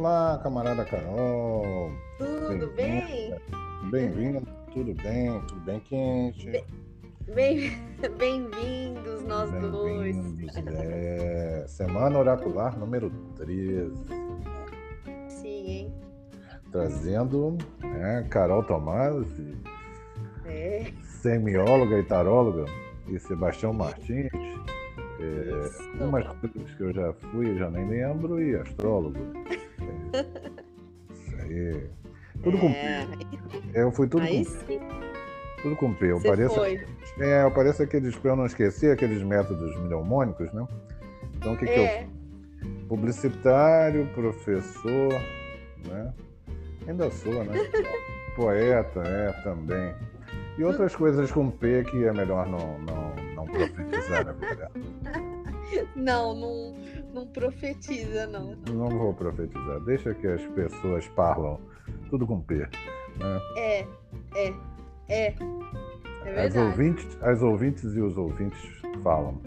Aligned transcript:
Olá, 0.00 0.40
camarada 0.42 0.82
Carol. 0.86 1.92
Tudo 2.16 2.72
bem? 2.74 3.34
Bem-vindo. 3.90 4.40
Tudo 4.72 4.94
bem? 4.94 5.38
Tudo 5.42 5.60
bem 5.60 5.78
quente? 5.80 6.64
Bem- 7.34 7.70
Bem-vindos 8.16 9.22
nós 9.24 9.50
dois. 9.60 10.16
Bem-vindos. 10.16 10.56
É, 10.74 11.66
Semana 11.68 12.18
Oracular 12.18 12.78
número 12.78 13.10
13. 13.36 13.92
Sim, 15.28 15.66
hein? 15.66 15.94
Trazendo 16.72 17.58
né, 17.82 18.26
Carol 18.30 18.62
Tomás, 18.62 19.26
É. 20.46 20.90
semióloga 21.02 21.98
e 21.98 22.04
taróloga, 22.04 22.64
e 23.06 23.18
Sebastião 23.18 23.74
Martins. 23.74 24.30
É, 25.20 26.02
umas 26.02 26.26
coisas 26.38 26.74
que 26.74 26.82
eu 26.84 26.90
já 26.94 27.12
fui, 27.12 27.50
eu 27.50 27.58
já 27.58 27.68
nem 27.70 27.86
lembro, 27.86 28.42
e 28.42 28.56
astrólogo. 28.56 29.18
É, 30.12 31.12
isso 31.12 31.36
aí. 31.40 31.86
Tudo 32.42 32.58
com 32.58 32.68
É, 32.68 33.06
Eu 33.74 33.92
fui 33.92 34.08
tudo 34.08 34.22
Aí 34.22 34.44
com, 34.44 34.50
sim, 34.66 34.80
tudo 35.62 35.76
com 35.76 35.92
P. 35.92 36.06
Eu 36.06 36.20
você 36.20 36.28
pareço, 36.28 36.54
foi. 36.54 36.80
é, 37.18 37.42
eu 37.44 37.50
pareço 37.50 37.82
aqueles, 37.82 38.16
para 38.16 38.30
eu 38.30 38.36
não 38.36 38.46
esquecer, 38.46 38.92
aqueles 38.92 39.22
métodos 39.22 39.76
mnemônicos, 39.80 40.50
né? 40.52 40.66
Então, 41.36 41.54
o 41.54 41.56
que, 41.56 41.66
que 41.66 41.72
eu 41.72 41.84
É, 41.84 42.06
Publicitário, 42.88 44.06
professor, 44.14 45.12
né? 45.86 46.12
Ainda 46.86 47.10
sou, 47.10 47.44
né? 47.44 47.52
Poeta, 48.36 49.02
é, 49.04 49.32
também. 49.42 49.94
E 50.58 50.64
outras 50.64 50.94
coisas 50.94 51.30
com 51.30 51.50
P 51.50 51.84
que 51.84 52.04
é 52.04 52.12
melhor 52.12 52.46
não, 52.46 52.78
não, 52.80 53.14
não 53.34 53.46
profetizar 53.46 54.24
na 54.24 54.32
vida. 54.32 54.70
não, 55.96 56.34
não, 56.34 56.74
não 57.14 57.26
profetiza, 57.26 58.26
não. 58.26 58.56
Não 58.72 58.88
vou 58.88 59.14
profetizar. 59.14 59.80
Deixa 59.80 60.14
que 60.14 60.26
as 60.26 60.42
pessoas 60.48 61.06
parlam 61.08 61.58
tudo 62.08 62.26
com 62.26 62.40
P. 62.40 62.56
Né? 62.56 63.40
É, 63.56 63.86
é, 64.34 64.54
é. 65.08 65.34
É 66.26 66.46
As 66.46 66.54
ouvintes, 66.54 67.18
as 67.22 67.40
ouvintes 67.42 67.84
e 67.94 68.00
os 68.00 68.16
ouvintes 68.18 68.60
falam. 69.02 69.40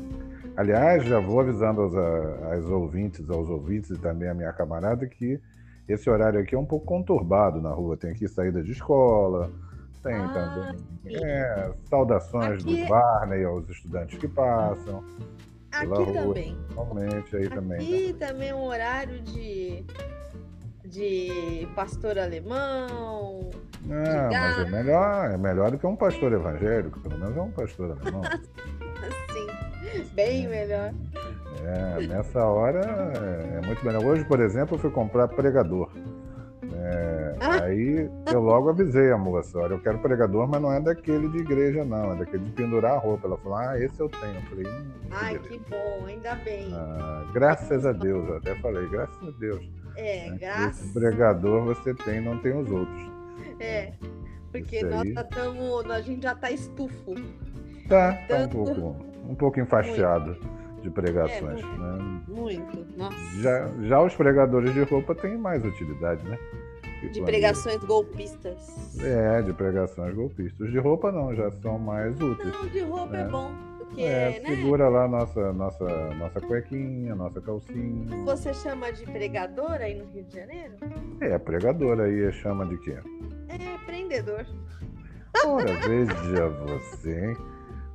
Aliás, 0.58 1.04
já 1.06 1.20
vou 1.20 1.40
avisando 1.40 1.82
aos, 1.82 1.96
a- 1.96 2.54
às 2.56 2.66
ouvintes, 2.66 3.30
aos 3.30 3.48
ouvintes 3.50 3.92
e 3.92 3.98
também 4.00 4.28
a 4.30 4.34
minha 4.34 4.52
camarada 4.54 5.06
que 5.08 5.40
esse 5.88 6.10
horário 6.10 6.40
aqui 6.40 6.56
é 6.56 6.60
um 6.60 6.66
pouco 6.66 6.86
conturbado 6.86 7.62
na 7.62 7.70
rua. 7.72 7.96
Tem 7.98 8.12
aqui 8.12 8.28
saída 8.28 8.62
de 8.64 8.72
escola, 8.72 9.52
tem 10.02 10.16
Ah, 10.16 10.30
também 10.34 10.82
é, 11.24 11.72
saudações 11.86 12.64
Aqui- 12.64 12.84
do 12.84 12.90
Barney 12.90 13.44
aos 13.46 13.70
estudantes 13.70 14.18
que 14.18 14.28
passam. 14.28 15.04
Aqui 15.74 15.88
rua. 15.88 16.14
também. 16.14 16.58
Normalmente 16.76 17.36
aí 17.36 17.50
também. 17.50 17.78
né? 17.80 17.84
Aqui 17.84 18.14
também 18.14 18.50
é 18.50 18.56
um 18.56 18.64
horário 18.64 19.20
de, 19.22 19.86
de 20.86 21.68
pastor 21.76 22.20
alemão. 22.20 23.50
Não, 23.86 24.30
mas 24.32 24.60
é 24.60 24.70
melhor, 24.70 25.32
é 25.32 25.38
melhor 25.38 25.72
do 25.72 25.78
que 25.78 25.86
um 25.86 25.96
pastor 25.96 26.32
evangélico, 26.32 27.00
pelo 27.00 27.18
menos 27.18 27.36
é 27.36 27.42
um 27.42 27.52
pastor 27.52 27.98
alemão. 28.00 28.22
Assim, 29.04 30.06
bem 30.14 30.48
melhor. 30.48 30.94
É, 31.66 32.08
nessa 32.08 32.46
hora 32.46 32.80
é, 32.80 33.58
é 33.58 33.66
muito 33.66 33.86
melhor. 33.86 34.04
Hoje, 34.06 34.24
por 34.26 34.40
exemplo, 34.40 34.76
eu 34.76 34.80
fui 34.80 34.92
comprar 34.92 35.28
pregador. 35.28 35.90
É. 36.86 37.36
Aí 37.40 38.10
eu 38.32 38.42
logo 38.42 38.70
avisei 38.70 39.10
a 39.12 39.18
moça, 39.18 39.58
olha, 39.58 39.74
eu 39.74 39.80
quero 39.80 40.00
pregador, 40.00 40.48
mas 40.50 40.62
não 40.62 40.72
é 40.72 40.82
daquele 40.82 41.30
de 41.30 41.38
igreja, 41.38 41.86
não, 41.86 42.12
é 42.12 42.16
daquele 42.18 42.44
de 42.44 42.52
pendurar 42.52 42.96
a 42.96 42.98
roupa. 42.98 43.26
Ela 43.28 43.38
falou, 43.38 43.58
ah, 43.58 43.80
esse 43.80 44.00
eu 44.02 44.10
tenho. 44.10 44.36
Eu 44.36 44.42
falei, 44.42 44.66
hum, 44.68 44.92
que 45.02 45.08
Ai, 45.12 45.40
beleza. 45.40 45.50
que 45.50 45.70
bom, 45.70 46.06
ainda 46.06 46.36
bem. 46.36 46.74
Ah, 46.74 47.26
graças 47.34 47.86
a 47.86 47.94
Deus, 47.94 48.28
eu 48.28 48.38
até 48.38 48.56
falei, 48.56 48.88
graças 48.90 49.28
a 49.28 49.32
Deus. 49.40 49.72
É, 49.96 50.30
né? 50.30 50.38
graças. 50.38 50.84
Esse 50.86 50.94
pregador 50.94 51.64
você 51.64 51.94
tem, 51.94 52.20
não 52.20 52.38
tem 52.40 52.54
os 52.54 52.70
outros. 52.70 53.12
É, 53.60 53.94
porque 54.52 54.84
nós 54.84 55.02
aí. 55.02 55.14
já 55.14 55.22
estamos, 55.22 55.90
a 55.90 56.02
gente 56.02 56.24
já 56.24 56.36
tá 56.36 56.52
estufo. 56.52 57.16
Tá, 57.88 58.14
tá 58.28 58.36
um 58.36 58.40
Tanto- 58.40 58.58
pouco, 58.58 59.06
um 59.30 59.36
pouco 59.36 59.60
enfaixado 59.60 60.38
de 60.82 60.90
pregações. 60.90 61.62
É, 61.62 61.78
né? 61.78 62.22
Muito, 62.28 62.86
nossa. 62.98 63.18
Já, 63.40 63.68
já 63.84 64.02
os 64.02 64.14
pregadores 64.16 64.74
de 64.74 64.84
roupa 64.84 65.16
têm 65.16 65.38
mais 65.38 65.64
utilidade, 65.64 66.28
né? 66.28 66.38
De 67.12 67.22
pregações 67.22 67.84
golpistas. 67.84 68.58
É, 69.00 69.42
de 69.42 69.54
pregações 69.54 70.14
golpistas. 70.16 70.72
De 70.72 70.80
roupa 70.80 71.12
não, 71.12 71.36
já 71.36 71.52
são 71.52 71.78
mais 71.78 72.20
úteis. 72.22 72.54
Não, 72.54 72.68
de 72.68 72.80
roupa 72.82 73.18
é, 73.18 73.22
É. 73.22 73.26
bom, 73.26 73.52
porque, 73.80 74.02
É, 74.02 74.40
né? 74.42 74.50
segura 74.56 74.90
lá 74.90 75.08
nossa, 75.08 75.54
nossa, 75.54 75.86
nossa 76.16 76.42
cuequinha, 76.42 77.16
nossa 77.16 77.40
calcinha. 77.42 78.24
Você 78.26 78.54
chama 78.54 78.92
de 78.92 79.04
pregador 79.06 79.74
aí 79.74 79.96
no 79.96 80.06
Rio 80.12 80.24
de 80.24 80.36
Janeiro? 80.36 80.74
É, 81.22 81.38
pregador 81.38 82.00
aí 82.00 82.32
chama 82.34 82.66
de 82.66 82.78
quê? 82.80 82.98
É 83.50 83.86
prendedor. 83.86 84.46
Ora, 85.46 85.74
veja 85.88 86.48
você, 86.66 87.26
hein? 87.30 87.38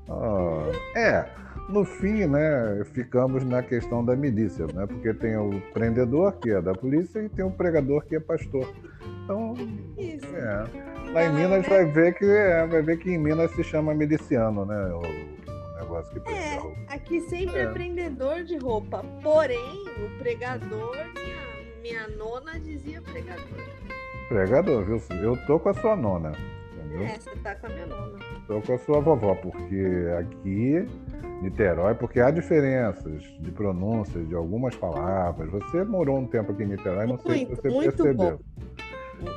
Ó, 0.09 0.63
é, 0.97 1.29
no 1.69 1.85
fim, 1.85 2.27
né, 2.27 2.83
ficamos 2.93 3.45
na 3.45 3.63
questão 3.63 4.05
da 4.05 4.17
milícia, 4.17 4.67
né? 4.75 4.87
Porque 4.87 5.13
tem 5.13 5.37
o 5.37 5.61
prendedor, 5.73 6.33
que 6.39 6.51
é 6.51 6.61
da 6.61 6.73
polícia, 6.73 7.21
e 7.21 7.29
tem 7.29 7.45
o 7.45 7.51
pregador, 7.51 8.05
que 8.05 8.17
é 8.17 8.21
pastor. 8.21 8.67
Então, 9.25 9.55
Isso. 9.97 10.27
é. 10.35 10.65
Lá 11.13 11.25
em 11.25 11.33
Minas 11.35 11.63
né? 11.63 11.69
vai 11.69 11.85
ver 11.85 12.15
que 12.15 12.25
é, 12.25 12.67
vai 12.67 12.83
ver 12.83 12.99
que 12.99 13.11
em 13.11 13.19
Minas 13.19 13.51
se 13.53 13.63
chama 13.63 13.95
miliciano, 13.95 14.65
né? 14.65 14.93
O, 14.95 15.39
negócio 15.89 16.13
que 16.13 16.21
prende. 16.21 16.41
É, 16.41 16.95
aqui 16.95 17.21
sempre 17.23 17.59
é. 17.59 17.63
É. 17.63 17.67
prendedor 17.73 18.45
de 18.45 18.57
roupa. 18.59 19.05
Porém, 19.23 19.85
o 20.05 20.19
pregador, 20.19 20.97
minha, 21.15 22.05
minha 22.05 22.09
nona 22.17 22.59
dizia 22.61 23.01
pregador. 23.01 23.45
Pregador, 24.29 24.85
viu? 24.85 25.03
Eu 25.23 25.37
tô 25.47 25.59
com 25.59 25.71
a 25.71 25.75
sua 25.75 25.97
nona, 25.97 26.33
entendeu? 26.75 27.07
É, 27.07 27.19
você 27.19 27.35
tá 27.37 27.55
com 27.55 27.67
a 27.67 27.71
minha 27.71 27.87
nona. 27.87 28.19
Tô 28.49 28.63
com 28.63 28.73
a 28.73 28.79
sua 28.79 28.99
vovó, 29.01 29.35
porque 29.35 30.07
aqui, 30.19 30.87
Niterói, 31.43 31.95
porque 31.95 32.19
há 32.19 32.31
diferenças 32.31 33.23
de 33.41 33.53
pronúncias 33.53 34.27
de 34.27 34.35
algumas 34.35 34.75
palavras. 34.75 35.51
Você 35.51 35.85
morou 35.85 36.19
um 36.19 36.27
tempo 36.27 36.53
aqui 36.53 36.63
em 36.63 36.69
Niterói, 36.69 37.07
não 37.07 37.19
sei 37.19 37.41
se 37.41 37.45
Muito, 37.45 37.61
você 37.61 37.69
muito 37.69 37.97
percebeu. 37.97 38.41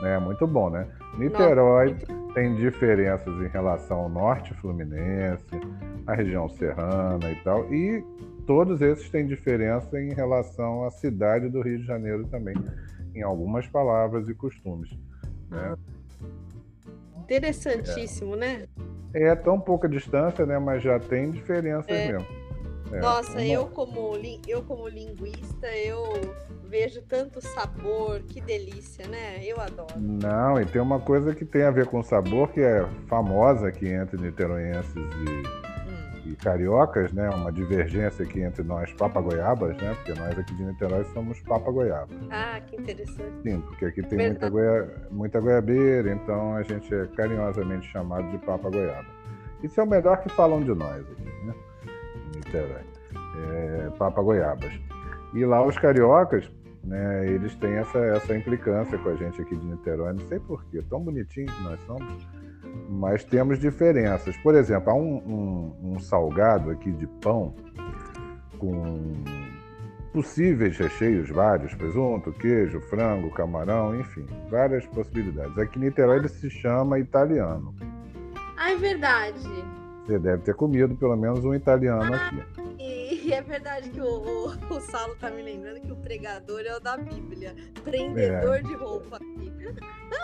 É 0.04 0.18
muito 0.18 0.48
bom, 0.48 0.70
né? 0.70 0.88
Niterói 1.18 1.98
tem 2.34 2.56
diferenças 2.56 3.28
em 3.42 3.50
relação 3.50 4.00
ao 4.00 4.10
norte 4.10 4.54
fluminense, 4.54 5.44
a 6.08 6.16
região 6.16 6.48
serrana 6.48 7.30
e 7.30 7.36
tal, 7.44 7.66
e 7.74 8.02
todos 8.48 8.82
esses 8.82 9.10
têm 9.10 9.28
diferença 9.28 10.00
em 10.00 10.14
relação 10.14 10.86
à 10.86 10.92
cidade 10.92 11.50
do 11.50 11.62
Rio 11.62 11.80
de 11.80 11.86
Janeiro 11.86 12.26
também, 12.28 12.56
em 13.14 13.24
algumas 13.24 13.68
palavras 13.68 14.30
e 14.30 14.34
costumes. 14.34 14.98
Né? 15.50 15.76
Interessantíssimo, 17.32 18.36
né? 18.36 18.66
É 19.14 19.34
tão 19.36 19.60
pouca 19.60 19.88
distância, 19.88 20.46
né? 20.46 20.60
Mas 20.60 20.84
já 20.84 21.00
tem 21.00 21.32
diferenças 21.32 21.90
É. 21.90 22.12
mesmo. 22.12 22.28
É, 22.94 23.00
Nossa, 23.00 23.32
uma- 23.32 23.44
eu 23.44 23.68
como, 23.68 24.18
eu 24.48 24.62
como 24.64 24.88
linguista, 24.88 25.68
eu 25.68 26.04
vejo 26.66 27.02
tanto 27.02 27.42
sabor, 27.42 28.20
que 28.22 28.42
delícia, 28.42 29.08
né? 29.08 29.40
Eu 29.44 29.60
adoro. 29.62 29.94
Não, 29.98 30.60
e 30.62 30.66
tem 30.66 30.82
uma 30.82 31.00
coisa 31.00 31.34
que 31.34 31.46
tem 31.46 31.64
a 31.64 31.72
ver 31.72 31.86
com 31.86 32.04
sabor 32.04 32.50
que 32.50 32.60
é 32.60 32.86
famosa 33.08 33.68
aqui 33.70 33.88
entre 33.88 34.20
niteroenses 34.22 34.94
e. 34.96 35.71
e 36.32 36.36
cariocas, 36.36 37.12
né? 37.12 37.30
Uma 37.30 37.52
divergência 37.52 38.24
aqui 38.24 38.42
entre 38.42 38.64
nós 38.64 38.92
papagoiabas, 38.94 39.76
né? 39.78 39.94
Porque 39.96 40.20
nós 40.20 40.38
aqui 40.38 40.54
de 40.56 40.64
Niterói 40.64 41.04
somos 41.14 41.40
papagoiabas. 41.42 42.18
Ah, 42.30 42.60
que 42.62 42.76
interessante. 42.76 43.42
Sim, 43.44 43.62
porque 43.62 43.86
aqui 43.86 44.02
tem 44.04 44.18
muita, 44.18 44.50
goia... 44.50 45.08
muita 45.12 45.40
goiabeira, 45.40 46.12
então 46.12 46.56
a 46.56 46.64
gente 46.64 46.94
é 46.94 47.08
carinhosamente 47.08 47.88
chamado 47.92 48.30
de 48.32 48.38
papagoiaba. 48.40 49.08
Isso 49.64 49.80
é 49.80 49.84
o 49.84 49.88
melhor 49.88 50.22
que 50.22 50.30
falam 50.30 50.62
de 50.62 50.74
nós 50.74 51.02
aqui, 51.02 51.46
né? 51.46 51.54
Em 51.86 52.38
Niterói. 52.38 52.82
É, 53.50 53.90
papagoiabas. 53.98 54.72
E 55.34 55.46
lá 55.46 55.66
os 55.66 55.78
cariocas, 55.78 56.50
né, 56.84 57.28
eles 57.28 57.56
têm 57.56 57.74
essa, 57.74 58.00
essa 58.00 58.36
implicância 58.36 58.98
com 58.98 59.10
a 59.10 59.16
gente 59.16 59.42
aqui 59.42 59.56
de 59.56 59.66
Niterói, 59.66 60.14
não 60.14 60.28
sei 60.28 60.40
porquê, 60.40 60.82
tão 60.90 61.02
bonitinho 61.02 61.48
que 61.48 61.64
nós 61.64 61.80
somos, 61.86 62.28
mas 62.90 63.24
temos 63.24 63.60
diferenças. 63.60 64.36
Por 64.38 64.56
exemplo, 64.56 64.92
há 64.92 64.96
um, 64.96 65.18
um- 65.18 65.94
um 65.94 66.00
salgado 66.00 66.72
aqui 66.72 66.92
de 66.92 67.08
pão 67.08 67.54
com 68.58 69.14
possíveis 70.14 70.78
recheios 70.78 71.30
vários, 71.30 71.74
presunto, 71.74 72.32
queijo, 72.34 72.80
frango, 72.82 73.32
camarão, 73.32 73.98
enfim, 74.00 74.26
várias 74.50 74.86
possibilidades. 74.88 75.58
Aqui 75.58 75.80
em 75.80 75.84
Niterói 75.84 76.18
ele 76.18 76.28
se 76.28 76.50
chama 76.50 77.00
italiano. 77.00 77.74
Ah, 78.58 78.72
é 78.72 78.76
verdade. 78.76 79.40
Você 80.06 80.20
deve 80.20 80.44
ter 80.44 80.54
comido 80.56 80.96
pelo 80.96 81.16
menos 81.16 81.44
um 81.46 81.54
italiano 81.54 82.14
aqui. 82.14 82.44
E 82.80 83.32
é 83.34 83.42
verdade 83.42 83.90
que 83.90 84.02
o, 84.02 84.06
o, 84.06 84.48
o 84.76 84.82
Saulo 84.82 85.16
tá 85.16 85.30
me 85.30 85.42
lembrando 85.42 85.80
que 85.80 85.92
o 85.92 85.96
pregador 85.96 86.60
é 86.62 86.76
o 86.76 86.80
da 86.82 86.98
Bíblia. 86.98 87.56
Prendedor 87.84 88.62
de 88.64 88.74
roupa. 88.76 89.20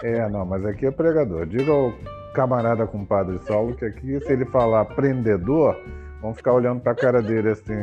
É, 0.03 0.27
não, 0.29 0.45
mas 0.45 0.65
aqui 0.65 0.87
é 0.87 0.91
pregador. 0.91 1.45
Diga 1.45 1.71
ao 1.71 1.93
camarada 2.41 2.85
compadre 2.85 3.39
Saulo 3.39 3.75
que 3.75 3.83
aqui, 3.83 4.19
se 4.23 4.31
ele 4.31 4.45
falar 4.45 4.85
prendedor, 4.85 5.75
vão 6.21 6.35
ficar 6.35 6.53
olhando 6.53 6.79
pra 6.79 6.93
cara 6.93 7.19
dele 7.19 7.49
assim, 7.49 7.73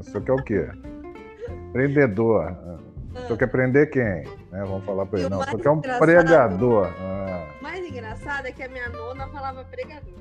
isso 0.00 0.16
aqui 0.16 0.30
é 0.30 0.34
o 0.34 0.42
quê? 0.44 0.68
Prendedor. 1.72 2.54
Tu 3.26 3.36
quer 3.36 3.48
prender 3.48 3.90
quem? 3.90 4.02
Né? 4.52 4.64
Vamos 4.64 4.84
falar 4.84 5.04
pra 5.06 5.18
ele. 5.18 5.28
Não, 5.28 5.40
tu 5.44 5.58
quer 5.58 5.70
um 5.70 5.78
engraçado- 5.78 6.00
pregador. 6.04 6.86
Ah. 7.00 7.44
O 7.58 7.62
mais 7.62 7.84
engraçado 7.84 8.46
é 8.46 8.52
que 8.52 8.62
a 8.62 8.68
minha 8.68 8.88
nona 8.88 9.26
falava 9.28 9.64
pregador. 9.64 10.14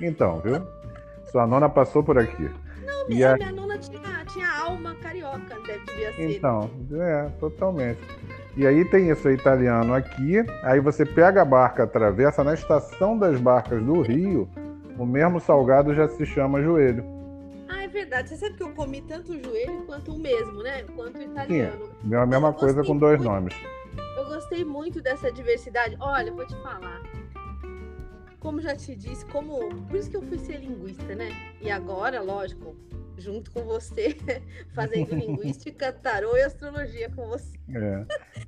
Então, 0.00 0.40
viu? 0.40 0.60
Sua 1.30 1.46
nona 1.46 1.68
passou 1.68 2.02
por 2.02 2.18
aqui. 2.18 2.50
Não, 2.84 3.08
minha, 3.08 3.34
a- 3.34 3.36
minha 3.36 3.52
nona 3.52 3.78
tinha, 3.78 4.24
tinha 4.32 4.48
alma 4.64 4.96
carioca, 4.96 5.54
deve 5.66 5.84
devia 5.86 6.12
ser. 6.12 6.36
Então, 6.36 6.68
é, 6.92 7.28
totalmente. 7.38 8.00
E 8.56 8.66
aí 8.66 8.84
tem 8.84 9.10
isso, 9.10 9.26
é 9.28 9.32
italiano 9.32 9.94
aqui. 9.94 10.44
Aí 10.62 10.78
você 10.78 11.06
pega 11.06 11.42
a 11.42 11.44
barca, 11.44 11.84
atravessa 11.84 12.44
na 12.44 12.54
estação 12.54 13.16
das 13.18 13.40
barcas 13.40 13.82
do 13.82 14.02
Rio. 14.02 14.48
O 14.98 15.06
mesmo 15.06 15.40
salgado 15.40 15.94
já 15.94 16.06
se 16.08 16.26
chama 16.26 16.62
joelho. 16.62 17.02
Ah, 17.68 17.84
é 17.84 17.88
verdade. 17.88 18.28
Você 18.28 18.36
sabe 18.36 18.54
que 18.56 18.62
eu 18.62 18.74
comi 18.74 19.00
tanto 19.02 19.32
o 19.32 19.42
joelho 19.42 19.84
quanto 19.86 20.12
o 20.12 20.18
mesmo, 20.18 20.62
né? 20.62 20.82
Quanto 20.94 21.18
o 21.18 21.22
italiano. 21.22 21.88
A 22.12 22.26
mesma 22.26 22.48
Eu 22.48 22.52
coisa 22.52 22.84
com 22.84 22.96
dois 22.96 23.18
muito. 23.18 23.30
nomes. 23.32 23.54
Eu 24.18 24.26
gostei 24.26 24.64
muito 24.64 25.00
dessa 25.00 25.32
diversidade. 25.32 25.96
Olha, 25.98 26.30
vou 26.30 26.46
te 26.46 26.54
falar. 26.62 27.00
Como 28.38 28.60
já 28.60 28.76
te 28.76 28.94
disse, 28.94 29.24
como. 29.26 29.58
Por 29.86 29.96
isso 29.96 30.10
que 30.10 30.16
eu 30.16 30.22
fui 30.22 30.38
ser 30.38 30.58
linguista, 30.58 31.14
né? 31.14 31.30
E 31.60 31.70
agora, 31.70 32.20
lógico, 32.20 32.76
junto 33.22 33.50
com 33.50 33.62
você, 33.62 34.16
fazendo 34.74 35.14
linguística, 35.14 35.92
tarô 35.92 36.36
e 36.36 36.42
astrologia 36.42 37.10
com 37.10 37.26
você. 37.28 37.58
É. 37.74 38.04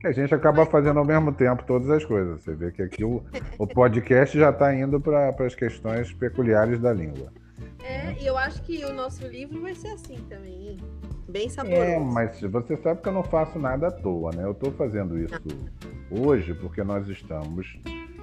A 0.09 0.13
gente 0.13 0.35
acaba 0.35 0.67
fazendo 0.67 0.99
ao 0.99 1.05
mesmo 1.05 1.33
tempo 1.33 1.65
todas 1.65 1.89
as 1.91 2.05
coisas. 2.05 2.43
Você 2.43 2.55
vê 2.55 2.71
que 2.73 2.83
aqui 2.83 3.05
o, 3.05 3.23
o 3.59 3.67
podcast 3.67 4.39
já 4.39 4.51
está 4.51 4.75
indo 4.75 5.01
para 5.01 5.35
as 5.45 5.55
questões 5.55 6.13
peculiares 6.13 6.81
da 6.81 6.93
língua. 6.93 7.33
É, 7.83 8.15
e 8.21 8.27
eu 8.27 8.37
acho 8.37 8.63
que 8.63 8.85
o 8.85 8.93
nosso 8.93 9.27
livro 9.27 9.61
vai 9.61 9.75
ser 9.75 9.89
assim 9.89 10.17
também. 10.29 10.69
hein? 10.69 10.77
Bem 11.29 11.49
saboroso. 11.49 11.83
É, 11.83 11.99
mas 11.99 12.41
você 12.41 12.77
sabe 12.77 13.01
que 13.03 13.09
eu 13.09 13.13
não 13.13 13.23
faço 13.23 13.59
nada 13.59 13.89
à 13.89 13.91
toa, 13.91 14.31
né? 14.35 14.45
Eu 14.45 14.53
estou 14.53 14.73
fazendo 14.73 15.19
isso 15.19 15.35
hoje 16.11 16.55
porque 16.55 16.83
nós 16.83 17.09
estamos 17.09 17.79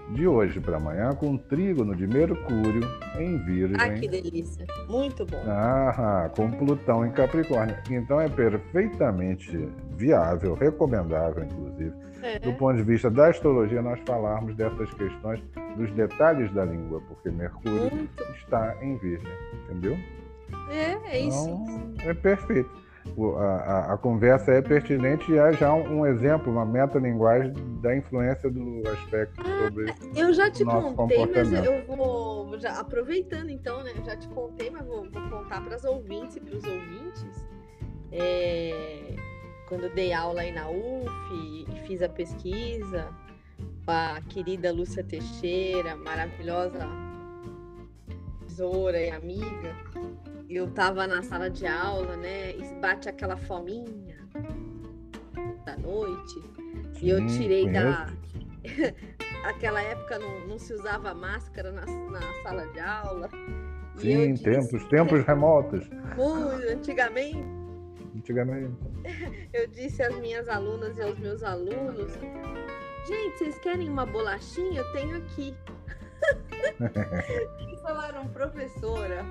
de 0.09 0.27
hoje 0.27 0.59
para 0.59 0.77
amanhã 0.77 1.13
com 1.13 1.37
trígono 1.37 1.95
de 1.95 2.05
Mercúrio 2.05 2.81
em 3.17 3.37
Virgem. 3.45 3.77
Ah, 3.79 3.89
que 3.93 4.07
delícia. 4.07 4.65
Muito 4.89 5.25
bom. 5.25 5.41
Ah, 5.47 6.29
com 6.35 6.51
Plutão 6.51 7.05
em 7.05 7.11
Capricórnio. 7.11 7.75
Então 7.89 8.19
é 8.19 8.27
perfeitamente 8.27 9.69
viável, 9.95 10.53
recomendável, 10.55 11.43
inclusive, 11.45 11.93
É. 12.21 12.39
do 12.39 12.53
ponto 12.53 12.75
de 12.77 12.83
vista 12.83 13.09
da 13.09 13.27
astrologia, 13.29 13.81
nós 13.81 13.99
falarmos 14.05 14.55
dessas 14.55 14.93
questões, 14.93 15.41
dos 15.77 15.91
detalhes 15.93 16.51
da 16.53 16.65
língua, 16.65 17.01
porque 17.07 17.29
Mercúrio 17.29 17.89
Muito. 17.95 18.23
está 18.37 18.75
em 18.81 18.97
Virgem, 18.97 19.31
entendeu? 19.65 19.97
É, 20.69 21.15
é 21.15 21.19
isso. 21.21 21.49
Então, 21.49 22.09
é 22.09 22.13
perfeito. 22.13 22.69
A, 23.37 23.43
a- 23.43 23.93
a 23.93 23.97
conversa 23.97 24.51
é 24.51 24.61
pertinente 24.61 25.31
e 25.31 25.37
é 25.37 25.51
já 25.53 25.73
um, 25.73 25.99
um 25.99 26.05
exemplo, 26.05 26.51
uma 26.51 26.65
metalinguagem 26.65 27.53
da 27.81 27.95
influência 27.95 28.49
do 28.49 28.81
aspecto 28.87 29.43
sobre. 29.45 29.93
Eu 30.15 30.33
já 30.33 30.49
te 30.51 30.63
contei, 30.63 31.25
mas 31.25 31.51
eu 31.51 31.85
vou. 31.87 32.57
Já, 32.59 32.79
aproveitando 32.79 33.49
então, 33.49 33.83
né? 33.83 33.91
Eu 33.95 34.03
já 34.05 34.15
te 34.15 34.27
contei, 34.29 34.69
mas 34.69 34.85
vou, 34.85 35.09
vou 35.11 35.29
contar 35.29 35.61
para 35.61 35.75
as 35.75 35.83
ouvintes 35.83 36.35
e 36.35 36.39
para 36.39 36.55
os 36.55 36.63
ouvintes. 36.63 37.45
É, 38.11 39.15
quando 39.67 39.85
eu 39.85 39.93
dei 39.95 40.13
aula 40.13 40.41
aí 40.41 40.51
na 40.51 40.69
UF 40.69 41.65
e 41.69 41.79
fiz 41.87 42.01
a 42.01 42.09
pesquisa, 42.09 43.07
com 43.85 43.91
a 43.91 44.19
querida 44.29 44.71
Lúcia 44.71 45.03
Teixeira, 45.03 45.95
maravilhosa 45.95 46.87
tesoura 48.47 49.01
e 49.01 49.09
amiga, 49.09 49.75
eu 50.55 50.69
tava 50.71 51.07
na 51.07 51.21
sala 51.23 51.49
de 51.49 51.65
aula, 51.65 52.15
né? 52.17 52.51
E 52.51 52.63
bate 52.79 53.07
aquela 53.07 53.37
fominha 53.37 54.17
da 55.65 55.77
noite. 55.77 56.41
E 57.01 57.09
eu 57.09 57.17
Sim, 57.17 57.39
tirei 57.39 57.69
da. 57.69 58.07
Aquela 59.43 59.81
época 59.81 60.19
não, 60.19 60.47
não 60.47 60.59
se 60.59 60.71
usava 60.71 61.15
máscara 61.15 61.71
na, 61.71 61.85
na 61.85 62.21
sala 62.43 62.67
de 62.67 62.79
aula. 62.79 63.27
Sim, 63.95 64.33
disse, 64.33 64.43
tempos, 64.43 64.83
tempos 64.85 65.23
remotos. 65.25 65.89
Muito 66.15 66.69
antigamente, 66.69 67.43
Antigamente. 68.15 68.75
eu 69.53 69.67
disse 69.67 70.03
às 70.03 70.17
minhas 70.19 70.47
alunas 70.47 70.97
e 70.97 71.01
aos 71.01 71.17
meus 71.17 71.43
alunos: 71.43 72.11
Gente, 73.07 73.37
vocês 73.37 73.57
querem 73.59 73.89
uma 73.89 74.05
bolachinha? 74.05 74.81
Eu 74.81 74.91
tenho 74.93 75.17
aqui. 75.17 75.55
Eles 77.59 77.79
falaram, 77.81 78.27
professora, 78.29 79.25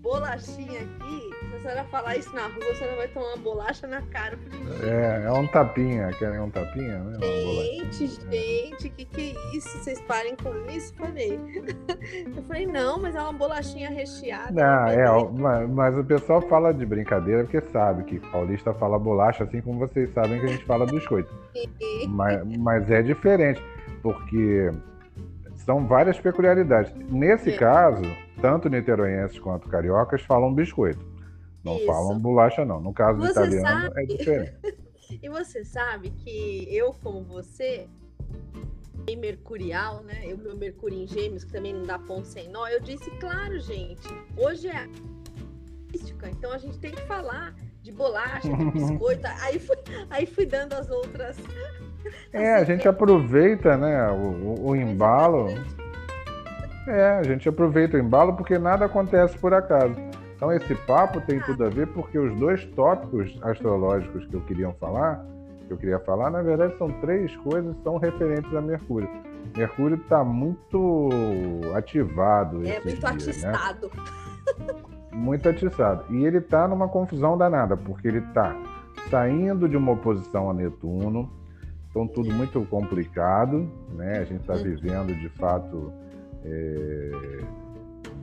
bolachinha 0.00 0.80
aqui. 0.80 1.30
Se 1.50 1.56
a 1.56 1.60
senhora 1.60 1.84
falar 1.84 2.16
isso 2.16 2.34
na 2.34 2.46
rua, 2.46 2.70
a 2.70 2.74
senhora 2.74 2.96
vai 2.96 3.08
tomar 3.08 3.26
uma 3.28 3.36
bolacha 3.36 3.86
na 3.86 4.02
cara. 4.02 4.36
Falei, 4.36 4.64
"Gente, 4.64 4.84
É, 4.84 5.24
é 5.26 5.32
um 5.32 5.46
tapinha. 5.46 6.10
Querem 6.18 6.40
um 6.40 6.50
tapinha? 6.50 6.98
Né? 6.98 7.16
Uma 7.16 7.44
bolachinha. 7.44 7.92
Gente, 7.92 8.30
gente, 8.30 8.88
que 8.90 9.04
que 9.04 9.36
é 9.36 9.56
isso? 9.56 9.68
Vocês 9.78 10.00
parem 10.02 10.36
com 10.36 10.54
isso? 10.70 10.94
Falei. 10.94 11.38
Eu 12.36 12.42
falei, 12.44 12.66
não, 12.66 13.00
mas 13.00 13.14
é 13.14 13.20
uma 13.20 13.32
bolachinha 13.32 13.90
recheada. 13.90 14.52
Não, 14.52 14.84
né? 14.86 14.94
é, 14.94 15.40
mas, 15.40 15.70
mas 15.70 15.98
o 15.98 16.04
pessoal 16.04 16.40
fala 16.42 16.72
de 16.72 16.86
brincadeira 16.86 17.42
porque 17.42 17.60
sabe 17.72 18.04
que 18.04 18.18
paulista 18.30 18.72
fala 18.74 18.98
bolacha, 18.98 19.44
assim 19.44 19.60
como 19.60 19.78
vocês 19.78 20.12
sabem 20.12 20.38
que 20.40 20.46
a 20.46 20.48
gente 20.48 20.64
fala 20.64 20.86
biscoito. 20.86 21.32
Mas, 22.08 22.44
mas 22.58 22.90
é 22.90 23.02
diferente, 23.02 23.60
porque 24.02 24.70
são 25.68 25.86
várias 25.86 26.18
peculiaridades. 26.18 26.90
Nesse 27.10 27.50
É. 27.50 27.56
caso, 27.58 28.00
tanto 28.40 28.70
niteroenses 28.70 29.38
quanto 29.38 29.68
cariocas 29.68 30.22
falam 30.22 30.54
biscoito. 30.54 31.04
Não 31.62 31.76
Isso. 31.76 31.84
falam 31.84 32.18
bolacha, 32.18 32.64
não. 32.64 32.80
No 32.80 32.90
caso 32.94 33.18
do 33.18 33.26
Você 33.26 33.32
italiano, 33.32 33.82
sabe. 33.90 34.02
é 34.02 34.06
diferente. 34.06 34.54
E 35.22 35.26
você 35.30 35.64
sabe 35.64 36.10
que 36.10 36.68
eu, 36.70 36.92
como 37.02 37.22
você, 37.24 37.86
bem 39.06 39.16
mercurial, 39.16 40.02
né? 40.02 40.20
Eu, 40.22 40.36
meu 40.36 40.54
Mercúrio 40.54 40.98
em 41.02 41.06
Gêmeos, 41.06 41.44
que 41.44 41.52
também 41.52 41.72
não 41.72 41.84
dá 41.84 41.98
ponto 41.98 42.26
sem 42.26 42.46
nó, 42.50 42.68
eu 42.68 42.78
disse, 42.78 43.10
claro, 43.12 43.58
gente, 43.58 44.06
hoje 44.36 44.68
é 44.68 44.86
artística, 45.86 46.28
então 46.28 46.52
a 46.52 46.58
gente 46.58 46.78
tem 46.78 46.90
que 46.92 47.00
falar 47.06 47.54
de 47.82 47.90
bolacha, 47.90 48.54
de 48.54 48.64
biscoito. 48.70 49.26
aí, 49.40 49.58
fui, 49.58 49.76
aí 50.10 50.26
fui 50.26 50.44
dando 50.44 50.74
as 50.74 50.90
outras. 50.90 51.38
É, 52.32 52.54
a 52.56 52.64
gente 52.64 52.86
aproveita 52.86 53.76
né, 53.76 54.10
o, 54.10 54.68
o- 54.68 54.76
embalo. 54.76 55.48
É, 56.86 57.18
a 57.18 57.22
gente 57.22 57.48
aproveita 57.48 57.96
o 57.96 58.00
embalo 58.00 58.34
porque 58.34 58.58
nada 58.58 58.84
acontece 58.84 59.36
por 59.38 59.52
acaso. 59.54 59.94
Então 60.36 60.52
esse 60.52 60.74
papo 60.74 61.20
tem 61.22 61.40
tudo 61.40 61.64
a 61.64 61.68
ver 61.68 61.86
porque 61.88 62.18
os 62.18 62.38
dois 62.38 62.64
tópicos 62.76 63.36
astrológicos 63.42 64.26
que 64.26 64.34
eu 64.34 64.40
queria 64.42 64.70
falar, 64.74 65.24
que 65.66 65.72
eu 65.72 65.76
queria 65.76 65.98
falar, 66.00 66.30
na 66.30 66.42
verdade 66.42 66.76
são 66.78 66.90
três 67.00 67.34
coisas 67.38 67.74
que 67.76 67.82
são 67.82 67.96
referentes 67.98 68.54
a 68.54 68.60
Mercúrio. 68.60 69.08
Mercúrio 69.56 69.96
está 69.96 70.22
muito 70.22 71.08
ativado 71.74 72.58
É 72.66 72.80
muito 72.80 72.84
dias, 72.84 73.00
né? 73.00 73.10
atistado. 73.50 73.90
muito 75.12 75.48
atiçado. 75.48 76.04
E 76.10 76.24
ele 76.24 76.38
está 76.38 76.68
numa 76.68 76.88
confusão 76.88 77.36
danada, 77.36 77.76
porque 77.76 78.06
ele 78.08 78.18
está 78.18 78.54
saindo 79.10 79.68
de 79.68 79.76
uma 79.76 79.92
oposição 79.92 80.50
a 80.50 80.54
Netuno, 80.54 81.30
então 81.90 82.06
tudo 82.06 82.32
muito 82.32 82.60
complicado, 82.66 83.70
né? 83.94 84.18
A 84.18 84.24
gente 84.24 84.40
está 84.40 84.54
Uhum. 84.54 84.62
vivendo 84.62 85.14
de 85.14 85.28
fato 85.30 85.92
é, 86.44 87.10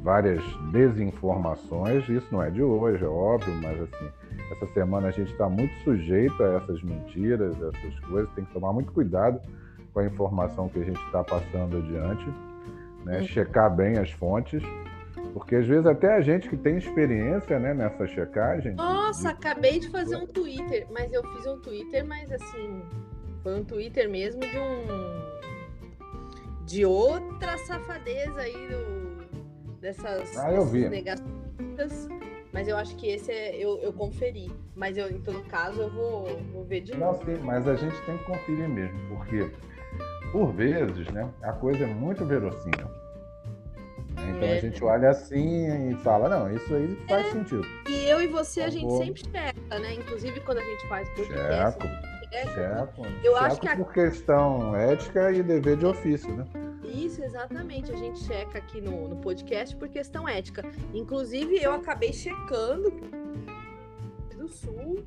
várias 0.03 0.41
desinformações. 0.72 2.07
Isso 2.10 2.27
não 2.31 2.41
é 2.41 2.50
de 2.50 2.62
hoje, 2.62 3.03
é 3.03 3.07
óbvio, 3.07 3.53
mas 3.62 3.81
assim 3.81 4.10
essa 4.51 4.67
semana 4.74 5.07
a 5.07 5.12
gente 5.12 5.31
está 5.31 5.50
muito 5.50 5.74
sujeito 5.84 6.41
a 6.43 6.53
essas 6.57 6.81
mentiras, 6.84 7.55
essas 7.60 8.00
coisas. 8.01 8.29
Tem 8.36 8.45
que 8.45 8.53
tomar 8.53 8.72
muito 8.74 8.91
cuidado 8.91 9.39
com 9.93 10.00
a 10.00 10.05
informação 10.05 10.69
que 10.69 10.79
a 10.79 10.84
gente 10.84 11.00
está 11.05 11.24
passando 11.24 11.77
adiante, 11.77 12.25
né? 13.03 13.19
Uhum. 13.19 13.25
Checar 13.27 13.75
bem 13.75 13.98
as 13.98 14.12
fontes. 14.12 14.62
Porque 15.34 15.55
às 15.55 15.67
vezes 15.67 15.86
até 15.86 16.13
a 16.15 16.22
gente 16.22 16.48
que 16.48 16.55
tem 16.55 16.77
experiência 16.77 17.60
né, 17.60 17.74
nessa 17.74 18.07
checagem. 18.07 18.74
Nossa, 18.75 19.29
de- 19.29 19.34
acabei 19.34 19.79
de 19.79 19.89
fazer 19.89 20.15
um 20.15 20.27
Twitter, 20.27 20.88
mas 20.93 21.12
eu 21.12 21.22
fiz 21.34 21.45
um 21.48 21.60
Twitter, 21.60 22.05
mas 22.07 22.31
assim, 22.31 22.81
um 23.53 23.63
Twitter 23.63 24.09
mesmo 24.09 24.41
de 24.41 24.57
um 24.57 25.25
de 26.65 26.85
outra 26.85 27.57
safadeza 27.59 28.39
aí 28.41 28.67
do 28.67 29.75
dessas 29.79 30.35
Ah, 30.37 30.51
eu 30.51 30.65
vi. 30.65 30.89
negacionistas, 30.89 32.07
mas 32.51 32.67
eu 32.67 32.75
acho 32.75 32.95
que 32.95 33.07
esse 33.07 33.31
é, 33.31 33.55
eu, 33.55 33.77
eu 33.83 33.93
conferi, 33.93 34.51
mas 34.75 34.97
eu 34.97 35.09
em 35.11 35.21
todo 35.21 35.41
caso 35.43 35.81
eu 35.83 35.89
vou, 35.91 36.25
vou 36.51 36.63
ver 36.63 36.81
de 36.81 36.93
Não, 36.97 37.11
novo. 37.11 37.23
sim, 37.25 37.37
mas 37.43 37.67
a 37.67 37.75
gente 37.75 37.95
tem 38.01 38.17
que 38.17 38.23
conferir 38.23 38.67
mesmo, 38.67 38.97
porque 39.09 39.51
por 40.31 40.51
vezes 40.53 41.07
né, 41.11 41.29
a 41.43 41.53
coisa 41.53 41.83
é 41.83 41.87
muito 41.87 42.25
verossímil. 42.25 42.87
né? 44.15 44.33
Então 44.35 44.47
a 44.49 44.55
É. 44.55 44.59
gente 44.59 44.83
olha 44.83 45.11
assim 45.11 45.91
e 45.91 45.95
fala, 45.97 46.27
não, 46.27 46.51
isso 46.51 46.73
aí 46.73 46.95
faz 47.07 47.31
sentido. 47.31 47.63
E 47.87 48.09
eu 48.09 48.21
e 48.23 48.27
você 48.27 48.61
a 48.61 48.63
Por 48.65 48.71
gente 48.71 48.81
favor. 48.81 49.05
sempre 49.05 49.21
checa, 49.21 49.79
né? 49.79 49.93
Inclusive 49.93 50.39
quando 50.39 50.57
a 50.57 50.63
gente 50.63 50.87
faz 50.87 51.07
podcast, 51.09 51.79
A 52.42 52.46
checa. 52.48 52.80
checo. 52.80 53.06
Eu 53.24 53.36
acho 53.36 53.56
checo 53.56 53.62
que 53.62 53.68
a- 53.68 53.75
por 53.77 53.94
questão 53.94 54.75
ética 54.75 55.32
e 55.32 55.42
dever 55.44 55.77
de 55.77 55.86
ofício, 55.86 56.36
né? 56.36 56.46
Isso, 56.84 57.24
exatamente. 57.24 57.92
A 57.92 57.96
gente 57.96 58.20
checa 58.20 58.58
aqui 58.58 58.80
no, 58.80 59.08
no 59.08 59.15
podcast 59.18 59.75
por 59.75 59.89
questão 59.89 60.27
ética. 60.27 60.63
Inclusive, 60.94 61.62
eu 61.62 61.74
acabei 61.74 62.13
checando 62.13 62.92
do 64.38 64.48
Sul 64.48 65.04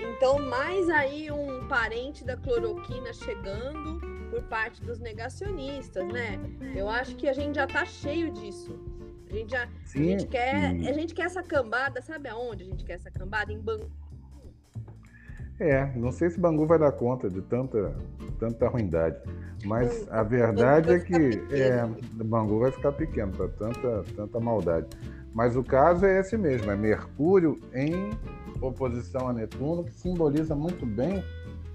Então, 0.00 0.38
mais 0.38 0.88
aí 0.90 1.30
um 1.30 1.66
parente 1.68 2.24
da 2.24 2.36
cloroquina 2.36 3.12
chegando 3.12 4.00
por 4.30 4.42
parte 4.44 4.82
dos 4.82 4.98
negacionistas, 5.00 6.06
né? 6.12 6.38
Eu 6.74 6.88
acho 6.88 7.16
que 7.16 7.28
a 7.28 7.32
gente 7.32 7.54
já 7.56 7.66
tá 7.66 7.84
cheio 7.84 8.30
disso. 8.30 8.78
A 9.28 9.32
gente, 9.32 9.50
já, 9.50 9.68
sim, 9.84 10.00
a 10.02 10.18
gente 10.18 10.26
quer, 10.26 10.70
sim. 10.70 10.88
a 10.88 10.92
gente 10.92 11.14
quer 11.14 11.24
essa 11.26 11.42
cambada, 11.42 12.00
sabe 12.00 12.28
aonde 12.28 12.62
a 12.62 12.66
gente 12.66 12.84
quer 12.84 12.92
essa 12.94 13.10
cambada? 13.10 13.52
Em 13.52 13.58
Bangu. 13.58 13.90
É, 15.58 15.90
não 15.96 16.12
sei 16.12 16.28
se 16.28 16.38
Bangu 16.38 16.66
vai 16.66 16.78
dar 16.78 16.92
conta 16.92 17.30
de 17.30 17.40
tanta, 17.42 17.94
tanta 18.38 18.68
ruindade. 18.68 19.16
Mas 19.64 20.06
a 20.10 20.22
verdade 20.22 20.90
é 20.92 20.98
que 20.98 21.42
é, 21.50 21.86
Bangu 22.24 22.60
vai 22.60 22.70
ficar 22.70 22.92
pequeno 22.92 23.32
para 23.32 23.48
tanta, 23.48 24.04
tanta 24.14 24.38
maldade. 24.38 24.86
Mas 25.32 25.56
o 25.56 25.62
caso 25.62 26.04
é 26.04 26.20
esse 26.20 26.36
mesmo, 26.36 26.70
é 26.70 26.76
Mercúrio 26.76 27.58
em 27.74 28.10
oposição 28.60 29.28
a 29.28 29.32
Netuno, 29.32 29.84
que 29.84 29.92
simboliza 29.92 30.54
muito 30.54 30.86
bem 30.86 31.22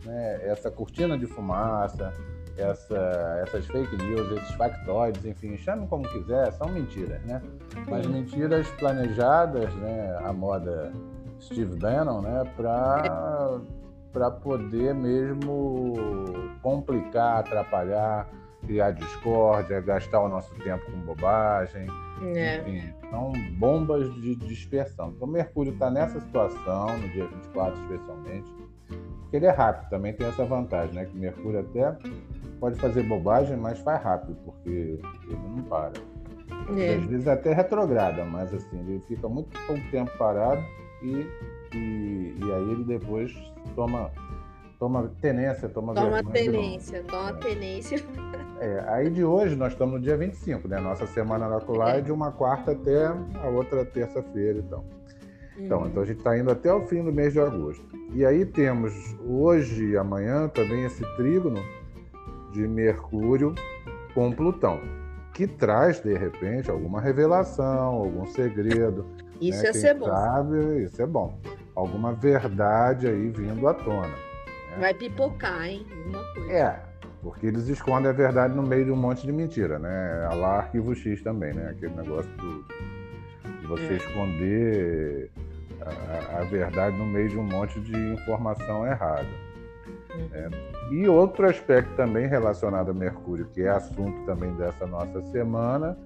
né, 0.06 0.40
essa 0.44 0.72
cortina 0.72 1.18
de 1.18 1.26
fumaça, 1.28 2.14
essa, 2.58 3.40
essas 3.44 3.66
fake 3.68 3.96
news, 3.98 4.32
esses 4.32 4.56
factoides, 4.56 5.26
enfim, 5.26 5.58
chame 5.58 5.88
como 5.88 6.08
quiser, 6.10 6.52
são 6.54 6.70
mentiras, 6.70 7.22
né? 7.24 7.42
Mas 7.88 8.06
mentiras 8.08 8.68
planejadas, 8.72 9.74
né, 9.76 10.20
a 10.24 10.34
moda 10.34 10.92
Steve 11.42 11.76
Bannon, 11.78 12.22
né, 12.22 12.44
para 12.56 13.62
para 14.12 14.30
poder 14.30 14.94
mesmo 14.94 15.94
complicar, 16.62 17.40
atrapalhar, 17.40 18.28
criar 18.66 18.92
discórdia, 18.92 19.80
gastar 19.80 20.20
o 20.20 20.30
nosso 20.30 20.54
tempo 20.56 20.86
com 20.92 20.98
bobagem. 21.00 21.88
É. 22.36 22.58
Enfim, 22.60 22.94
são 23.10 23.32
bombas 23.58 24.14
de 24.16 24.36
dispersão. 24.36 25.14
Então, 25.16 25.28
Mercúrio 25.28 25.74
está 25.74 25.90
nessa 25.90 26.20
situação, 26.20 26.98
no 26.98 27.10
dia 27.10 27.26
24 27.26 27.82
especialmente, 27.82 28.52
porque 29.22 29.38
ele 29.38 29.46
é 29.46 29.52
rápido, 29.52 29.90
também 29.90 30.14
tem 30.14 30.28
essa 30.28 30.46
vantagem, 30.46 30.94
né? 30.94 31.06
Que 31.06 31.18
Mercúrio 31.18 31.62
até 31.62 31.98
pode 32.60 32.80
fazer 32.80 33.04
bobagem, 33.04 33.58
mas 33.58 33.80
faz 33.80 34.04
rápido, 34.04 34.36
porque 34.44 34.70
ele 34.70 35.40
não 35.56 35.64
para. 35.64 35.94
É. 36.78 36.96
Às 36.96 37.06
vezes 37.06 37.28
até 37.28 37.54
retrograda, 37.54 38.24
mas 38.26 38.54
assim, 38.54 38.80
ele 38.82 39.00
fica 39.08 39.28
muito 39.28 39.58
pouco 39.66 39.82
tempo 39.90 40.12
parado 40.18 40.62
e, 41.02 41.28
e, 41.74 42.36
e 42.40 42.52
aí 42.52 42.72
ele 42.72 42.84
depois 42.84 43.34
toma 43.76 44.12
toma 44.80 45.12
tenência, 45.22 45.70
toma 45.70 45.94
Toma 45.94 46.24
tenência, 46.24 47.04
toma 47.04 47.30
é. 47.30 47.34
tenência. 47.34 48.04
É, 48.60 48.84
aí 48.88 49.12
de 49.12 49.24
hoje 49.24 49.56
nós 49.56 49.74
estamos 49.74 49.96
no 49.96 50.02
dia 50.02 50.18
25, 50.18 50.68
né? 50.68 50.80
Nossa 50.80 51.06
semana 51.06 51.48
oracular 51.48 51.96
é. 51.96 51.98
é 52.00 52.02
de 52.02 52.12
uma 52.12 52.32
quarta 52.32 52.72
até 52.72 53.06
a 53.06 53.48
outra 53.48 53.86
terça-feira 53.86 54.60
então. 54.60 54.84
Então, 55.58 55.86
então 55.86 56.02
a 56.02 56.06
gente 56.06 56.18
está 56.18 56.38
indo 56.38 56.50
até 56.50 56.74
o 56.74 56.82
fim 56.88 57.04
do 57.04 57.12
mês 57.12 57.34
de 57.34 57.40
agosto. 57.40 57.86
E 58.14 58.26
aí 58.26 58.46
temos 58.46 58.94
hoje 59.26 59.92
e 59.92 59.98
amanhã 59.98 60.48
também 60.48 60.84
esse 60.86 61.04
trígono 61.16 61.62
de 62.52 62.68
Mercúrio 62.68 63.54
com 64.14 64.32
Plutão, 64.32 64.80
que 65.34 65.48
traz, 65.48 66.02
de 66.02 66.14
repente, 66.14 66.70
alguma 66.70 67.00
revelação, 67.00 67.94
algum 67.94 68.26
segredo. 68.26 69.06
Isso 69.42 69.62
né? 69.62 69.68
ia 69.68 69.74
ser 69.74 69.94
bom. 69.96 70.06
Sabe, 70.06 70.84
isso 70.84 71.02
é 71.02 71.06
bom. 71.06 71.40
Alguma 71.76 72.14
verdade 72.14 73.08
aí 73.08 73.30
vindo 73.30 73.68
à 73.68 73.74
tona. 73.74 74.08
Né? 74.08 74.78
Vai 74.80 74.94
pipocar, 74.94 75.66
hein? 75.66 75.86
Uma 76.08 76.24
coisa. 76.34 76.52
É, 76.52 76.80
porque 77.22 77.48
eles 77.48 77.68
escondem 77.68 78.10
a 78.10 78.14
verdade 78.14 78.56
no 78.56 78.64
meio 78.64 78.86
de 78.86 78.92
um 78.92 78.96
monte 78.96 79.26
de 79.26 79.32
mentira, 79.32 79.80
né? 79.80 80.28
A 80.30 80.34
lá 80.34 80.58
arquivo 80.60 80.96
X 80.96 81.22
também, 81.22 81.54
né? 81.54 81.70
Aquele 81.72 81.96
negócio 81.96 82.30
do, 82.38 82.66
de 83.62 83.68
você 83.68 83.94
é. 83.94 83.98
esconder 83.98 85.32
a, 85.82 86.40
a, 86.40 86.44
verdade 86.44 86.98
no 86.98 87.06
meio 87.06 87.30
de 87.30 87.38
um 87.38 87.44
monte 87.44 87.80
de 87.80 87.96
informação 88.14 88.86
errada. 88.86 89.28
Uhum. 90.16 90.30
É. 90.34 90.50
E 90.92 91.08
outro 91.08 91.48
aspecto 91.48 91.96
também 91.96 92.28
relacionado 92.28 92.92
a 92.92 92.94
Mercúrio, 92.94 93.46
que 93.54 93.62
é 93.62 93.70
assunto 93.70 94.26
também 94.26 94.54
dessa 94.56 94.86
nossa 94.86 95.22
semana, 95.32 95.98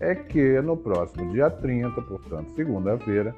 é 0.00 0.14
que 0.14 0.60
no 0.62 0.76
próximo 0.76 1.30
dia 1.30 1.50
30, 1.50 2.00
portanto, 2.02 2.50
segunda-feira, 2.56 3.34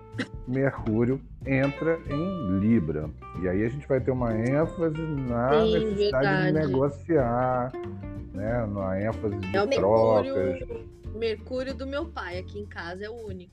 Mercúrio 0.47 1.21
entra 1.45 1.99
em 2.09 2.59
Libra. 2.61 3.11
E 3.43 3.49
aí 3.49 3.65
a 3.65 3.69
gente 3.69 3.87
vai 3.87 4.01
ter 4.01 4.13
uma 4.13 4.33
ênfase 4.33 5.03
na 5.03 5.51
Sim, 5.51 5.73
necessidade 5.73 6.27
verdade. 6.27 6.47
de 6.47 6.53
negociar, 6.53 7.73
né? 8.33 8.67
na 8.67 9.03
ênfase 9.03 9.37
de 9.37 9.57
é 9.57 9.63
o 9.63 9.67
trocas. 9.69 10.35
Mercúrio, 10.35 10.89
Mercúrio 11.15 11.75
do 11.75 11.87
meu 11.87 12.07
pai, 12.07 12.39
aqui 12.39 12.61
em 12.61 12.67
casa 12.67 13.05
é 13.05 13.11
o 13.11 13.27
único. 13.27 13.53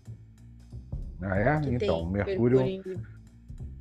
Ah, 1.22 1.38
é? 1.38 1.62
Então, 1.66 2.06
Mercúrio. 2.06 2.60
Mercúrio 2.60 3.20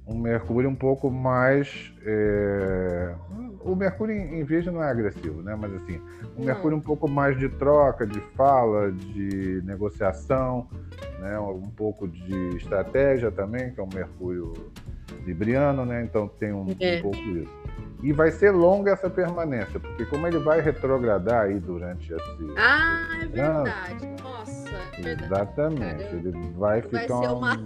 um 0.09 0.19
Mercúrio 0.19 0.71
um 0.71 0.75
pouco 0.75 1.11
mais. 1.11 1.93
É... 2.03 3.15
O 3.61 3.75
Mercúrio 3.75 4.15
em 4.15 4.45
Virgem 4.45 4.73
não 4.73 4.83
é 4.83 4.91
agressivo, 4.91 5.43
né? 5.43 5.57
Mas 5.59 5.75
assim, 5.75 6.01
um 6.37 6.45
Mercúrio 6.45 6.77
um 6.77 6.81
pouco 6.81 7.09
mais 7.09 7.39
de 7.39 7.49
troca, 7.49 8.07
de 8.07 8.21
fala, 8.37 8.93
de 8.93 9.63
negociação, 9.65 10.69
né? 11.21 11.39
Um 11.39 11.69
pouco 11.71 12.07
de 12.07 12.57
estratégia 12.57 13.31
também, 13.31 13.73
que 13.73 13.81
é 13.81 13.83
um 13.83 13.89
Mercúrio 13.93 14.53
libriano, 15.25 15.85
né? 15.85 16.03
Então 16.03 16.29
tem 16.29 16.53
um, 16.53 16.75
é. 16.81 16.99
um 16.99 17.03
pouco 17.03 17.19
isso. 17.19 17.68
E 18.01 18.13
vai 18.13 18.31
ser 18.31 18.53
longa 18.53 18.93
essa 18.93 19.11
permanência, 19.11 19.81
porque 19.81 20.07
como 20.07 20.27
ele 20.27 20.39
vai 20.39 20.61
retrogradar 20.61 21.47
aí 21.47 21.59
durante 21.59 22.13
esse. 22.13 22.55
Ah, 22.57 23.09
é 23.21 23.27
verdade. 23.27 24.23
Nossa, 24.23 24.69
é 24.97 25.03
verdade. 25.03 25.25
Exatamente. 25.25 26.05
Ele 26.05 26.31
vai, 26.57 26.81
vai 26.81 26.83
ficar. 26.83 27.19
Ser 27.19 27.29
uma, 27.29 27.57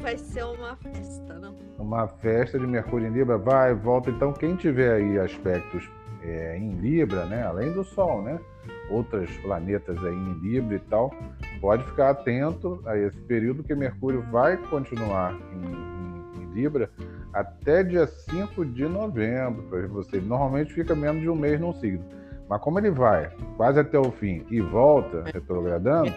vai 0.00 0.16
ser 0.16 0.44
uma 0.44 0.76
festa, 0.76 1.38
não? 1.38 1.56
Uma 1.78 2.08
festa 2.08 2.58
de 2.58 2.66
Mercúrio 2.66 3.06
em 3.06 3.12
Libra, 3.12 3.36
vai, 3.36 3.74
volta. 3.74 4.08
Então, 4.08 4.32
quem 4.32 4.56
tiver 4.56 4.94
aí 4.94 5.18
aspectos 5.18 5.86
é, 6.22 6.56
em 6.56 6.70
Libra, 6.80 7.26
né? 7.26 7.42
Além 7.42 7.72
do 7.72 7.84
Sol, 7.84 8.22
né? 8.22 8.40
Outros 8.88 9.30
planetas 9.38 9.98
aí 10.02 10.14
em 10.14 10.32
Libra 10.40 10.76
e 10.76 10.80
tal, 10.80 11.12
pode 11.60 11.84
ficar 11.84 12.10
atento 12.10 12.82
a 12.86 12.96
esse 12.96 13.18
período 13.22 13.62
que 13.62 13.74
Mercúrio 13.74 14.22
vai 14.30 14.56
continuar 14.56 15.34
em, 15.52 16.40
em, 16.40 16.42
em 16.42 16.54
Libra 16.54 16.90
até 17.32 17.82
dia 17.82 18.06
5 18.06 18.64
de 18.66 18.84
novembro 18.86 19.62
para 19.64 19.86
você. 19.86 20.20
Normalmente 20.20 20.72
fica 20.72 20.94
menos 20.94 21.22
de 21.22 21.28
um 21.28 21.34
mês 21.34 21.58
num 21.60 21.72
signo. 21.72 22.04
Mas 22.48 22.60
como 22.60 22.78
ele 22.78 22.90
vai 22.90 23.30
quase 23.56 23.80
até 23.80 23.98
o 23.98 24.10
fim 24.10 24.44
e 24.50 24.60
volta 24.60 25.24
retrogradando, 25.32 26.12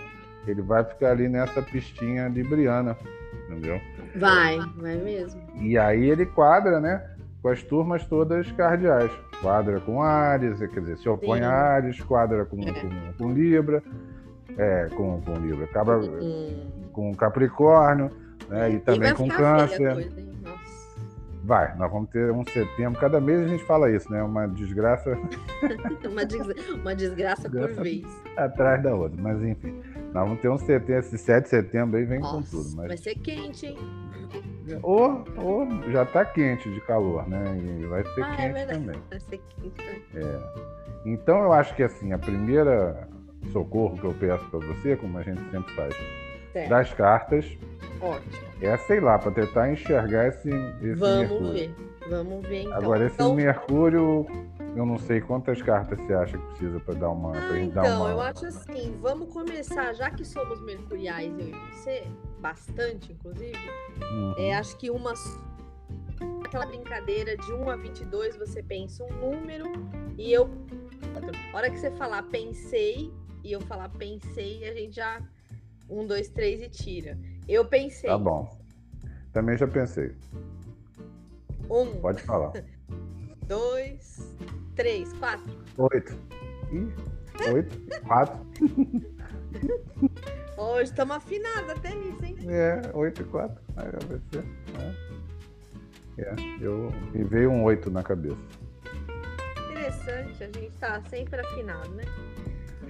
ele 0.46 0.62
vai 0.62 0.84
ficar 0.84 1.12
ali 1.12 1.30
nessa 1.30 1.62
pistinha 1.62 2.28
libriana, 2.28 2.98
entendeu? 3.46 3.80
Vai, 4.16 4.60
vai 4.78 4.96
mesmo. 4.98 5.42
E 5.56 5.78
aí 5.78 6.10
ele 6.10 6.26
quadra, 6.26 6.80
né? 6.80 7.10
Com 7.42 7.50
as 7.50 7.64
turmas 7.64 8.06
todas 8.06 8.52
cardeais. 8.52 9.12
Quadra 9.42 9.80
com 9.80 10.02
Ares, 10.02 10.60
quer 10.60 10.80
dizer, 10.80 10.98
se 10.98 11.08
opõe 11.08 11.40
Sim. 11.40 11.46
a 11.46 11.52
Ares, 11.52 12.02
quadra 12.02 12.46
com, 12.46 12.60
é. 12.62 12.74
com, 12.74 13.14
com, 13.18 13.32
Libra, 13.32 13.84
é, 14.58 14.90
com, 14.96 15.22
com 15.22 15.34
Libra, 15.36 15.66
acaba 15.66 15.98
hum. 16.00 16.72
com 16.92 17.14
Capricórnio, 17.14 18.12
né? 18.50 18.72
E 18.72 18.80
também 18.80 19.12
e 19.12 19.14
com 19.14 19.28
Câncer. 19.28 19.94
Coisa, 19.94 20.35
Vai, 21.46 21.78
nós 21.78 21.92
vamos 21.92 22.10
ter 22.10 22.32
um 22.32 22.44
setembro. 22.44 23.00
Cada 23.00 23.22
mês 23.22 23.42
a 23.42 23.48
gente 23.48 23.64
fala 23.66 23.92
isso, 23.92 24.12
né? 24.12 24.24
Uma 24.24 24.48
desgraça. 24.48 25.16
uma, 26.10 26.26
des... 26.26 26.74
uma 26.74 26.96
desgraça 26.96 27.48
por 27.48 27.72
vez. 27.84 28.04
Atrás 28.36 28.82
da 28.82 28.96
outra. 28.96 29.22
Mas 29.22 29.40
enfim, 29.44 29.80
nós 30.12 30.24
vamos 30.24 30.42
ter 30.42 30.50
um 30.50 30.58
setembro, 30.58 31.02
esse 31.02 31.20
7 31.20 31.44
de 31.44 31.50
setembro 31.50 31.98
aí 31.98 32.06
vem 32.06 32.20
Nossa, 32.20 32.38
com 32.38 32.42
tudo. 32.42 32.76
Mas... 32.76 32.88
Vai 32.88 32.98
ser 32.98 33.16
quente, 33.16 33.68
hein? 33.68 33.78
Ou, 34.82 35.24
ou 35.38 35.68
já 35.92 36.04
tá 36.04 36.26
quente 36.26 36.68
de 36.74 36.82
calor, 36.82 37.30
né? 37.30 37.44
E 37.60 37.86
vai 37.86 38.04
ser 38.04 38.24
ah, 38.24 38.34
é 38.34 38.36
quente 38.36 38.60
é 38.60 38.66
também. 38.66 39.02
Vai 39.08 39.20
ser 39.20 39.38
quente. 39.50 39.86
Né? 39.86 40.02
É. 40.16 40.76
Então 41.06 41.44
eu 41.44 41.54
acho 41.54 41.76
que 41.76 41.84
assim, 41.84 42.12
a 42.12 42.18
primeira 42.18 43.08
socorro 43.52 43.96
que 43.96 44.04
eu 44.04 44.14
peço 44.16 44.44
para 44.50 44.60
você, 44.66 44.96
como 44.96 45.20
a 45.20 45.22
gente 45.22 45.40
sempre 45.52 45.72
faz, 45.76 45.96
certo. 46.56 46.70
das 46.70 46.94
cartas. 46.94 47.58
Ótimo. 48.02 48.46
É, 48.62 48.78
sei 48.78 49.00
lá, 49.00 49.20
para 49.20 49.32
tentar 49.32 49.72
enxergar 49.72 50.28
esse, 50.28 50.50
esse 50.50 50.96
Vamos 50.96 51.30
Mercúrio. 51.30 51.54
ver. 51.54 51.76
Vamos 52.10 52.48
ver 52.48 52.62
então. 52.62 52.78
Agora, 52.78 53.06
esse 53.06 53.16
então... 53.16 53.36
Mercúrio, 53.36 54.26
eu 54.76 54.86
não 54.86 54.98
sei 54.98 55.20
quantas 55.20 55.62
cartas 55.62 56.00
você 56.00 56.14
acha 56.14 56.38
que 56.38 56.46
precisa 56.48 56.80
para 56.80 56.94
dar 56.94 57.10
uma. 57.10 57.34
Ah, 57.36 57.60
então, 57.60 57.84
dar 57.84 58.00
uma... 58.00 58.10
eu 58.10 58.22
acho 58.22 58.46
assim, 58.46 58.98
vamos 59.02 59.34
começar, 59.34 59.94
já 59.94 60.10
que 60.10 60.24
somos 60.24 60.62
mercuriais, 60.62 61.34
eu 61.38 61.48
e 61.48 61.52
você, 61.72 62.08
bastante, 62.40 63.12
inclusive, 63.12 63.58
uhum. 64.02 64.36
é, 64.38 64.56
acho 64.56 64.78
que 64.78 64.90
uma. 64.90 65.14
Aquela 66.46 66.68
brincadeira 66.68 67.36
de 67.36 67.52
1 67.52 67.70
a 67.70 67.76
22, 67.76 68.38
você 68.38 68.64
pensa 68.64 69.04
um 69.04 69.32
número 69.32 69.66
e 70.18 70.32
eu. 70.32 70.50
A 71.52 71.58
hora 71.58 71.70
que 71.70 71.78
você 71.78 71.92
falar 71.92 72.24
pensei 72.24 73.12
e 73.44 73.52
eu 73.52 73.60
falar 73.62 73.90
pensei, 73.90 74.68
a 74.70 74.74
gente 74.74 74.96
já. 74.96 75.22
Um, 75.90 76.06
dois, 76.06 76.30
três 76.30 76.62
e 76.62 76.70
tira. 76.70 77.18
Eu 77.48 77.66
pensei. 77.66 78.10
Tá 78.10 78.18
bom. 78.18 78.58
Também 79.32 79.58
já 79.58 79.68
pensei. 79.68 80.16
Um. 81.70 82.00
Pode 82.02 82.22
falar. 82.24 82.54
Dois, 83.48 84.36
três, 84.76 85.14
quatro. 85.14 85.54
Oito. 85.78 86.18
Ih, 86.72 86.92
oito, 87.54 88.02
quatro. 88.02 88.40
Hoje 90.58 90.90
estamos 90.90 91.18
afinados 91.18 91.70
até 91.70 91.94
nisso, 91.94 92.26
hein? 92.26 92.36
É, 92.48 92.82
oito 92.96 93.22
e 93.22 93.26
quatro. 93.26 93.62
Aí 93.78 93.88
vai 94.08 94.20
ser. 94.32 94.44
É. 94.82 95.16
É, 96.18 96.34
eu 96.62 96.92
me 97.14 97.24
veio 97.24 97.52
um 97.52 97.64
oito 97.66 97.92
na 97.92 98.02
cabeça. 98.02 98.38
Interessante, 99.70 100.44
a 100.44 100.48
gente 100.48 100.78
tá 100.78 101.02
sempre 101.10 101.42
afinado, 101.42 101.90
né? 101.90 102.06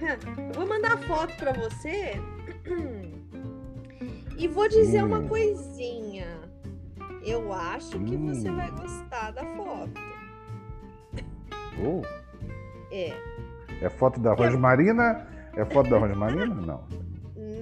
Eu 0.00 0.52
vou 0.52 0.66
mandar 0.66 0.98
foto 0.98 1.34
para 1.36 1.52
você 1.52 2.20
e 4.36 4.46
vou 4.46 4.68
dizer 4.68 5.02
hum. 5.02 5.06
uma 5.06 5.22
coisinha. 5.22 6.26
Eu 7.22 7.52
acho 7.52 7.98
que 8.00 8.16
hum. 8.16 8.34
você 8.34 8.50
vai 8.50 8.70
gostar 8.70 9.32
da 9.32 9.42
foto. 9.56 10.00
Oh. 11.82 12.02
É. 12.92 13.12
É 13.82 13.88
foto 13.88 14.20
da 14.20 14.34
Rosmarina? 14.34 15.26
É 15.56 15.64
foto 15.64 15.90
da 15.90 15.98
Rosmarina? 15.98 16.46
Não. 16.54 16.84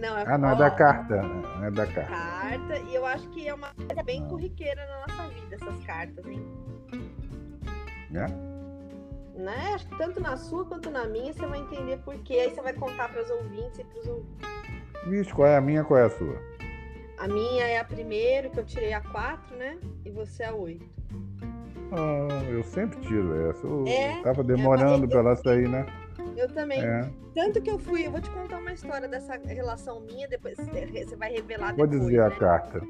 Não, 0.00 0.19
é 0.19 0.25
Ah, 0.26 0.37
não, 0.37 0.50
é 0.50 0.57
da 0.57 0.71
carta. 0.71 1.14
É 1.62 1.71
da 1.71 1.87
carta. 1.87 2.11
Carta, 2.11 2.79
e 2.79 2.95
eu 2.95 3.07
acho 3.07 3.26
que 3.31 3.49
é 3.49 3.55
uma 3.55 3.73
coisa 3.75 4.03
bem 4.03 4.26
corriqueira 4.29 4.87
na 4.87 5.07
nossa 5.07 5.29
vida, 5.29 5.55
essas 5.55 5.85
cartas, 5.85 6.26
hein? 6.26 6.47
É? 8.14 8.53
Né? 9.35 9.73
Acho 9.75 9.87
que 9.88 9.99
tanto 9.99 10.21
na 10.21 10.37
sua 10.37 10.64
quanto 10.64 10.91
na 10.91 11.07
minha 11.07 11.33
você 11.33 11.45
vai 11.47 11.59
entender 11.59 11.99
por 11.99 12.17
quê. 12.19 12.35
Aí 12.35 12.50
você 12.50 12.62
vai 12.62 12.73
contar 12.73 13.09
para 13.09 13.23
os 13.23 13.31
ouvintes 13.31 13.79
e 13.79 13.85
para 13.85 13.99
os 13.99 14.07
ouvintes. 14.07 14.49
Vixe, 15.07 15.35
qual 15.35 15.49
é 15.49 15.57
a 15.57 15.61
minha 15.61 15.85
qual 15.85 16.00
é 16.00 16.05
a 16.05 16.11
sua? 16.11 16.38
A 17.19 17.29
minha 17.29 17.64
é 17.64 17.79
a 17.79 17.85
primeira, 17.85 18.49
que 18.49 18.59
eu 18.59 18.64
tirei 18.64 18.93
a 18.93 19.00
4, 19.00 19.57
né? 19.57 19.79
E 20.05 20.11
você 20.11 20.45
a 20.45 20.55
8. 20.55 20.85
Ah, 21.93 22.45
eu 22.50 22.62
sempre 22.64 22.99
tiro 23.00 23.50
essa. 23.50 23.67
Eu 23.67 23.85
é, 23.87 24.21
tava 24.23 24.43
demorando 24.43 25.05
é, 25.05 25.09
para 25.09 25.19
ela 25.21 25.37
sair, 25.37 25.69
né? 25.69 25.87
Eu 26.37 26.53
também. 26.53 26.83
É. 26.83 27.09
Tanto 27.35 27.61
que 27.61 27.71
eu 27.71 27.79
fui, 27.79 28.07
eu 28.07 28.11
vou 28.11 28.21
te 28.21 28.31
contar 28.31 28.59
uma 28.59 28.73
história 28.73 29.07
dessa 29.07 29.37
relação 29.47 30.00
minha, 30.00 30.26
depois 30.29 30.57
você 30.57 31.17
vai 31.17 31.33
revelar 31.33 31.75
vou 31.75 31.87
depois. 31.87 32.00
Vou 32.00 32.09
dizer 32.09 32.21
né? 32.21 32.26
a 32.26 32.31
carta. 32.31 32.81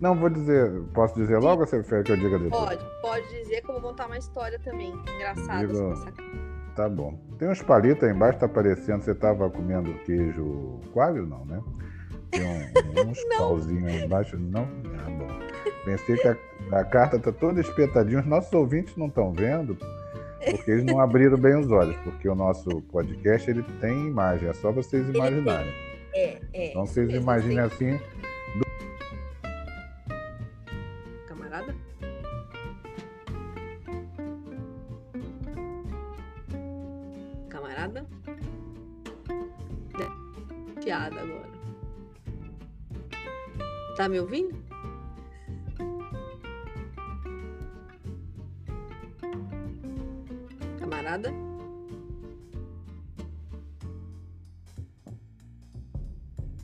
Não, 0.00 0.14
vou 0.14 0.28
dizer. 0.28 0.70
Posso 0.92 1.14
dizer 1.14 1.38
logo 1.38 1.62
ou 1.62 1.66
você 1.66 1.78
prefere 1.78 2.04
que 2.04 2.12
eu 2.12 2.16
diga 2.16 2.38
depois? 2.38 2.64
Pode, 2.64 2.84
pode 3.00 3.28
dizer 3.28 3.62
que 3.62 3.68
eu 3.70 3.74
vou 3.74 3.90
contar 3.90 4.06
uma 4.06 4.18
história 4.18 4.58
também 4.58 4.92
engraçada 5.14 5.66
Digo, 5.66 5.92
essa 5.92 6.12
Tá 6.74 6.90
bom. 6.90 7.18
Tem 7.38 7.48
uns 7.48 7.62
palitos 7.62 8.04
aí 8.04 8.14
embaixo, 8.14 8.38
tá 8.38 8.46
aparecendo. 8.46 9.02
Você 9.02 9.14
tava 9.14 9.48
comendo 9.48 9.94
queijo 10.04 10.78
coalho, 10.92 11.26
não, 11.26 11.44
né? 11.46 11.62
Tem 12.30 12.42
um, 12.44 13.08
uns 13.08 13.24
pauzinhos 13.38 13.90
aí 13.90 14.04
embaixo. 14.04 14.36
Não? 14.36 14.68
Ah, 14.98 15.10
bom. 15.10 15.26
Pensei 15.86 16.16
que 16.16 16.28
a, 16.28 16.36
a 16.72 16.84
carta 16.84 17.18
tá 17.18 17.32
toda 17.32 17.60
espetadinha. 17.60 18.20
Os 18.20 18.26
nossos 18.26 18.52
ouvintes 18.52 18.94
não 18.96 19.06
estão 19.06 19.32
vendo, 19.32 19.74
porque 20.50 20.70
eles 20.70 20.84
não 20.84 21.00
abriram 21.00 21.38
bem 21.38 21.56
os 21.56 21.70
olhos, 21.70 21.96
porque 22.04 22.28
o 22.28 22.34
nosso 22.34 22.82
podcast 22.82 23.50
ele 23.50 23.62
tem 23.80 24.08
imagem, 24.08 24.48
é 24.48 24.52
só 24.52 24.70
vocês 24.70 25.08
imaginarem. 25.08 25.72
É, 26.14 26.38
é. 26.52 26.70
Então 26.70 26.84
vocês 26.84 27.10
imaginem 27.10 27.60
assim. 27.60 27.98
Camarada? 37.86 38.06
Piada 40.82 41.20
agora. 41.20 41.50
Tá 43.96 44.08
me 44.08 44.20
ouvindo? 44.20 44.54
camarada? 50.78 51.32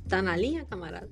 Tá 0.09 0.21
na 0.21 0.37
linha, 0.37 0.65
camarada? 0.67 1.09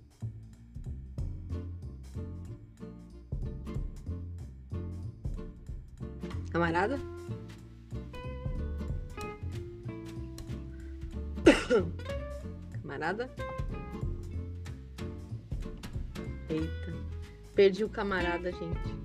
Camarada? 6.52 7.09
Camarada? 13.00 13.30
Eita. 16.50 16.92
Perdi 17.54 17.82
o 17.82 17.88
camarada, 17.88 18.52
gente. 18.52 19.00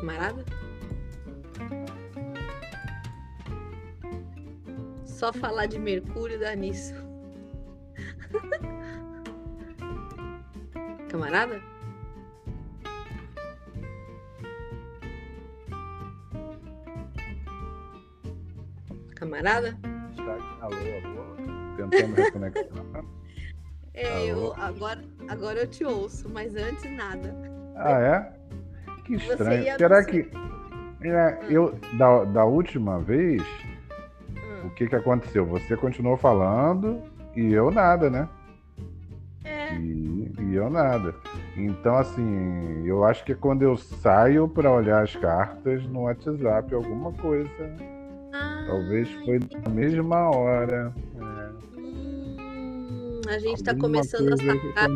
camarada? 0.00 0.44
Só 5.06 5.32
falar 5.32 5.66
de 5.66 5.78
Mercúrio 5.78 6.40
dá 6.40 6.56
nisso. 6.56 6.94
camarada? 11.08 11.62
Camarada? 19.42 19.76
Alô, 20.60 20.76
alô. 21.04 21.76
Tentando 21.76 22.14
reconectar. 22.14 23.04
É, 23.94 24.24
eu, 24.24 24.54
agora, 24.54 25.04
agora 25.28 25.60
eu 25.60 25.66
te 25.66 25.84
ouço, 25.84 26.26
mas 26.26 26.56
antes 26.56 26.90
nada. 26.96 27.34
Ah, 27.76 28.00
é? 28.00 28.32
Que 29.04 29.16
estranho. 29.16 29.76
Será 29.76 30.02
que. 30.02 30.30
É, 31.02 31.40
hum. 31.42 31.50
eu, 31.50 31.78
da, 31.98 32.24
da 32.24 32.44
última 32.46 32.98
vez, 33.00 33.42
hum. 33.42 34.68
o 34.68 34.70
que, 34.70 34.86
que 34.86 34.96
aconteceu? 34.96 35.44
Você 35.44 35.76
continuou 35.76 36.16
falando 36.16 37.02
e 37.36 37.52
eu 37.52 37.70
nada, 37.70 38.08
né? 38.08 38.26
É. 39.44 39.74
E, 39.74 40.32
e 40.40 40.54
eu 40.54 40.70
nada. 40.70 41.14
Então, 41.54 41.98
assim, 41.98 42.86
eu 42.86 43.04
acho 43.04 43.22
que 43.26 43.34
quando 43.34 43.60
eu 43.60 43.76
saio 43.76 44.48
para 44.48 44.72
olhar 44.72 45.02
as 45.02 45.14
cartas 45.16 45.84
no 45.84 46.04
WhatsApp, 46.04 46.74
alguma 46.74 47.12
coisa. 47.12 47.91
Ah, 48.32 48.64
talvez 48.66 49.10
foi 49.24 49.38
na 49.38 49.70
mesma 49.70 50.30
hora. 50.30 50.92
É. 51.16 51.78
Hum, 51.78 53.20
a 53.28 53.38
gente 53.38 53.56
está 53.56 53.74
começando 53.74 54.32
a 54.32 54.36
sacar. 54.36 54.88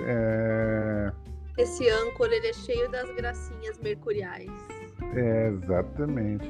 É... 0.00 1.12
Esse 1.56 1.88
âncora 1.88 2.34
ele 2.34 2.48
é 2.48 2.52
cheio 2.52 2.90
das 2.90 3.10
gracinhas 3.14 3.78
mercuriais. 3.78 4.50
É, 5.14 5.48
exatamente. 5.48 6.48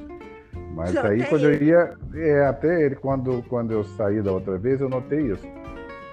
Mas 0.74 0.96
aí 0.96 1.24
quando 1.26 1.50
ele. 1.50 1.64
eu 1.64 1.68
ia. 1.68 1.96
É, 2.14 2.46
até 2.46 2.82
ele, 2.82 2.96
quando, 2.96 3.42
quando 3.48 3.72
eu 3.72 3.84
saí 3.84 4.20
da 4.20 4.32
outra 4.32 4.58
vez, 4.58 4.80
eu 4.80 4.88
notei 4.88 5.32
isso. 5.32 5.46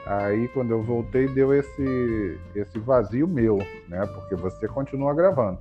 Aí 0.05 0.47
quando 0.49 0.71
eu 0.71 0.83
voltei, 0.83 1.27
deu 1.27 1.53
esse, 1.53 2.37
esse 2.55 2.77
vazio 2.79 3.27
meu, 3.27 3.57
né? 3.87 4.05
Porque 4.07 4.35
você 4.35 4.67
continua 4.67 5.13
gravando. 5.13 5.59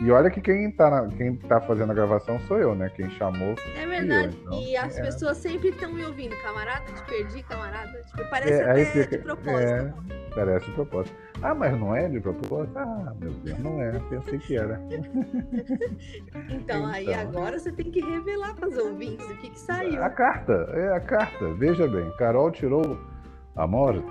E 0.00 0.10
olha 0.10 0.30
que 0.30 0.42
quem 0.42 0.70
tá, 0.70 0.90
na, 0.90 1.08
quem 1.08 1.36
tá 1.36 1.58
fazendo 1.60 1.90
a 1.90 1.94
gravação 1.94 2.38
sou 2.40 2.58
eu, 2.58 2.74
né? 2.74 2.90
Quem 2.94 3.08
chamou. 3.10 3.54
É 3.76 3.86
verdade. 3.86 4.36
Eu, 4.36 4.42
então, 4.42 4.62
e 4.62 4.76
as 4.76 4.98
é. 4.98 5.02
pessoas 5.02 5.38
sempre 5.38 5.70
estão 5.70 5.92
me 5.92 6.04
ouvindo. 6.04 6.36
Camarada, 6.42 6.84
te 6.92 7.02
perdi, 7.04 7.42
camarada. 7.42 8.02
Tipo, 8.02 8.28
parece 8.28 8.52
é, 8.52 8.70
até 8.70 8.84
fica, 8.84 9.16
de 9.16 9.22
propósito. 9.22 9.70
É, 9.70 9.94
parece 10.34 10.66
de 10.66 10.72
propósito. 10.72 11.16
Ah, 11.42 11.54
mas 11.54 11.80
não 11.80 11.96
é 11.96 12.08
de 12.08 12.20
propósito? 12.20 12.78
Ah, 12.78 13.14
meu 13.18 13.32
Deus, 13.32 13.58
não 13.58 13.80
é. 13.80 13.98
Pensei 14.10 14.38
que 14.38 14.56
era. 14.56 14.78
então, 14.90 16.44
então, 16.50 16.86
aí 16.86 17.12
agora 17.14 17.58
você 17.58 17.72
tem 17.72 17.90
que 17.90 18.00
revelar 18.00 18.54
para 18.54 18.68
os 18.68 18.76
ouvintes 18.76 19.24
o 19.30 19.36
que, 19.36 19.48
que 19.48 19.58
saiu. 19.58 20.02
A 20.02 20.10
carta, 20.10 20.52
é 20.74 20.94
a 20.94 21.00
carta. 21.00 21.54
Veja 21.54 21.88
bem, 21.88 22.10
Carol 22.18 22.50
tirou 22.50 22.98
a 23.56 23.66
morte 23.66 24.04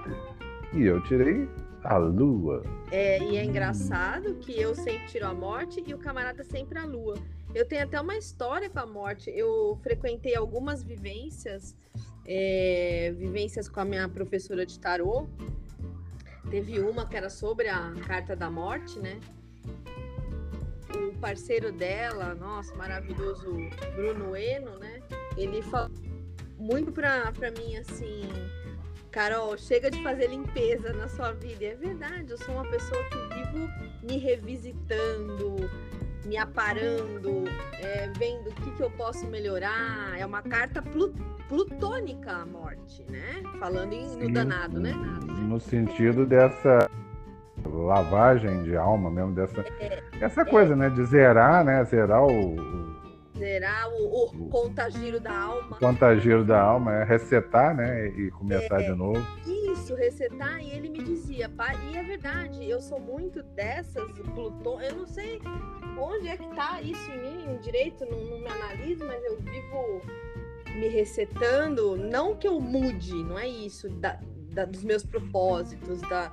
e 0.74 0.84
eu 0.84 1.02
tirei 1.04 1.48
a 1.86 1.98
lua. 1.98 2.63
É, 2.91 3.21
e 3.24 3.38
é 3.38 3.43
engraçado 3.43 4.36
que 4.36 4.60
eu 4.60 4.76
sempre 4.76 5.08
tiro 5.08 5.26
a 5.28 5.34
morte 5.34 5.84
e 5.86 5.93
o 5.93 5.98
camarada 5.98 6.43
sempre 6.43 6.80
a 6.80 6.86
lua. 6.86 7.15
Eu 7.54 7.65
tenho 7.65 7.84
até 7.84 8.00
uma 8.00 8.15
história 8.15 8.69
com 8.69 8.80
a 8.80 8.86
morte. 8.86 9.30
Eu 9.30 9.80
frequentei 9.82 10.36
algumas 10.36 10.84
vivências, 10.84 11.76
é, 12.26 13.13
vivências 13.17 13.69
com 13.69 13.80
a 13.80 13.86
minha 13.86 14.10
professora 14.10 14.65
de 14.65 14.80
tarô. 14.80 15.28
Teve 16.50 16.80
uma 16.80 17.08
que 17.08 17.15
era 17.15 17.30
sobre 17.30 17.69
a 17.69 17.93
carta 18.08 18.36
da 18.36 18.50
morte, 18.50 19.00
né? 19.00 19.19
O 20.93 21.17
parceiro 21.19 21.71
dela, 21.71 22.36
nossa, 22.36 22.76
maravilhoso 22.76 23.45
Bruno 23.95 24.36
Eno, 24.36 24.78
né? 24.78 25.02
Ele 25.38 25.62
falou 25.62 25.89
muito 26.58 26.91
pra, 26.91 27.32
pra 27.32 27.52
mim 27.52 27.78
assim 27.78 28.21
Carol, 29.15 29.58
chega 29.58 29.89
de 29.89 30.04
fazer 30.04 30.28
limpeza 30.28 30.91
na 30.91 31.08
sua 31.08 31.32
vida. 31.32 31.63
E 31.63 31.67
é 31.67 31.75
verdade, 31.75 32.32
eu 32.32 32.38
sou 32.38 32.54
uma 32.54 32.65
pessoa 32.65 33.01
que 33.06 33.34
vivo 33.34 33.69
me 34.04 34.17
revisitando, 34.17 35.69
me 36.25 36.36
aparando, 36.36 37.45
é, 37.82 38.12
vendo 38.17 38.49
o 38.49 38.54
que, 38.56 38.71
que 38.71 38.84
eu 38.84 38.91
posso 38.91 39.25
melhorar. 39.28 40.19
É 40.19 40.25
uma 40.25 40.41
carta 40.41 40.84
plutônica 41.47 42.30
a 42.30 42.45
morte, 42.45 43.06
né? 43.10 43.41
Falando 43.58 43.93
em, 43.93 44.17
no 44.17 44.34
danado, 44.34 44.82
né? 44.82 44.91
No 45.47 45.62
sentido 45.62 46.25
dessa 46.25 46.91
lavagem 47.65 48.63
de 48.63 48.75
alma 48.75 49.10
mesmo, 49.10 49.34
dessa 49.34 49.62
é, 49.80 50.04
essa 50.19 50.41
é. 50.41 50.45
coisa, 50.45 50.73
é, 50.73 50.75
né? 50.75 50.89
De 50.89 51.06
zerar, 51.06 51.63
né? 51.63 51.86
Zerar 51.86 52.21
o, 52.21 52.94
Zerar 53.38 53.89
o, 53.89 54.26
o 54.26 54.50
contagiro 54.50 55.19
da 55.19 55.38
alma. 55.38 55.78
Contagiro 55.78 56.43
da 56.43 56.62
alma, 56.62 56.93
é 56.93 57.04
resetar, 57.04 57.76
né? 57.76 58.08
E 58.08 58.32
começar 58.32 58.82
é, 58.82 58.91
de 58.91 58.95
novo. 58.95 59.21
Isso, 59.45 59.93
resetar, 59.95 60.62
e 60.62 60.71
ele 60.71 60.89
me 60.89 61.04
dizia, 61.04 61.52
e 61.91 61.98
é 61.98 62.04
verdade, 62.04 62.69
eu 62.69 62.80
sou 62.80 63.00
muito 63.00 63.43
dessas, 63.43 64.10
Plutão, 64.34 64.82
eu 64.82 64.95
não 64.95 65.06
sei 65.06 65.39
onde 66.00 66.28
é 66.28 66.38
que 66.38 66.48
tá 66.56 66.82
isso 66.82 67.12
em 67.12 67.21
mim, 67.21 67.58
direito, 67.62 68.06
não, 68.06 68.19
não 68.24 68.39
me 68.39 68.48
analiso, 68.48 69.06
mas 69.06 69.24
eu 69.24 69.38
vivo 69.38 70.02
me 70.76 70.88
resetando, 70.88 71.95
não 71.95 72.36
que 72.36 72.48
eu 72.48 72.60
mude, 72.60 73.13
não 73.13 73.38
é 73.38 73.48
isso, 73.48 73.89
da, 73.89 74.19
da, 74.54 74.65
dos 74.65 74.84
meus 74.84 75.06
propósitos, 75.06 76.02
da, 76.02 76.32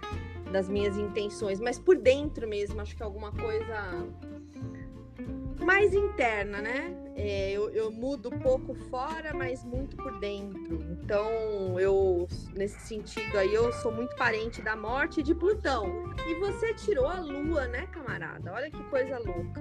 das 0.50 0.68
minhas 0.68 0.96
intenções, 0.96 1.60
mas 1.60 1.78
por 1.78 1.96
dentro 1.96 2.48
mesmo, 2.48 2.80
acho 2.80 2.96
que 2.96 3.02
alguma 3.02 3.32
coisa 3.32 4.06
mais 5.62 5.94
interna, 5.94 6.60
né? 6.60 6.94
É, 7.14 7.52
eu, 7.52 7.70
eu, 7.70 7.90
mudo 7.90 8.30
pouco 8.30 8.74
fora, 8.74 9.32
mas 9.34 9.64
muito 9.64 9.96
por 9.96 10.18
dentro. 10.18 10.80
Então, 10.90 11.78
eu, 11.78 12.26
nesse 12.54 12.80
sentido 12.80 13.38
aí, 13.38 13.52
eu 13.52 13.72
sou 13.74 13.92
muito 13.92 14.16
parente 14.16 14.62
da 14.62 14.74
morte 14.74 15.22
de 15.22 15.34
Plutão. 15.34 16.12
E 16.26 16.34
você 16.36 16.74
tirou 16.74 17.06
a 17.06 17.20
lua, 17.20 17.66
né, 17.68 17.86
camarada? 17.92 18.52
Olha 18.52 18.70
que 18.70 18.82
coisa 18.84 19.18
louca. 19.18 19.60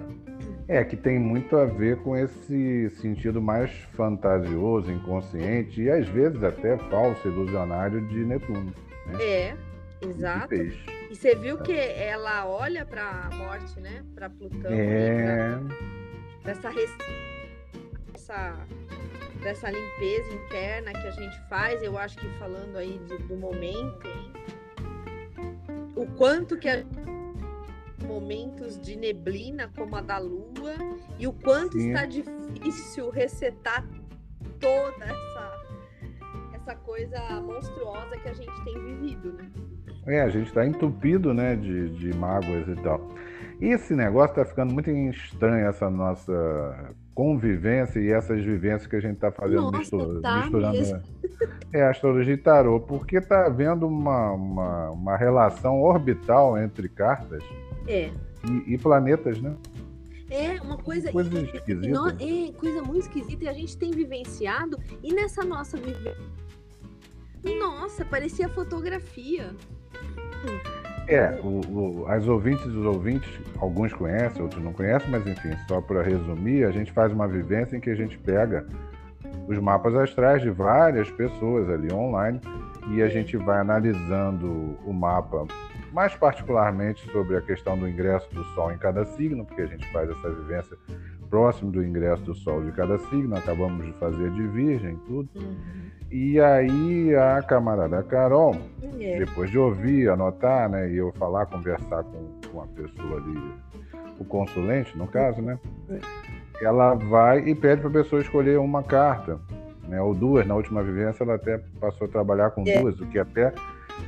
É, 0.67 0.83
que 0.83 0.95
tem 0.95 1.19
muito 1.19 1.57
a 1.57 1.65
ver 1.65 1.97
com 2.01 2.15
esse 2.15 2.89
sentido 3.01 3.41
mais 3.41 3.71
fantasioso, 3.95 4.89
inconsciente 4.89 5.81
e 5.81 5.89
às 5.89 6.07
vezes 6.07 6.41
até 6.43 6.77
falso, 6.89 7.27
ilusionário 7.27 8.07
de 8.07 8.23
Netuno. 8.23 8.73
Né? 9.07 9.23
É, 9.23 9.57
exato. 10.01 10.55
E 11.11 11.15
você 11.15 11.35
viu 11.35 11.57
que 11.57 11.73
ela 11.73 12.47
olha 12.47 12.85
para 12.85 13.03
a 13.03 13.35
morte, 13.35 13.77
né? 13.81 14.01
Para 14.15 14.29
Plutão. 14.29 14.71
É. 14.71 15.59
Pra, 16.41 16.51
essa, 16.51 16.69
essa 18.13 18.67
dessa 19.43 19.69
limpeza 19.69 20.33
interna 20.33 20.93
que 20.93 21.05
a 21.05 21.11
gente 21.11 21.37
faz, 21.49 21.83
eu 21.83 21.97
acho 21.97 22.17
que 22.17 22.29
falando 22.39 22.77
aí 22.77 22.97
de, 22.99 23.17
do 23.23 23.35
momento, 23.35 24.07
o 25.97 26.07
quanto 26.15 26.57
que 26.57 26.69
a 26.69 26.81
momentos 28.07 28.79
de 28.79 28.95
neblina 28.95 29.69
como 29.75 29.97
a 29.97 30.01
da 30.01 30.17
lua 30.17 30.75
e 31.19 31.27
o 31.27 31.33
quanto 31.33 31.73
Sim. 31.73 31.89
está 31.89 32.05
difícil 32.05 33.09
resetar 33.09 33.85
toda 34.61 35.05
essa 35.05 35.61
essa 36.53 36.75
coisa 36.75 37.19
monstruosa 37.41 38.17
que 38.17 38.29
a 38.29 38.33
gente 38.33 38.63
tem 38.63 38.79
vivido, 38.81 39.33
né? 39.33 39.51
É, 40.05 40.21
a 40.21 40.29
gente 40.29 40.47
está 40.47 40.65
entupido, 40.65 41.33
né, 41.33 41.55
de, 41.55 41.89
de 41.89 42.15
mágoas 42.15 42.67
e 42.67 42.75
tal. 42.81 42.99
E 43.59 43.67
esse 43.67 43.95
negócio 43.95 44.31
está 44.31 44.45
ficando 44.45 44.73
muito 44.73 44.89
estranho, 44.89 45.67
essa 45.67 45.89
nossa 45.89 46.93
convivência 47.13 47.99
e 47.99 48.09
essas 48.11 48.43
vivências 48.43 48.87
que 48.87 48.95
a 48.95 48.99
gente 48.99 49.15
está 49.15 49.31
fazendo 49.31 49.63
Nossa, 49.63 49.77
misturando, 49.77 50.21
tá 50.21 50.37
misturando 50.37 50.73
mesmo. 50.73 51.01
é, 51.71 51.83
astrologia 51.83 52.33
e 52.33 52.37
tarô, 52.37 52.79
porque 52.79 53.17
está 53.17 53.45
havendo 53.45 53.87
uma, 53.87 54.31
uma, 54.31 54.89
uma, 54.89 55.17
relação 55.17 55.81
orbital 55.81 56.57
entre 56.57 56.89
cartas 56.89 57.43
é. 57.87 58.09
e, 58.49 58.73
e 58.73 58.77
planetas, 58.79 59.39
né? 59.39 59.55
É 60.31 60.59
uma 60.61 60.77
coisa, 60.77 61.11
coisa 61.11 61.41
esquisita. 61.41 62.15
é 62.19 62.51
coisa 62.53 62.81
muito 62.81 63.01
esquisita 63.01 63.43
e 63.43 63.47
a 63.49 63.53
gente 63.53 63.77
tem 63.77 63.91
vivenciado 63.91 64.79
e 65.03 65.13
nessa 65.13 65.43
nossa 65.43 65.77
vivência 65.77 66.15
nossa, 67.43 68.05
parecia 68.05 68.47
fotografia. 68.49 69.55
É, 71.07 71.39
o, 71.43 71.61
o, 71.67 72.05
as 72.07 72.27
ouvintes 72.27 72.65
e 72.65 72.69
os 72.69 72.85
ouvintes, 72.85 73.29
alguns 73.59 73.91
conhecem, 73.91 74.41
outros 74.41 74.63
não 74.63 74.71
conhecem, 74.71 75.09
mas 75.09 75.25
enfim, 75.27 75.51
só 75.67 75.81
para 75.81 76.01
resumir, 76.01 76.63
a 76.63 76.71
gente 76.71 76.91
faz 76.91 77.11
uma 77.11 77.27
vivência 77.27 77.75
em 77.75 77.79
que 77.79 77.89
a 77.89 77.95
gente 77.95 78.17
pega 78.17 78.65
os 79.47 79.57
mapas 79.57 79.95
astrais 79.95 80.41
de 80.41 80.49
várias 80.49 81.09
pessoas 81.11 81.69
ali 81.69 81.91
online 81.91 82.39
e 82.89 83.01
a 83.01 83.09
gente 83.09 83.35
vai 83.37 83.59
analisando 83.59 84.77
o 84.85 84.93
mapa, 84.93 85.45
mais 85.91 86.15
particularmente 86.15 87.09
sobre 87.11 87.35
a 87.35 87.41
questão 87.41 87.77
do 87.77 87.87
ingresso 87.87 88.33
do 88.33 88.43
Sol 88.55 88.71
em 88.71 88.77
cada 88.77 89.03
signo, 89.05 89.45
porque 89.45 89.61
a 89.61 89.67
gente 89.67 89.85
faz 89.91 90.09
essa 90.09 90.29
vivência 90.29 90.77
próximo 91.29 91.71
do 91.71 91.83
ingresso 91.83 92.23
do 92.23 92.35
Sol 92.35 92.63
de 92.63 92.71
cada 92.71 92.97
signo, 92.97 93.35
acabamos 93.35 93.85
de 93.85 93.93
fazer 93.93 94.31
de 94.31 94.47
Virgem, 94.47 94.97
tudo. 95.07 95.29
Uhum. 95.35 95.91
E 96.11 96.41
aí 96.41 97.15
a 97.15 97.41
camarada 97.41 98.03
Carol, 98.03 98.53
é. 98.99 99.19
depois 99.19 99.49
de 99.49 99.57
ouvir, 99.57 100.09
anotar, 100.09 100.69
né, 100.69 100.89
e 100.89 100.97
eu 100.97 101.13
falar, 101.13 101.45
conversar 101.45 102.03
com, 102.03 102.49
com 102.51 102.61
a 102.61 102.67
pessoa 102.67 103.17
ali, 103.17 103.53
o 104.19 104.25
consulente, 104.25 104.97
no 104.97 105.07
caso, 105.07 105.41
né, 105.41 105.57
ela 106.61 106.95
vai 106.95 107.39
e 107.47 107.55
pede 107.55 107.79
para 107.79 107.89
a 107.89 108.03
pessoa 108.03 108.21
escolher 108.21 108.59
uma 108.59 108.83
carta, 108.83 109.39
né, 109.87 110.01
ou 110.01 110.13
duas. 110.13 110.45
Na 110.45 110.55
última 110.55 110.83
vivência 110.83 111.23
ela 111.23 111.35
até 111.35 111.59
passou 111.79 112.07
a 112.07 112.11
trabalhar 112.11 112.51
com 112.51 112.63
é. 112.67 112.77
duas, 112.77 112.99
o 112.99 113.05
que 113.05 113.17
até 113.17 113.53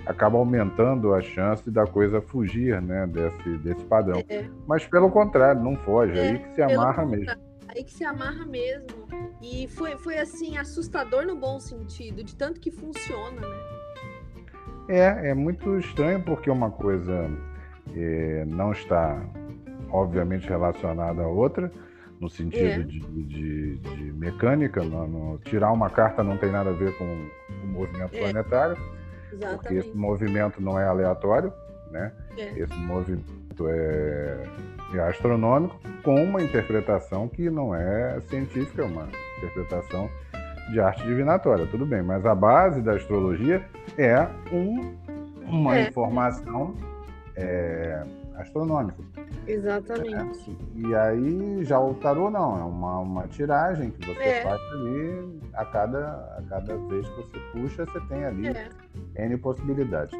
acaba 0.06 0.38
aumentando 0.38 1.14
a 1.14 1.22
chance 1.22 1.72
da 1.72 1.88
coisa 1.88 2.20
fugir, 2.20 2.82
né, 2.82 3.08
desse, 3.08 3.58
desse 3.60 3.86
padrão. 3.86 4.22
É. 4.28 4.44
Mas 4.68 4.86
pelo 4.86 5.10
contrário, 5.10 5.62
não 5.64 5.78
foge, 5.78 6.20
é 6.20 6.22
aí 6.22 6.40
que 6.40 6.56
se 6.56 6.62
amarra 6.62 7.06
mesmo 7.06 7.53
aí 7.76 7.84
que 7.84 7.92
se 7.92 8.04
amarra 8.04 8.46
mesmo. 8.46 9.08
E 9.42 9.68
foi, 9.68 9.98
foi 9.98 10.18
assim, 10.18 10.58
assustador 10.58 11.26
no 11.26 11.36
bom 11.36 11.60
sentido, 11.60 12.24
de 12.24 12.36
tanto 12.36 12.60
que 12.60 12.72
funciona, 12.72 13.42
né? 13.42 13.74
É, 14.88 15.30
é 15.30 15.34
muito 15.34 15.78
estranho 15.78 16.22
porque 16.24 16.50
uma 16.50 16.70
coisa 16.70 17.30
é, 17.96 18.46
não 18.46 18.72
está, 18.72 19.22
obviamente, 19.90 20.48
relacionada 20.48 21.22
à 21.22 21.28
outra, 21.28 21.72
no 22.20 22.30
sentido 22.30 22.66
é. 22.66 22.80
de, 22.80 23.00
de, 23.00 23.78
de, 23.78 24.14
mecânica. 24.14 24.84
No, 24.84 25.08
no, 25.08 25.40
tirar 25.40 25.72
uma 25.72 25.90
carta 25.90 26.24
não 26.24 26.38
tem 26.38 26.52
nada 26.52 26.70
a 26.70 26.74
ver 26.74 26.98
com 26.98 27.06
o 27.06 27.68
movimento 27.68 28.16
é. 28.16 28.20
planetário, 28.20 28.78
Exatamente. 29.32 29.62
porque 29.62 29.76
esse 29.76 29.96
movimento 29.96 30.62
não 30.62 30.80
é 30.80 30.86
aleatório, 30.86 31.54
né? 31.94 32.12
É. 32.38 32.60
Esse 32.60 32.76
movimento 32.76 33.68
é 33.70 34.44
é 34.98 35.00
astronômico 35.00 35.80
com 36.04 36.24
uma 36.24 36.42
interpretação 36.42 37.28
que 37.28 37.50
não 37.50 37.74
é 37.74 38.20
científica, 38.30 38.84
é 38.84 38.86
uma 38.86 39.08
interpretação 39.38 40.10
de 40.72 40.80
arte 40.80 41.04
divinatória, 41.04 41.66
tudo 41.68 41.86
bem, 41.86 42.02
mas 42.02 42.26
a 42.26 42.34
base 42.36 42.82
da 42.82 42.94
astrologia 42.94 43.66
é 43.98 44.28
um, 44.52 44.96
uma 45.46 45.78
é. 45.78 45.88
informação 45.88 46.76
é, 47.36 48.04
astronômica. 48.36 49.02
Exatamente. 49.46 50.52
É, 50.52 50.88
e 50.88 50.96
aí 50.96 51.66
já 51.66 51.80
o 51.80 51.94
tarô 51.96 52.30
não, 52.30 52.58
é 52.58 52.64
uma, 52.64 53.00
uma 53.00 53.28
tiragem 53.28 53.92
que 53.92 54.08
você 54.08 54.24
é. 54.24 54.42
faz 54.42 54.62
ali 54.72 55.40
a 55.54 55.66
cada, 55.66 56.38
a 56.38 56.44
cada 56.50 56.78
vez 56.88 57.08
que 57.10 57.16
você 57.16 57.40
puxa, 57.52 57.86
você 57.86 58.00
tem 58.08 58.24
ali 58.24 58.48
é. 58.48 58.70
N 59.26 59.38
possibilidades. 59.38 60.18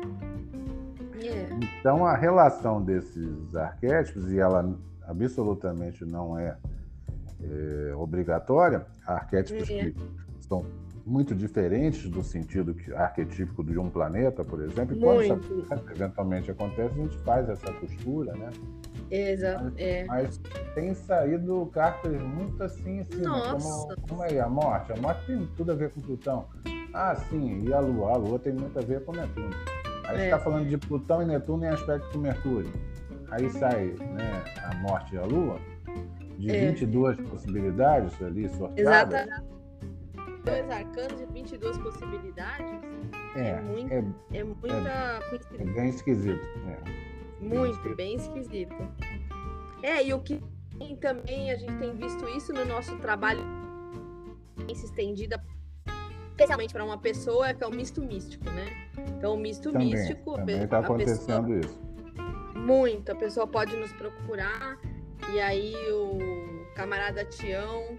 É. 1.28 1.50
Então, 1.80 2.06
a 2.06 2.16
relação 2.16 2.82
desses 2.82 3.56
arquétipos, 3.56 4.32
e 4.32 4.40
ela 4.40 4.78
absolutamente 5.08 6.06
não 6.06 6.38
é, 6.38 6.58
é 7.42 7.96
obrigatória, 7.96 8.86
arquétipos 9.06 9.70
é. 9.70 9.92
que 9.92 9.96
são 10.42 10.66
muito 11.06 11.36
diferentes 11.36 12.10
do 12.10 12.24
sentido 12.24 12.74
que, 12.74 12.94
arquetípico 12.94 13.64
de 13.64 13.78
um 13.78 13.90
planeta, 13.90 14.44
por 14.44 14.62
exemplo, 14.62 14.96
e 14.96 15.00
quando 15.00 15.24
isso 15.24 15.66
eventualmente 15.92 16.50
acontece, 16.50 16.94
a 16.94 17.04
gente 17.04 17.18
faz 17.20 17.50
essa 17.50 17.74
costura, 17.74 18.34
né? 18.34 18.50
Exato. 19.12 19.66
Mas, 19.66 19.78
é. 19.78 20.06
mas 20.06 20.42
tem 20.74 20.94
saído 20.94 21.70
cartas 21.74 22.22
muito 22.22 22.64
assim, 22.64 23.02
assim 23.02 23.22
como, 23.22 23.96
como 24.08 24.24
é 24.24 24.40
a 24.40 24.50
morte? 24.50 24.94
A 24.94 25.02
morte 25.02 25.26
tem 25.28 25.46
tudo 25.58 25.74
a 25.74 25.76
ver 25.76 25.92
com 25.92 26.02
Plutão. 26.02 26.48
Ah, 26.94 27.16
sim, 27.16 27.64
e 27.68 27.74
a 27.74 27.80
Lua? 27.80 28.14
A 28.14 28.18
Lua 28.18 28.40
tem 28.40 28.54
muito 28.54 28.78
a 28.80 28.82
ver 28.82 29.04
com 29.04 29.12
Netuno. 29.12 29.50
Aí 30.06 30.22
é. 30.22 30.26
está 30.26 30.40
falando 30.40 30.68
de 30.68 30.78
Plutão 30.78 31.22
e 31.22 31.26
Netuno 31.26 31.64
em 31.66 31.70
aspecto 31.70 32.10
com 32.12 32.20
Mercúrio. 32.20 32.72
Aí 33.32 33.50
sai 33.50 33.96
né, 34.00 34.44
a 34.64 34.76
morte 34.76 35.16
e 35.16 35.18
a 35.18 35.26
Lua, 35.26 35.60
de 36.38 36.52
é. 36.52 36.68
22 36.68 37.18
possibilidades 37.30 38.22
ali 38.22 38.50
sorteadas. 38.50 39.22
Exatamente. 39.22 39.54
Dois 40.44 40.70
arcanos 40.70 41.18
de 41.18 41.26
22 41.34 41.78
possibilidades. 41.78 42.72
É, 43.36 43.50
é, 43.50 43.62
muito, 43.62 43.94
é, 43.94 44.38
é 44.38 44.44
muita 44.44 44.68
é, 44.68 45.62
é 45.62 45.66
bem 45.66 45.90
esquisito. 45.90 46.46
É. 46.68 47.44
Muito, 47.44 47.82
bem, 47.84 47.96
bem 47.96 48.16
esquisito. 48.16 48.76
É, 49.82 50.06
e 50.06 50.14
o 50.14 50.20
que 50.20 50.42
também 51.00 51.52
a 51.52 51.56
gente 51.56 51.76
tem 51.78 51.96
visto 51.96 52.28
isso 52.30 52.54
no 52.54 52.66
nosso 52.66 52.98
trabalho 52.98 53.42
se 54.74 54.86
estendida 54.86 55.44
especialmente 56.34 56.74
para 56.74 56.84
uma 56.84 56.98
pessoa 56.98 57.54
que 57.54 57.64
é 57.64 57.68
o 57.68 57.72
misto 57.72 58.02
místico, 58.02 58.46
né? 58.46 58.90
Então, 59.18 59.36
o 59.36 59.38
misto 59.38 59.72
também, 59.72 59.92
místico. 59.92 60.36
Também 60.36 60.64
está 60.64 60.80
acontecendo 60.80 61.48
pessoa, 61.48 61.60
isso. 61.60 62.60
Muito. 62.60 63.12
A 63.12 63.16
pessoa 63.16 63.48
pode 63.48 63.76
nos 63.78 63.94
procurar 63.94 64.80
e 65.32 65.40
aí 65.40 65.76
o 65.92 66.66
camarada 66.76 67.24
Tião 67.26 67.98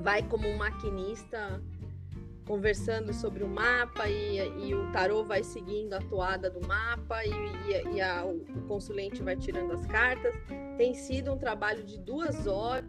vai 0.00 0.22
como 0.22 0.48
um 0.48 0.56
maquinista 0.56 1.62
conversando 2.46 3.12
sobre 3.12 3.44
o 3.44 3.48
mapa 3.48 4.08
e, 4.08 4.38
e, 4.66 4.74
o 4.74 4.90
tarô 4.90 5.22
vai 5.22 5.44
seguindo 5.44 5.92
a 5.92 6.00
toada 6.00 6.50
do 6.50 6.66
mapa 6.66 7.24
e, 7.24 7.30
e, 7.30 7.96
e 7.96 8.00
a, 8.00 8.24
o 8.24 8.62
consulente 8.66 9.22
vai 9.22 9.36
tirando 9.36 9.72
as 9.72 9.86
cartas. 9.86 10.34
Tem 10.76 10.94
sido 10.94 11.32
um 11.32 11.38
trabalho 11.38 11.84
de 11.84 11.98
duas 11.98 12.46
horas 12.46 12.88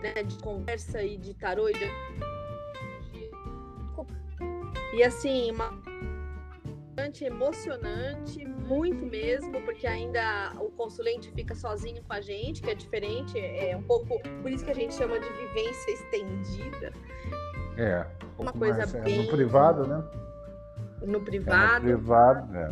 né, 0.00 0.22
de 0.22 0.38
conversa 0.38 1.02
e 1.02 1.16
de 1.16 1.34
tarô 1.34 1.68
e 1.68 1.72
de... 1.72 1.90
E 4.94 5.02
assim, 5.02 5.50
uma 5.50 5.72
emocionante, 7.22 8.46
muito 8.46 9.04
mesmo, 9.06 9.60
porque 9.62 9.86
ainda 9.86 10.52
o 10.58 10.70
consulente 10.70 11.30
fica 11.32 11.54
sozinho 11.54 12.02
com 12.02 12.12
a 12.12 12.20
gente, 12.20 12.62
que 12.62 12.70
é 12.70 12.74
diferente, 12.74 13.38
é 13.38 13.76
um 13.76 13.82
pouco, 13.82 14.18
por 14.42 14.50
isso 14.50 14.64
que 14.64 14.70
a 14.70 14.74
gente 14.74 14.94
chama 14.94 15.18
de 15.18 15.28
vivência 15.28 15.90
estendida. 15.90 16.92
É, 17.76 18.06
um 18.38 18.42
uma 18.42 18.52
coisa 18.52 18.78
mais, 18.78 18.92
bem... 18.92 19.20
É, 19.20 19.22
no 19.22 19.28
privado, 19.28 19.86
né? 19.86 20.04
No 21.02 21.20
privado. 21.20 21.88
É 21.88 21.92
no 21.92 21.98
privado, 21.98 22.56
é. 22.56 22.70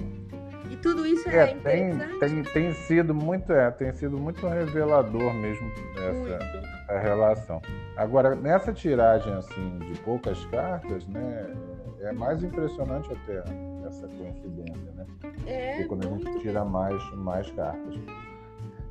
E 0.70 0.76
tudo 0.76 1.04
isso 1.04 1.28
é, 1.28 1.50
é 1.50 1.54
tem, 1.56 1.98
tem, 2.18 2.42
tem 2.44 2.72
sido 2.72 3.14
muito, 3.14 3.52
é, 3.52 3.70
tem 3.70 3.92
sido 3.92 4.16
muito 4.16 4.46
revelador 4.46 5.34
mesmo 5.34 5.70
essa 5.98 6.81
relação. 6.98 7.60
Agora, 7.96 8.34
nessa 8.34 8.72
tiragem 8.72 9.32
assim 9.34 9.78
de 9.78 10.00
poucas 10.00 10.44
cartas, 10.46 11.06
né, 11.06 11.54
é 12.00 12.12
mais 12.12 12.42
impressionante 12.42 13.10
até 13.12 13.42
essa 13.86 14.08
coincidência, 14.08 14.92
né? 14.94 15.06
É, 15.46 15.70
Porque 15.72 15.84
quando 15.88 16.06
a 16.06 16.10
gente 16.10 16.40
tira 16.40 16.64
mais, 16.64 17.02
mais 17.14 17.50
cartas. 17.52 17.94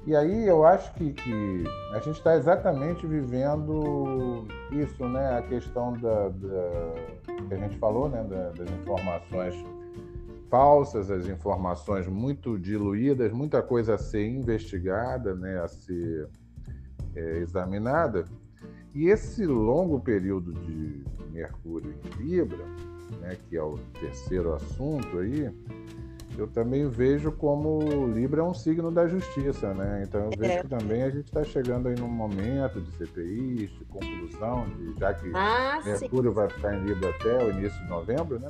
E 0.06 0.16
aí 0.16 0.48
eu 0.48 0.66
acho 0.66 0.92
que, 0.96 1.14
que 1.14 1.64
a 1.94 2.00
gente 2.00 2.18
está 2.18 2.36
exatamente 2.36 3.06
vivendo 3.06 4.48
isso, 4.72 5.08
né? 5.08 5.38
A 5.38 5.42
questão 5.44 5.94
da, 5.94 6.30
da 6.30 6.94
que 7.48 7.54
a 7.54 7.58
gente 7.58 7.78
falou, 7.78 8.10
né? 8.10 8.24
Da, 8.24 8.50
das 8.50 8.70
informações 8.72 9.56
falsas, 10.50 11.12
as 11.12 11.28
informações 11.28 12.08
muito 12.08 12.58
diluídas, 12.58 13.32
muita 13.32 13.62
coisa 13.62 13.94
a 13.94 13.98
ser 13.98 14.28
investigada, 14.28 15.36
né? 15.36 15.60
A 15.62 15.68
ser 15.68 16.28
é, 17.16 17.38
examinada. 17.38 18.26
E 18.94 19.08
esse 19.08 19.46
longo 19.46 20.00
período 20.00 20.54
de 20.54 21.04
Mercúrio 21.32 21.94
em 21.94 22.24
Libra, 22.24 22.66
né, 23.22 23.38
que 23.48 23.56
é 23.56 23.64
o 23.64 23.78
terceiro 24.00 24.54
assunto 24.54 25.20
aí, 25.20 25.50
eu 26.38 26.48
também 26.48 26.88
vejo 26.90 27.32
como 27.32 28.08
Libra 28.08 28.42
é 28.42 28.44
um 28.44 28.54
signo 28.54 28.90
da 28.90 29.08
justiça, 29.08 29.74
né? 29.74 30.04
Então 30.08 30.22
eu 30.26 30.32
vejo 30.38 30.52
é. 30.54 30.62
que 30.62 30.68
também 30.68 31.04
a 31.04 31.10
gente 31.10 31.26
está 31.26 31.44
chegando 31.44 31.90
aí 31.90 31.96
num 32.00 32.08
momento 32.08 32.80
de 32.82 32.92
CPI, 32.98 33.68
de 33.68 33.86
conclusão, 33.86 34.66
de, 34.70 35.00
já 35.00 35.14
que 35.14 35.30
ah, 35.36 35.82
Mercúrio 35.84 36.32
sim. 36.32 36.36
vai 36.36 36.50
ficar 36.50 36.76
em 36.76 36.84
Libra 36.86 37.10
até 37.10 37.44
o 37.44 37.52
início 37.52 37.78
de 37.82 37.90
novembro, 37.90 38.40
né? 38.40 38.50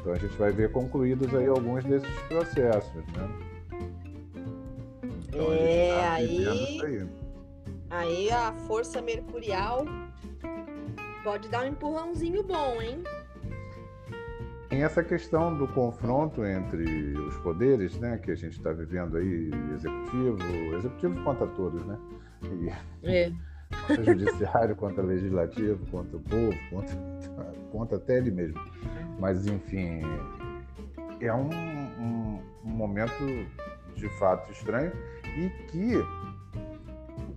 Então 0.00 0.12
a 0.12 0.16
gente 0.16 0.36
vai 0.38 0.50
ver 0.50 0.72
concluídos 0.72 1.34
aí 1.34 1.46
alguns 1.46 1.84
desses 1.84 2.18
processos, 2.28 3.04
né? 3.12 3.28
Então, 5.28 5.52
é, 5.52 5.94
tá 5.94 6.12
aí, 6.14 6.48
aí, 6.82 7.08
aí 7.90 8.30
a 8.30 8.52
força 8.66 9.02
mercurial 9.02 9.84
pode 11.22 11.48
dar 11.48 11.64
um 11.64 11.68
empurrãozinho 11.68 12.42
bom, 12.42 12.80
hein? 12.80 13.02
Tem 14.68 14.84
essa 14.84 15.02
questão 15.02 15.56
do 15.56 15.66
confronto 15.66 16.44
entre 16.44 17.12
os 17.18 17.36
poderes, 17.38 17.98
né, 17.98 18.18
que 18.18 18.30
a 18.30 18.36
gente 18.36 18.56
está 18.56 18.72
vivendo 18.72 19.16
aí, 19.16 19.50
executivo, 19.74 20.38
executivo 20.76 21.24
contra 21.24 21.46
todos, 21.48 21.84
né? 21.84 21.98
E, 23.02 23.08
é. 23.08 23.32
Contra 23.86 24.04
judiciário, 24.04 24.74
contra 24.74 25.00
legislativo, 25.00 25.86
contra 25.92 26.16
o 26.16 26.20
povo, 26.20 26.58
contra, 26.70 26.96
contra 27.70 27.96
até 27.98 28.18
ele 28.18 28.32
mesmo. 28.32 28.60
Mas, 29.20 29.46
enfim, 29.46 30.00
é 31.20 31.32
um, 31.32 31.48
um, 31.48 32.42
um 32.64 32.68
momento 32.68 33.12
de 33.94 34.08
fato 34.18 34.50
estranho 34.50 34.90
e 35.24 35.48
que 35.68 35.94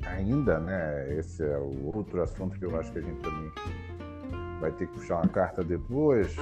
ainda, 0.08 0.60
né, 0.60 1.14
esse 1.18 1.44
é 1.44 1.58
o 1.58 1.92
outro 1.96 2.22
assunto 2.22 2.58
que 2.58 2.66
eu 2.66 2.80
acho 2.80 2.92
que 2.92 3.00
a 3.00 3.02
gente 3.02 3.22
também 3.22 3.52
vai 4.60 4.72
ter 4.72 4.88
que 4.88 4.94
puxar 4.94 5.18
uma 5.18 5.28
carta 5.28 5.64
depois, 5.64 6.36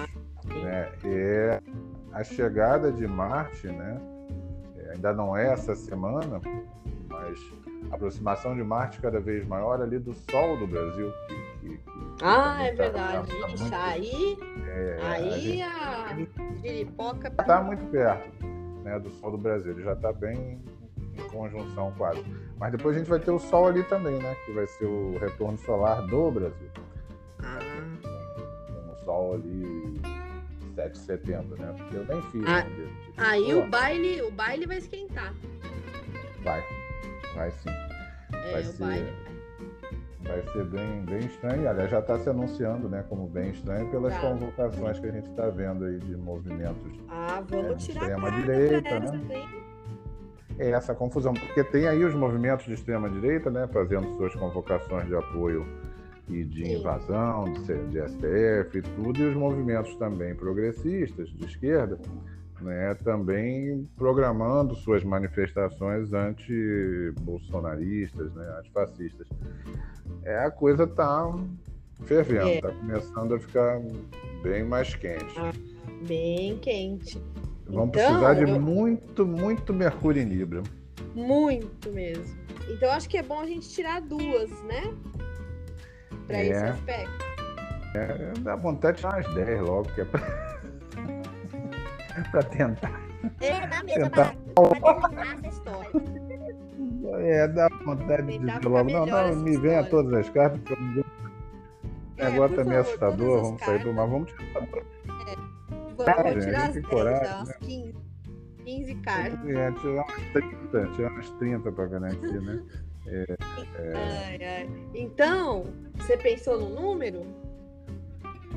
né, 0.45 0.91
é 1.03 1.61
a 2.13 2.23
chegada 2.23 2.91
de 2.91 3.07
Marte, 3.07 3.67
né? 3.67 3.99
É, 4.77 4.91
ainda 4.91 5.13
não 5.13 5.35
é 5.35 5.51
essa 5.51 5.75
semana, 5.75 6.41
mas 7.07 7.39
a 7.89 7.95
aproximação 7.95 8.55
de 8.55 8.63
Marte 8.63 8.99
cada 8.99 9.19
vez 9.19 9.45
maior 9.47 9.81
ali 9.81 9.97
do 9.97 10.13
Sol 10.13 10.57
do 10.57 10.67
Brasil. 10.67 11.11
Que, 11.27 11.67
que, 11.67 11.77
que 11.77 12.23
ah, 12.23 12.63
é 12.63 12.71
tá 12.71 12.83
verdade. 12.83 13.27
Tá 13.27 13.47
muito, 13.47 13.75
aí, 13.75 14.37
é, 14.67 14.97
aí 15.01 15.61
a, 15.61 16.17
giripoca... 16.61 17.27
Está 17.29 17.61
muito 17.61 17.85
perto 17.85 18.45
né, 18.83 18.99
do 18.99 19.09
Sol 19.11 19.31
do 19.31 19.37
Brasil. 19.37 19.71
Ele 19.71 19.83
já 19.83 19.93
está 19.93 20.11
bem 20.11 20.61
em 21.17 21.27
conjunção 21.29 21.93
quase. 21.97 22.23
Mas 22.57 22.71
depois 22.71 22.95
a 22.95 22.99
gente 22.99 23.09
vai 23.09 23.19
ter 23.19 23.31
o 23.31 23.39
Sol 23.39 23.67
ali 23.67 23.83
também, 23.83 24.17
né? 24.17 24.35
Que 24.45 24.51
vai 24.51 24.67
ser 24.67 24.85
o 24.85 25.17
retorno 25.17 25.57
solar 25.57 26.05
do 26.07 26.31
Brasil. 26.31 26.69
Ah. 27.39 27.59
Um 28.89 28.95
Sol 29.03 29.33
ali 29.35 30.01
7 30.75 30.91
de 30.91 30.97
setembro, 30.97 31.61
né? 31.61 31.73
Porque 31.77 31.95
eu 31.95 32.05
nem 32.05 32.21
fiz. 32.23 32.43
Ah, 32.47 32.65
aí 33.17 33.53
o 33.53 33.67
baile, 33.67 34.21
o 34.21 34.31
baile 34.31 34.65
vai 34.65 34.77
esquentar. 34.77 35.33
Vai, 36.43 36.63
vai 37.35 37.51
sim. 37.51 37.69
É, 38.33 38.51
vai 38.51 38.61
o 38.61 38.65
ser, 38.65 38.83
baile. 38.83 39.13
Vai 40.21 40.41
ser 40.53 40.65
bem, 40.65 41.01
bem 41.05 41.19
estranho. 41.19 41.69
Aliás, 41.69 41.91
já 41.91 41.99
está 41.99 42.17
se 42.19 42.29
anunciando, 42.29 42.87
né, 42.87 43.03
como 43.09 43.27
bem 43.27 43.51
estranho 43.51 43.89
pelas 43.89 44.13
tá. 44.13 44.21
convocações 44.21 44.99
que 44.99 45.07
a 45.07 45.11
gente 45.11 45.29
está 45.29 45.49
vendo 45.49 45.85
aí 45.85 45.99
de 45.99 46.15
movimentos. 46.15 46.99
Ah, 47.09 47.43
vamos 47.47 47.71
é, 47.71 47.75
tirar 47.75 48.01
extrema 48.01 48.31
direita, 48.31 48.99
né? 48.99 49.61
É 50.61 50.69
essa 50.69 50.93
confusão, 50.93 51.33
porque 51.33 51.63
tem 51.63 51.87
aí 51.87 52.05
os 52.05 52.13
movimentos 52.13 52.67
de 52.67 52.73
extrema 52.73 53.09
direita, 53.09 53.49
né, 53.49 53.67
fazendo 53.73 54.15
suas 54.15 54.35
convocações 54.35 55.07
de 55.07 55.15
apoio 55.15 55.65
e 56.29 56.43
de 56.43 56.63
Sim. 56.63 56.77
invasão 56.77 57.45
de, 57.45 57.87
de 57.87 57.99
STF 58.07 58.77
e 58.77 58.83
tudo, 58.83 59.19
e 59.19 59.25
os 59.25 59.35
movimentos 59.35 59.95
também 59.95 60.35
progressistas 60.35 61.29
de 61.29 61.45
esquerda, 61.45 61.97
né, 62.61 62.93
também 63.03 63.89
programando 63.97 64.75
suas 64.75 65.03
manifestações 65.03 66.13
anti-bolsonaristas, 66.13 68.31
né, 68.35 68.47
antifascistas. 68.59 69.27
É, 70.21 70.45
a 70.45 70.51
coisa 70.51 70.83
está 70.83 71.27
fervendo, 72.05 72.49
está 72.49 72.69
é. 72.69 72.71
começando 72.71 73.33
a 73.33 73.39
ficar 73.39 73.81
bem 74.43 74.63
mais 74.63 74.93
quente. 74.93 75.39
Ah, 75.39 75.53
bem 76.07 76.55
quente. 76.59 77.19
Vamos 77.71 77.89
então, 77.89 77.91
precisar 77.91 78.33
de 78.33 78.51
eu... 78.51 78.59
muito, 78.59 79.25
muito 79.25 79.73
Mercúrio 79.73 80.21
em 80.21 80.25
Libra. 80.25 80.61
Muito 81.15 81.89
mesmo. 81.91 82.39
Então 82.69 82.91
acho 82.91 83.09
que 83.09 83.17
é 83.17 83.23
bom 83.23 83.39
a 83.39 83.45
gente 83.45 83.69
tirar 83.69 84.01
duas, 84.01 84.49
né? 84.63 84.93
para 86.31 86.37
é. 86.37 86.47
esse 86.47 86.63
aspecto? 86.63 87.25
É, 87.93 88.31
dá 88.39 88.55
vontade 88.55 88.95
de 88.97 89.01
tirar 89.01 89.17
umas 89.17 89.35
10 89.35 89.61
logo, 89.61 89.83
que 89.93 90.01
é 90.01 90.05
pra, 90.05 90.21
pra 92.31 92.43
tentar. 92.43 93.01
É, 93.41 93.67
dá 93.67 93.83
mesmo 93.83 94.03
tentar... 94.03 94.33
pra, 94.55 95.23
essa 95.23 95.47
história. 95.47 95.89
É, 97.19 97.47
dá 97.49 97.67
vontade 97.83 98.23
de 98.23 98.39
dizer 98.39 98.65
logo, 98.65 98.89
não, 98.89 99.05
não, 99.05 99.35
me 99.35 99.57
venha 99.57 99.83
todas 99.83 100.13
as 100.13 100.29
cartas, 100.29 100.61
porque 100.61 100.99
eu 100.99 101.05
é, 102.17 102.27
agora 102.27 102.53
também 102.53 102.77
é 102.77 102.79
assustador, 102.79 103.41
vamos 103.41 103.61
sair 103.61 103.83
do 103.83 103.93
mar, 103.93 104.07
vamos 104.07 104.31
tirar. 104.31 104.67
É, 105.99 106.23
vamos 106.23 106.45
tirar 106.45 106.67
as 106.67 106.73
10, 106.73 106.85
coragem, 106.87 107.45
né? 107.45 107.53
15, 107.61 107.95
15 108.63 108.95
cartas. 108.95 109.49
É, 109.49 109.71
tirar 109.71 110.03
umas 110.03 110.23
30, 110.33 110.87
tirar 110.95 111.11
umas 111.11 111.29
30 111.31 111.71
para 111.71 111.85
garantir, 111.85 112.41
né? 112.41 112.63
É, 113.07 113.25
é... 113.75 113.93
Ai, 113.95 114.45
ai. 114.45 114.69
Então, 114.93 115.65
você 115.95 116.17
pensou 116.17 116.59
no 116.59 116.69
número? 116.69 117.25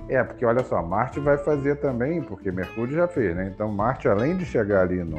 É, 0.09 0.23
porque 0.23 0.44
olha 0.44 0.62
só, 0.64 0.83
Marte 0.83 1.18
vai 1.18 1.38
fazer 1.38 1.77
também, 1.77 2.20
porque 2.23 2.53
Mercúrio 2.53 2.94
já 2.94 3.09
fez, 3.09 3.35
né? 3.35 3.51
Então 3.55 3.70
Marte, 3.70 4.07
além 4.07 4.37
de 4.37 4.44
chegar 4.44 4.83
ali 4.83 5.03
no. 5.03 5.16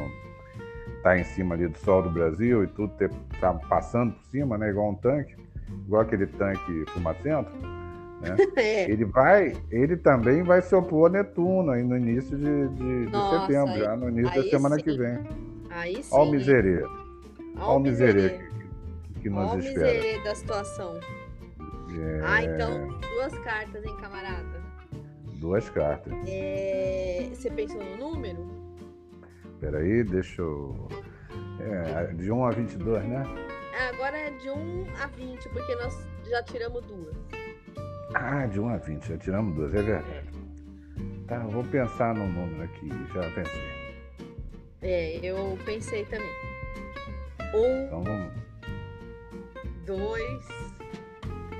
tá 1.02 1.18
em 1.18 1.24
cima 1.24 1.54
ali 1.54 1.66
do 1.66 1.76
Sol 1.78 2.02
do 2.02 2.10
Brasil 2.10 2.62
e 2.62 2.66
tudo 2.68 2.92
ter, 2.94 3.10
tá 3.40 3.52
passando 3.52 4.12
por 4.12 4.24
cima, 4.26 4.56
né? 4.56 4.70
Igual 4.70 4.90
um 4.90 4.94
tanque, 4.94 5.34
igual 5.86 6.02
aquele 6.02 6.26
tanque 6.26 6.84
fumacento, 6.90 7.50
né? 8.20 8.36
É. 8.56 8.90
Ele 8.90 9.04
vai, 9.04 9.56
ele 9.70 9.96
também 9.96 10.42
vai 10.42 10.62
se 10.62 10.74
opor 10.74 11.10
a 11.10 11.12
Netuno 11.12 11.70
aí 11.70 11.82
no 11.82 11.96
início 11.96 12.36
de, 12.36 12.68
de, 12.68 13.10
Nossa, 13.10 13.38
de 13.38 13.46
setembro, 13.46 13.72
aí, 13.72 13.80
já 13.80 13.96
no 13.96 14.08
início 14.08 14.42
da 14.42 14.48
semana 14.48 14.76
sim. 14.76 14.82
que 14.82 14.96
vem. 14.96 15.18
Aí 15.70 16.02
sim. 16.02 16.14
Olha 16.14 16.28
o 16.28 16.32
miserê. 16.32 16.84
Olha 17.58 17.68
o 17.68 17.80
miserê 17.80 18.46
que 19.26 19.30
nos 19.30 19.50
Olha 19.50 19.60
espera. 19.60 19.88
Olha 19.88 20.22
da 20.22 20.34
situação. 20.34 21.00
É... 21.98 22.20
Ah, 22.24 22.44
então, 22.44 22.88
duas 23.00 23.36
cartas, 23.40 23.84
hein, 23.84 23.96
camarada? 24.00 24.62
Duas 25.40 25.68
cartas. 25.70 26.12
É... 26.28 27.28
Você 27.34 27.50
pensou 27.50 27.82
no 27.82 27.96
número? 27.96 28.46
Peraí, 29.60 30.04
deixa 30.04 30.42
eu. 30.42 30.88
É, 31.60 32.12
de 32.14 32.30
1 32.30 32.44
a 32.44 32.50
22, 32.50 33.04
né? 33.04 33.24
É, 33.72 33.88
agora 33.88 34.16
é 34.16 34.30
de 34.30 34.48
1 34.48 34.86
a 35.02 35.06
20, 35.06 35.48
porque 35.48 35.74
nós 35.76 36.06
já 36.28 36.42
tiramos 36.44 36.84
duas. 36.86 37.16
Ah, 38.18 38.46
de 38.46 38.58
1 38.58 38.68
a 38.68 38.76
20, 38.78 39.08
já 39.08 39.18
tiramos 39.18 39.54
duas, 39.54 39.74
é 39.74 39.82
verdade. 39.82 40.06
É. 40.10 40.24
Tá, 41.28 41.38
vou 41.40 41.62
pensar 41.64 42.14
no 42.14 42.26
número 42.26 42.62
aqui, 42.62 42.88
já 43.12 43.20
pensei. 43.34 43.76
É, 44.80 45.16
eu 45.22 45.58
pensei 45.66 46.04
também. 46.06 46.30
Um. 47.54 47.84
Então 47.86 48.02
vamos 48.04 48.32
dois, 49.84 50.48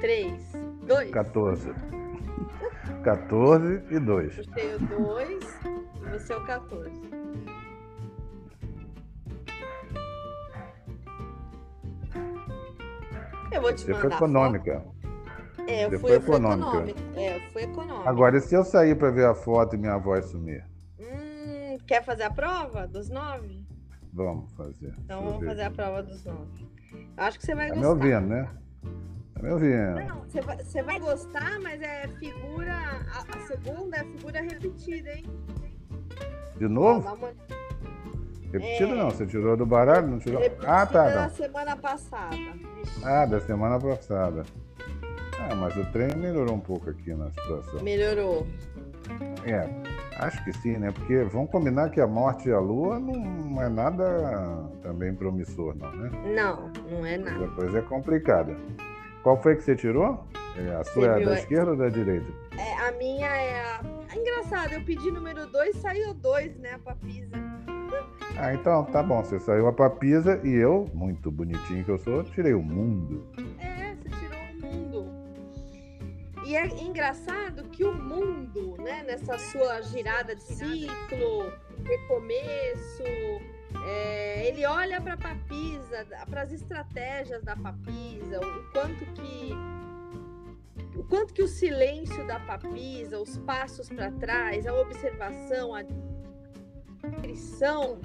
três, 0.00 0.52
dois. 0.86 1.10
14. 1.10 1.72
14 3.04 3.82
e 3.94 3.98
2. 4.00 4.38
Eu 4.38 4.44
tenho 4.52 4.78
2 4.78 5.60
e 5.64 6.10
você 6.10 6.32
é 6.32 6.36
o 6.36 6.44
14. 6.44 6.90
Eu 13.52 13.62
vou 13.62 13.72
te 13.72 13.82
Você 13.82 13.92
mandar. 13.92 14.00
foi 14.00 14.10
foto. 14.10 14.95
É, 15.66 15.88
fui, 15.88 15.98
foi 15.98 16.12
econômica. 16.16 16.68
econômica. 16.68 17.00
É, 17.16 17.62
econômica. 17.62 18.08
Agora, 18.08 18.36
e 18.36 18.40
se 18.40 18.54
eu 18.54 18.64
sair 18.64 18.96
para 18.96 19.10
ver 19.10 19.26
a 19.26 19.34
foto 19.34 19.74
e 19.74 19.78
minha 19.78 19.98
voz 19.98 20.26
sumir? 20.26 20.64
Hum, 20.98 21.78
quer 21.86 22.04
fazer 22.04 22.24
a 22.24 22.30
prova 22.30 22.86
dos 22.86 23.08
nove? 23.08 23.64
Vamos 24.12 24.52
fazer. 24.54 24.94
Então 25.04 25.22
vamos 25.22 25.40
ver 25.40 25.46
fazer 25.48 25.62
a 25.62 25.70
prova 25.70 26.02
dos 26.02 26.24
nove. 26.24 26.66
Acho 27.16 27.38
que 27.38 27.44
você 27.46 27.54
vai 27.54 27.68
Tá 27.68 27.74
me 27.74 27.80
gostar. 27.82 27.94
ouvindo, 27.94 28.26
né? 28.28 28.48
Tá 29.34 29.42
me 29.42 29.50
ouvindo. 29.52 29.94
Não, 30.08 30.20
você 30.22 30.40
vai, 30.40 30.56
você 30.56 30.82
vai 30.82 30.98
gostar, 31.00 31.60
mas 31.60 31.82
é 31.82 32.08
figura. 32.18 32.72
A, 33.12 33.36
a 33.38 33.46
segunda 33.46 33.96
é 33.98 34.04
figura 34.04 34.40
repetida, 34.40 35.10
hein? 35.12 35.24
De 36.56 36.68
novo? 36.68 37.06
uma 37.14 37.28
Repetido 38.52 38.92
É. 38.92 38.96
não. 38.96 39.10
Você 39.10 39.26
tirou 39.26 39.56
do 39.56 39.66
baralho? 39.66 40.06
Não 40.06 40.18
tirou? 40.18 40.40
repetida 40.40 40.72
Ah, 40.72 40.86
tá. 40.86 41.08
da 41.10 41.22
Não. 41.24 41.30
semana 41.30 41.76
passada. 41.76 42.36
Ah, 43.04 43.26
da 43.26 43.40
semana 43.40 43.78
passada. 43.78 44.44
Ah, 45.48 45.54
mas 45.54 45.76
o 45.76 45.84
trem 45.92 46.14
melhorou 46.16 46.54
um 46.54 46.60
pouco 46.60 46.90
aqui 46.90 47.14
na 47.14 47.30
situação. 47.30 47.82
Melhorou. 47.82 48.46
É, 49.44 49.68
acho 50.18 50.42
que 50.44 50.52
sim, 50.54 50.76
né? 50.76 50.90
Porque 50.90 51.22
vamos 51.24 51.50
combinar 51.50 51.90
que 51.90 52.00
a 52.00 52.06
morte 52.06 52.48
e 52.48 52.52
a 52.52 52.58
lua 52.58 52.98
não 52.98 53.62
é 53.62 53.68
nada 53.68 54.04
também 54.82 55.14
promissor, 55.14 55.74
não, 55.76 55.90
né? 55.92 56.10
Não, 56.34 56.68
não 56.90 57.06
é 57.06 57.16
nada. 57.16 57.44
A 57.44 57.48
coisa 57.48 57.78
é 57.78 57.82
complicada. 57.82 58.56
Qual 59.22 59.40
foi 59.40 59.54
que 59.56 59.62
você 59.62 59.76
tirou? 59.76 60.24
É, 60.56 60.74
a 60.74 60.84
sua 60.84 61.06
é 61.06 61.16
viu 61.18 61.26
da 61.26 61.32
a- 61.32 61.38
esquerda 61.38 61.70
ou 61.72 61.76
da 61.76 61.88
direita? 61.88 62.26
É, 62.58 62.88
a 62.88 62.92
minha 62.92 63.26
é 63.26 63.60
a. 63.60 63.80
É 64.12 64.18
engraçado, 64.18 64.72
eu 64.72 64.80
pedi 64.82 65.10
número 65.10 65.46
2, 65.46 65.76
saiu 65.76 66.14
2, 66.14 66.56
né? 66.58 66.70
A 66.74 66.78
papisa. 66.78 67.36
Ah, 68.38 68.52
então 68.54 68.84
tá 68.84 69.02
bom. 69.02 69.22
Você 69.22 69.38
saiu 69.38 69.68
a 69.68 69.72
papisa 69.72 70.40
e 70.42 70.52
eu, 70.54 70.86
muito 70.94 71.30
bonitinho 71.30 71.84
que 71.84 71.90
eu 71.90 71.98
sou, 71.98 72.24
tirei 72.24 72.54
o 72.54 72.62
mundo. 72.62 73.26
É, 73.58 73.75
E 76.46 76.54
é 76.54 76.64
engraçado 76.80 77.64
que 77.70 77.82
o 77.82 77.92
mundo, 77.92 78.76
né, 78.80 79.02
nessa 79.02 79.36
sua 79.36 79.82
girada 79.82 80.32
de 80.32 80.44
ciclo, 80.44 81.52
recomeço, 81.84 83.02
é, 83.84 84.46
ele 84.46 84.64
olha 84.64 85.00
para 85.00 85.14
a 85.14 85.16
papisa, 85.16 86.06
para 86.30 86.42
as 86.42 86.52
estratégias 86.52 87.42
da 87.42 87.56
papisa, 87.56 88.38
o 88.38 88.70
quanto 88.70 89.04
que 89.06 89.50
o 90.96 91.02
quanto 91.02 91.34
que 91.34 91.42
o 91.42 91.48
silêncio 91.48 92.24
da 92.28 92.38
papisa, 92.38 93.18
os 93.18 93.36
passos 93.38 93.88
para 93.88 94.12
trás, 94.12 94.68
a 94.68 94.72
observação, 94.72 95.74
a 95.74 95.82
descrição 97.02 98.00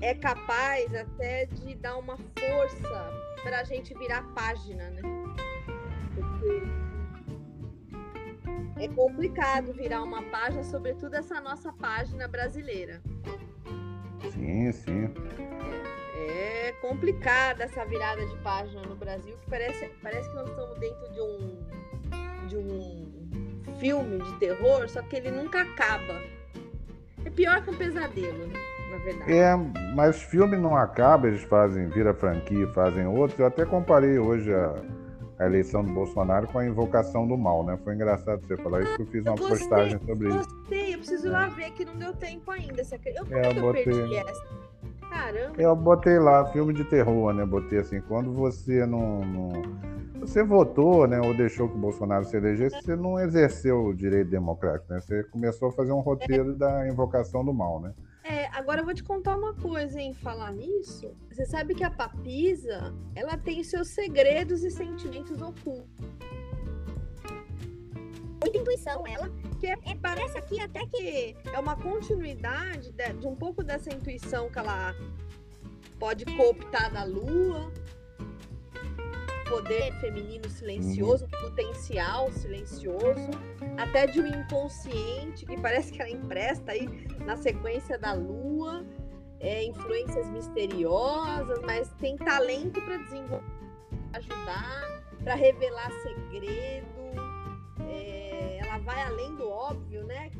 é 0.00 0.14
capaz 0.14 0.94
até 0.94 1.46
de 1.46 1.74
dar 1.74 1.96
uma 1.96 2.16
força 2.16 3.10
para 3.42 3.62
a 3.62 3.64
gente 3.64 3.92
virar 3.94 4.22
página, 4.32 4.90
né? 4.90 5.02
Porque 6.14 6.83
é 8.76 8.88
complicado 8.88 9.72
virar 9.72 10.02
uma 10.02 10.22
página, 10.24 10.64
sobretudo 10.64 11.14
essa 11.14 11.40
nossa 11.40 11.72
página 11.72 12.26
brasileira. 12.26 13.00
Sim, 14.32 14.72
sim. 14.72 15.14
É 16.28 16.72
complicada 16.80 17.64
essa 17.64 17.84
virada 17.84 18.24
de 18.26 18.36
página 18.38 18.82
no 18.82 18.96
Brasil, 18.96 19.36
que 19.38 19.50
parece, 19.50 19.90
parece 20.02 20.28
que 20.28 20.34
nós 20.34 20.48
estamos 20.48 20.78
dentro 20.78 21.12
de 21.12 21.20
um 21.20 21.84
de 22.48 22.56
um 22.58 23.74
filme 23.78 24.22
de 24.22 24.38
terror, 24.38 24.88
só 24.88 25.02
que 25.02 25.16
ele 25.16 25.30
nunca 25.30 25.62
acaba. 25.62 26.20
É 27.24 27.30
pior 27.30 27.62
que 27.62 27.70
um 27.70 27.76
pesadelo, 27.76 28.46
né? 28.46 28.54
na 28.94 29.04
verdade. 29.04 29.32
É, 29.32 29.56
mas 29.94 30.22
filme 30.22 30.56
não 30.56 30.76
acaba, 30.76 31.26
eles 31.26 31.42
fazem, 31.42 31.88
vira 31.88 32.14
franquia, 32.14 32.66
fazem 32.68 33.06
outros. 33.06 33.38
Eu 33.38 33.46
até 33.46 33.64
comparei 33.64 34.18
hoje 34.18 34.52
a, 34.52 34.74
a 35.38 35.46
eleição 35.46 35.82
do 35.84 35.92
Bolsonaro 35.92 36.46
com 36.48 36.58
a 36.58 36.66
invocação 36.66 37.26
do 37.26 37.36
mal, 37.36 37.64
né? 37.64 37.76
Foi 37.82 37.94
engraçado 37.94 38.40
você 38.46 38.56
falar 38.56 38.82
isso, 38.82 38.96
que 38.96 39.02
eu 39.02 39.06
fiz 39.06 39.26
Eu 39.26 39.32
uma 39.32 39.38
gostei, 39.38 39.58
postagem 39.58 39.98
sobre 40.06 40.28
isso. 40.28 40.36
Gostei, 40.38 40.94
eu 40.94 40.98
preciso 40.98 41.26
ir 41.26 41.30
lá 41.30 41.46
ver 41.48 41.70
que 41.72 41.84
não 41.84 41.96
deu 41.96 42.12
tempo 42.14 42.50
ainda. 42.50 42.82
Acredita? 42.82 43.26
Eu, 43.30 43.38
É, 43.38 43.42
como 43.48 43.50
eu 43.52 43.56
eu 43.56 43.62
botei. 43.62 43.84
perdi 43.84 44.16
essa? 44.16 44.44
Caramba. 45.10 45.62
Eu 45.62 45.76
botei 45.76 46.18
lá, 46.18 46.44
filme 46.46 46.72
de 46.72 46.84
terror, 46.84 47.32
né? 47.32 47.44
Botei 47.44 47.78
assim, 47.78 48.00
quando 48.00 48.32
você 48.32 48.84
não, 48.86 49.20
não- 49.24 49.62
Você 50.20 50.42
votou, 50.42 51.06
né? 51.06 51.20
Ou 51.20 51.34
deixou 51.36 51.68
que 51.68 51.74
o 51.76 51.78
Bolsonaro 51.80 52.24
se 52.24 52.34
elegesse, 52.36 52.80
você 52.82 52.96
não 52.96 53.20
exerceu 53.20 53.84
o 53.84 53.94
direito 53.94 54.30
democrático, 54.30 54.90
né? 54.92 54.98
Você 55.00 55.22
começou 55.24 55.68
a 55.68 55.72
fazer 55.72 55.92
um 55.92 56.00
roteiro 56.00 56.54
da 56.56 56.88
invocação 56.88 57.44
do 57.44 57.52
mal, 57.52 57.78
né? 57.80 57.92
É, 58.24 58.46
agora 58.46 58.80
eu 58.80 58.84
vou 58.86 58.94
te 58.94 59.02
contar 59.04 59.36
uma 59.36 59.52
coisa, 59.52 60.00
hein? 60.00 60.14
Falar 60.14 60.50
nisso. 60.50 61.14
Você 61.30 61.44
sabe 61.44 61.74
que 61.74 61.84
a 61.84 61.90
papisa, 61.90 62.94
ela 63.14 63.36
tem 63.36 63.62
seus 63.62 63.88
segredos 63.88 64.64
e 64.64 64.70
sentimentos 64.70 65.42
ocultos. 65.42 65.86
Muita 68.40 68.58
intuição, 68.58 69.06
ela. 69.06 69.28
Que 69.60 69.66
é- 69.66 69.78
é- 69.84 69.94
parece 69.94 70.38
aqui 70.38 70.58
até 70.58 70.86
que 70.86 71.36
é 71.52 71.58
uma 71.58 71.76
continuidade 71.76 72.92
de, 72.92 73.12
de 73.12 73.26
um 73.26 73.36
pouco 73.36 73.62
dessa 73.62 73.92
intuição 73.92 74.50
que 74.50 74.58
ela 74.58 74.94
pode 75.98 76.24
cooptar 76.24 76.90
da 76.92 77.04
lua. 77.04 77.70
Poder 79.48 79.92
feminino 80.00 80.48
silencioso, 80.48 81.28
potencial 81.28 82.32
silencioso, 82.32 83.30
até 83.76 84.06
de 84.06 84.20
um 84.20 84.26
inconsciente 84.26 85.44
que 85.44 85.60
parece 85.60 85.92
que 85.92 86.00
ela 86.00 86.10
empresta 86.10 86.72
aí 86.72 86.86
na 87.24 87.36
sequência 87.36 87.98
da 87.98 88.14
lua, 88.14 88.84
é, 89.40 89.62
influências 89.64 90.28
misteriosas, 90.30 91.60
mas 91.62 91.92
tem 92.00 92.16
talento 92.16 92.80
para 92.80 92.96
desenvolver, 92.96 93.44
ajudar, 94.14 95.02
para 95.22 95.34
revelar 95.34 95.90
segredo. 96.02 96.86
é, 97.88 98.58
ela 98.60 98.78
vai 98.78 99.02
além 99.02 99.34
do 99.36 99.48
óbvio, 99.48 100.04
né? 100.04 100.30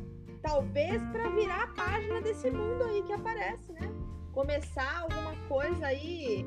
Talvez 0.41 1.01
para 1.11 1.29
virar 1.29 1.63
a 1.63 1.67
página 1.67 2.21
desse 2.21 2.49
mundo 2.51 2.83
aí 2.83 3.03
que 3.03 3.13
aparece, 3.13 3.71
né? 3.73 3.91
Começar 4.31 5.01
alguma 5.01 5.35
coisa 5.47 5.87
aí. 5.87 6.45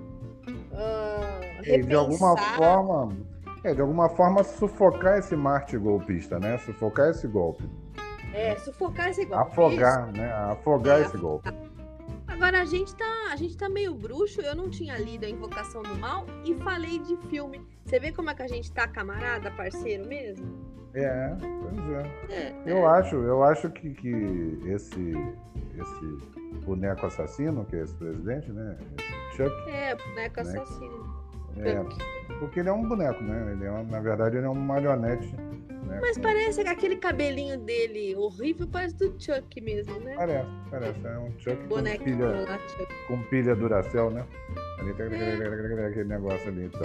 Ah, 0.72 1.40
E 1.64 1.82
de 1.82 1.94
alguma 1.94 2.30
repensar. 2.34 2.56
forma. 2.56 3.16
É, 3.64 3.74
de 3.74 3.80
alguma 3.80 4.08
forma 4.11 4.44
sufocar 4.44 5.18
esse 5.18 5.34
Marte 5.34 5.76
golpista, 5.76 6.38
né? 6.38 6.58
Sufocar 6.58 7.11
esse 7.11 7.26
golpe. 7.26 7.64
É, 8.32 8.54
sufocar 8.56 9.08
esse 9.11 9.24
golpe. 9.24 9.42
Afogar, 9.50 10.12
né? 10.12 10.32
Afogar 10.32 11.00
É, 11.00 11.02
esse 11.02 11.16
golpe. 11.16 11.48
Agora 12.28 12.61
a 12.62 12.64
gente 12.64 12.94
tá, 12.94 13.30
a 13.32 13.37
gente 13.37 13.56
tá 13.56 13.68
meio 13.68 13.94
bruxo, 13.94 14.40
eu 14.40 14.54
não 14.54 14.70
tinha 14.70 14.96
lido 14.96 15.24
a 15.24 15.28
Invocação 15.28 15.82
do 15.82 15.94
Mal 15.96 16.24
e 16.44 16.54
falei 16.54 17.00
de 17.00 17.16
filme. 17.28 17.61
Você 17.84 17.98
vê 17.98 18.12
como 18.12 18.30
é 18.30 18.34
que 18.34 18.42
a 18.42 18.46
gente 18.48 18.70
tá 18.70 18.87
camarada, 18.87 19.50
parceiro 19.50 20.06
mesmo? 20.06 20.46
É, 20.94 21.34
pois 21.40 21.90
é. 22.30 22.30
É, 22.30 22.54
Eu 22.64 22.87
acho, 22.88 23.16
eu 23.16 23.42
acho 23.42 23.68
que, 23.70 23.90
que 23.90 24.61
esse, 24.66 25.12
esse 25.76 26.18
boneco 26.64 27.06
assassino, 27.06 27.64
que 27.64 27.76
é 27.76 27.82
esse 27.82 27.94
presidente, 27.94 28.50
né? 28.50 28.76
Esse 28.98 29.37
Chuck, 29.37 29.70
é, 29.70 29.94
boneco 29.94 30.37
Né? 30.37 30.42
assassino. 30.42 31.18
é, 31.58 31.84
porque 32.38 32.61
ele 32.61 32.68
é 32.68 32.72
um 32.72 32.88
boneco, 32.88 33.22
né? 33.22 33.52
Ele 33.52 33.64
é, 33.64 33.82
na 33.84 34.00
verdade, 34.00 34.37
ele 34.37 34.46
é 34.46 34.50
um 34.50 34.54
marionete. 34.54 35.34
Né? 35.87 35.98
Mas 36.02 36.16
com- 36.16 36.22
parece 36.22 36.62
que 36.62 36.68
aquele 36.68 36.96
cabelinho 36.96 37.58
dele 37.58 38.14
horrível 38.16 38.66
parece 38.70 38.96
do 38.96 39.14
Chuck 39.18 39.61
mesmo, 39.61 39.98
né? 40.00 40.14
Parece, 40.16 40.48
parece. 40.70 41.06
É 41.06 41.18
um 41.18 41.32
Chuck 41.38 41.56
com 41.62 41.68
Bonequinho 41.68 42.16
pilha, 42.18 42.26
lá, 42.42 42.58
Chuck. 42.68 42.87
com 43.08 43.22
pilha 43.24 43.54
Duracell, 43.56 44.11
né? 44.11 44.24
Ali 44.78 44.92
tem 44.94 45.07
aquele 45.07 46.05
negócio 46.05 46.49
ali, 46.49 46.66
então. 46.66 46.82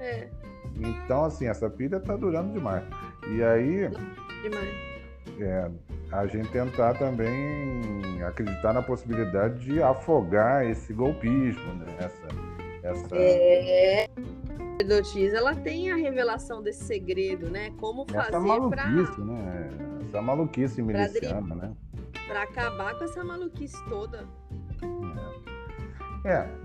É, 0.00 0.28
Então, 0.76 1.24
assim, 1.24 1.46
essa 1.48 1.68
pilha 1.68 1.98
tá 1.98 2.14
durando 2.16 2.52
demais. 2.52 2.84
E 3.28 3.42
aí, 3.42 3.88
demais. 4.42 4.74
é, 5.40 5.70
a 6.10 6.26
gente 6.26 6.50
tentar 6.50 6.94
também 6.94 8.22
acreditar 8.22 8.72
na 8.72 8.82
possibilidade 8.82 9.60
de 9.60 9.82
afogar 9.82 10.66
esse 10.66 10.92
golpismo, 10.92 11.74
né? 11.74 11.86
Essa, 11.98 12.28
essa, 12.82 13.16
É. 13.16 14.06
A 14.80 15.36
ela 15.36 15.54
tem 15.54 15.90
a 15.90 15.96
revelação 15.96 16.62
desse 16.62 16.84
segredo, 16.84 17.50
né? 17.50 17.70
Como 17.78 18.06
fazer 18.06 18.30
pra, 18.30 18.40
maluquice, 18.40 19.20
né? 19.20 19.68
Essa 20.02 20.22
maluquice 20.22 20.80
miliciana, 20.80 21.54
né? 21.54 21.72
pra 22.28 22.42
acabar 22.42 22.96
com 22.96 23.04
essa 23.04 23.24
maluquice 23.24 23.76
toda. 23.88 24.28
É, 24.82 25.47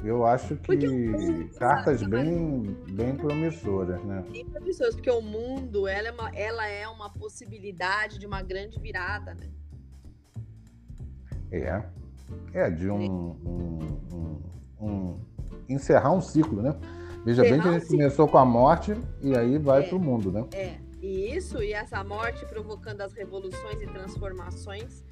eu 0.04 0.26
acho 0.26 0.56
que 0.58 0.72
o 0.76 0.92
mundo, 0.92 1.50
cartas 1.58 2.00
sabe, 2.00 2.12
bem, 2.12 2.62
bem 2.92 3.16
promissoras, 3.16 4.04
né? 4.04 4.24
Bem 4.32 4.46
promissores, 4.46 4.96
porque 4.96 5.10
o 5.12 5.22
mundo, 5.22 5.88
ela 5.88 6.08
é, 6.08 6.12
uma, 6.12 6.30
ela 6.36 6.68
é 6.68 6.88
uma 6.88 7.10
possibilidade 7.10 8.20
de 8.20 8.26
uma 8.26 8.42
grande 8.42 8.80
virada, 8.80 9.34
né? 9.34 9.50
É. 11.52 11.84
É, 12.54 12.70
de 12.70 12.90
um, 12.90 13.36
um- 13.46 14.00
um- 14.12 14.42
um- 14.82 15.20
encerrar 15.70 16.12
um 16.12 16.22
ciclo, 16.22 16.62
né? 16.62 16.76
Veja 17.24 17.42
bem 17.44 17.62
que 17.62 17.68
a 17.68 17.74
gente 17.74 17.88
começou 17.88 18.28
com 18.28 18.38
a 18.38 18.46
morte 18.46 18.98
e 19.22 19.36
aí 19.38 19.58
vai 19.58 19.84
É. 19.86 19.88
pro 19.88 20.00
mundo, 20.00 20.32
né? 20.32 20.46
É, 20.54 20.78
Isso, 21.02 21.62
e 21.62 21.74
essa 21.74 22.02
morte 22.04 22.46
provocando 22.46 23.02
as 23.02 23.12
revoluções 23.14 23.82
e 23.82 23.86
transformações 23.88 25.04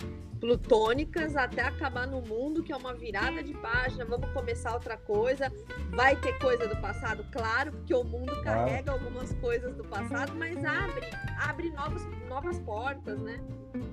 plutônicas 0.42 1.36
até 1.38 1.62
acabar 1.62 2.08
no 2.08 2.20
mundo, 2.20 2.64
que 2.64 2.74
é 2.74 2.76
uma 2.76 2.96
virada 2.96 3.44
de 3.44 3.54
página, 3.54 4.04
vamos 4.04 4.30
começar 4.32 4.74
outra 4.74 4.98
coisa. 4.98 5.54
Vai 5.92 6.16
ter 6.16 6.38
coisa 6.40 6.68
do 6.68 6.76
passado, 6.82 7.24
claro, 7.32 7.72
porque 7.72 7.94
o 7.94 8.04
mundo 8.04 8.42
carrega 8.44 8.92
algumas 8.92 9.32
coisas 9.36 9.74
do 9.76 9.84
passado, 9.84 10.34
mas 10.36 10.58
abre, 10.66 11.08
abre 11.48 11.70
novos, 11.70 12.04
novas 12.28 12.60
portas, 12.60 13.20
né? 13.22 13.40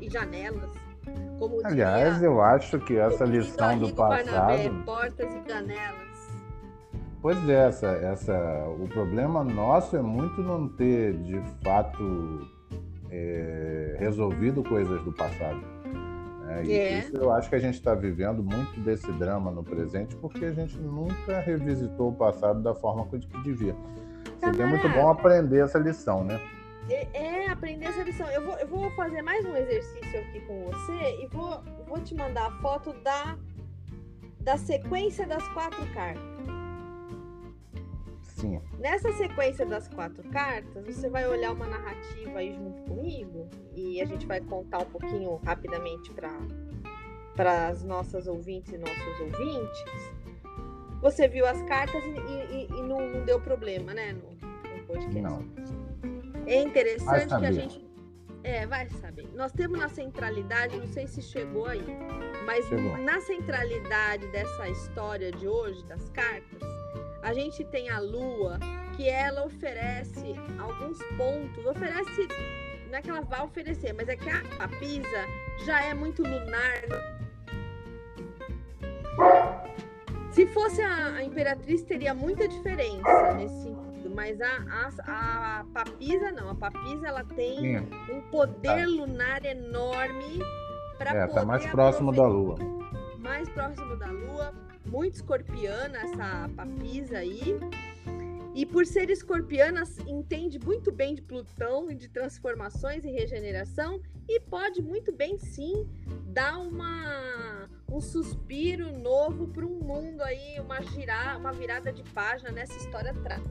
E 0.00 0.08
janelas. 0.08 0.70
Como 1.38 1.60
Aliás, 1.64 2.14
diria, 2.14 2.26
eu 2.26 2.40
acho 2.40 2.80
que 2.80 2.96
essa 2.96 3.24
lição 3.24 3.78
do 3.78 3.94
passado. 3.94 4.30
Barnabé, 4.30 4.70
portas 4.84 5.30
e 5.30 5.48
janelas. 5.48 6.08
Pois 7.20 7.48
é, 7.48 7.66
essa, 7.66 7.86
essa, 7.88 8.64
o 8.80 8.88
problema 8.88 9.44
nosso 9.44 9.96
é 9.96 10.02
muito 10.02 10.40
não 10.40 10.68
ter 10.68 11.14
de 11.18 11.40
fato 11.62 12.48
é, 13.10 13.96
resolvido 13.98 14.62
coisas 14.62 15.02
do 15.02 15.12
passado. 15.12 15.77
É, 16.48 16.64
e 16.64 16.72
é. 16.72 16.98
isso 17.00 17.16
eu 17.16 17.30
acho 17.30 17.48
que 17.48 17.54
a 17.54 17.58
gente 17.58 17.74
está 17.74 17.94
vivendo 17.94 18.42
muito 18.42 18.80
desse 18.80 19.10
drama 19.12 19.50
no 19.50 19.62
presente, 19.62 20.16
porque 20.16 20.46
a 20.46 20.52
gente 20.52 20.76
nunca 20.78 21.40
revisitou 21.40 22.08
o 22.08 22.14
passado 22.14 22.62
da 22.62 22.74
forma 22.74 23.06
que 23.06 23.18
devia. 23.42 23.76
Seria 24.40 24.66
muito 24.66 24.88
bom 24.88 25.08
aprender 25.08 25.64
essa 25.64 25.78
lição, 25.78 26.24
né? 26.24 26.40
É, 26.88 27.06
é, 27.12 27.50
aprender 27.50 27.86
essa 27.86 28.02
lição. 28.02 28.26
Eu 28.30 28.44
vou, 28.44 28.56
eu 28.58 28.66
vou 28.66 28.90
fazer 28.92 29.20
mais 29.20 29.44
um 29.44 29.54
exercício 29.54 30.20
aqui 30.20 30.40
com 30.40 30.64
você 30.64 31.22
e 31.22 31.26
vou, 31.26 31.62
vou 31.86 32.00
te 32.00 32.14
mandar 32.14 32.46
a 32.46 32.50
foto 32.62 32.94
da, 33.02 33.36
da 34.40 34.56
sequência 34.56 35.26
das 35.26 35.46
quatro 35.48 35.84
cartas. 35.92 36.27
Sim. 38.38 38.60
Nessa 38.78 39.12
sequência 39.12 39.66
das 39.66 39.88
quatro 39.88 40.22
cartas, 40.30 40.86
você 40.86 41.10
vai 41.10 41.26
olhar 41.26 41.52
uma 41.52 41.66
narrativa 41.66 42.38
aí 42.38 42.54
junto 42.54 42.82
comigo 42.82 43.48
e 43.74 44.00
a 44.00 44.04
gente 44.04 44.26
vai 44.26 44.40
contar 44.40 44.78
um 44.78 44.84
pouquinho 44.84 45.40
rapidamente 45.44 46.12
para 46.12 47.68
as 47.68 47.82
nossas 47.82 48.28
ouvintes 48.28 48.72
e 48.72 48.78
nossos 48.78 49.20
ouvintes. 49.20 50.12
Você 51.02 51.26
viu 51.26 51.46
as 51.46 51.60
cartas 51.62 52.02
e, 52.04 52.08
e, 52.08 52.68
e 52.70 52.82
não, 52.82 53.08
não, 53.08 53.24
deu 53.24 53.40
problema, 53.40 53.92
né? 53.92 54.12
No, 54.12 54.30
no 54.30 54.84
podcast. 54.86 55.20
Não. 55.20 55.44
É 56.46 56.62
interessante 56.62 57.26
que 57.26 57.46
a 57.46 57.52
gente. 57.52 57.88
É, 58.44 58.66
vai 58.66 58.88
saber. 58.88 59.28
Nós 59.34 59.50
temos 59.50 59.78
na 59.78 59.88
centralidade, 59.88 60.76
não 60.76 60.86
sei 60.86 61.08
se 61.08 61.20
chegou 61.20 61.66
aí, 61.66 61.84
mas 62.46 62.64
chegou. 62.66 62.96
na 62.98 63.20
centralidade 63.20 64.26
dessa 64.28 64.68
história 64.68 65.32
de 65.32 65.46
hoje, 65.46 65.84
das 65.86 66.08
cartas, 66.10 66.57
a 67.28 67.34
gente 67.34 67.62
tem 67.64 67.90
a 67.90 68.00
Lua, 68.00 68.58
que 68.96 69.06
ela 69.06 69.44
oferece 69.44 70.34
alguns 70.58 70.98
pontos, 71.18 71.66
oferece, 71.66 72.26
não 72.90 72.98
é 72.98 73.02
que 73.02 73.10
ela 73.10 73.20
vai 73.20 73.42
oferecer, 73.42 73.92
mas 73.92 74.08
é 74.08 74.16
que 74.16 74.30
a, 74.30 74.40
a 74.58 74.66
Pisa 74.66 75.26
já 75.66 75.84
é 75.84 75.92
muito 75.92 76.22
lunar. 76.22 76.82
Se 80.30 80.46
fosse 80.46 80.80
a, 80.80 81.16
a 81.16 81.22
Imperatriz, 81.22 81.82
teria 81.82 82.14
muita 82.14 82.48
diferença 82.48 83.34
nesse 83.34 83.62
sentido, 83.62 84.10
mas 84.14 84.40
a, 84.40 84.90
a, 85.04 85.60
a 85.60 85.64
Papisa 85.74 86.32
não, 86.32 86.48
a 86.48 86.54
Papisa 86.54 87.08
ela 87.08 87.24
tem 87.24 87.58
Sim. 87.58 87.76
um 88.10 88.22
poder 88.30 88.86
tá. 88.86 88.86
lunar 88.86 89.44
enorme 89.44 90.38
para 90.96 91.10
é, 91.10 91.26
tá 91.26 91.44
mais 91.44 91.66
próximo 91.66 92.10
da 92.10 92.26
Lua. 92.26 92.56
Mais 93.18 93.46
próximo 93.50 93.96
da 93.96 94.06
Lua 94.06 94.67
muito 94.88 95.16
escorpiana 95.16 95.98
essa 95.98 96.50
papisa 96.56 97.18
aí. 97.18 97.58
E 98.54 98.66
por 98.66 98.84
ser 98.84 99.08
escorpiana, 99.10 99.84
entende 100.06 100.58
muito 100.58 100.90
bem 100.90 101.14
de 101.14 101.22
Plutão 101.22 101.90
e 101.90 101.94
de 101.94 102.08
transformações 102.08 103.04
e 103.04 103.10
regeneração 103.10 104.00
e 104.28 104.40
pode 104.40 104.82
muito 104.82 105.12
bem 105.12 105.38
sim 105.38 105.88
dar 106.26 106.58
uma 106.58 107.68
um 107.90 108.00
suspiro 108.00 108.92
novo 108.98 109.48
para 109.48 109.64
um 109.64 109.78
mundo 109.78 110.20
aí, 110.22 110.60
uma 110.60 110.82
girar, 110.82 111.38
uma 111.38 111.52
virada 111.52 111.92
de 111.92 112.02
página 112.12 112.50
nessa 112.50 112.76
história 112.76 113.12
atrás. 113.12 113.42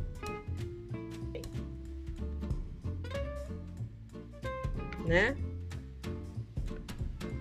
Né? 5.05 5.35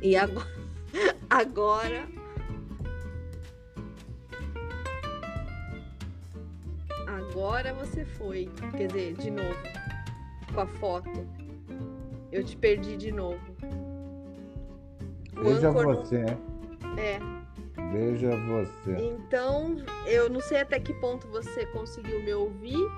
E 0.00 0.16
agora, 0.16 0.46
agora 1.28 2.08
Agora 7.36 7.74
você 7.74 8.02
foi. 8.02 8.48
Quer 8.74 8.86
dizer, 8.86 9.12
de 9.12 9.30
novo. 9.30 9.54
Com 10.54 10.60
a 10.62 10.66
foto. 10.66 11.28
Eu 12.32 12.42
te 12.42 12.56
perdi 12.56 12.96
de 12.96 13.12
novo. 13.12 13.38
O 15.36 15.44
Veja 15.44 15.70
você. 15.70 16.24
Não... 16.24 16.98
É. 16.98 17.18
Veja 17.92 18.30
você. 18.30 18.92
Então, 19.04 19.76
eu 20.06 20.30
não 20.30 20.40
sei 20.40 20.60
até 20.62 20.80
que 20.80 20.94
ponto 20.94 21.28
você 21.28 21.66
conseguiu 21.66 22.22
me 22.22 22.32
ouvir, 22.32 22.88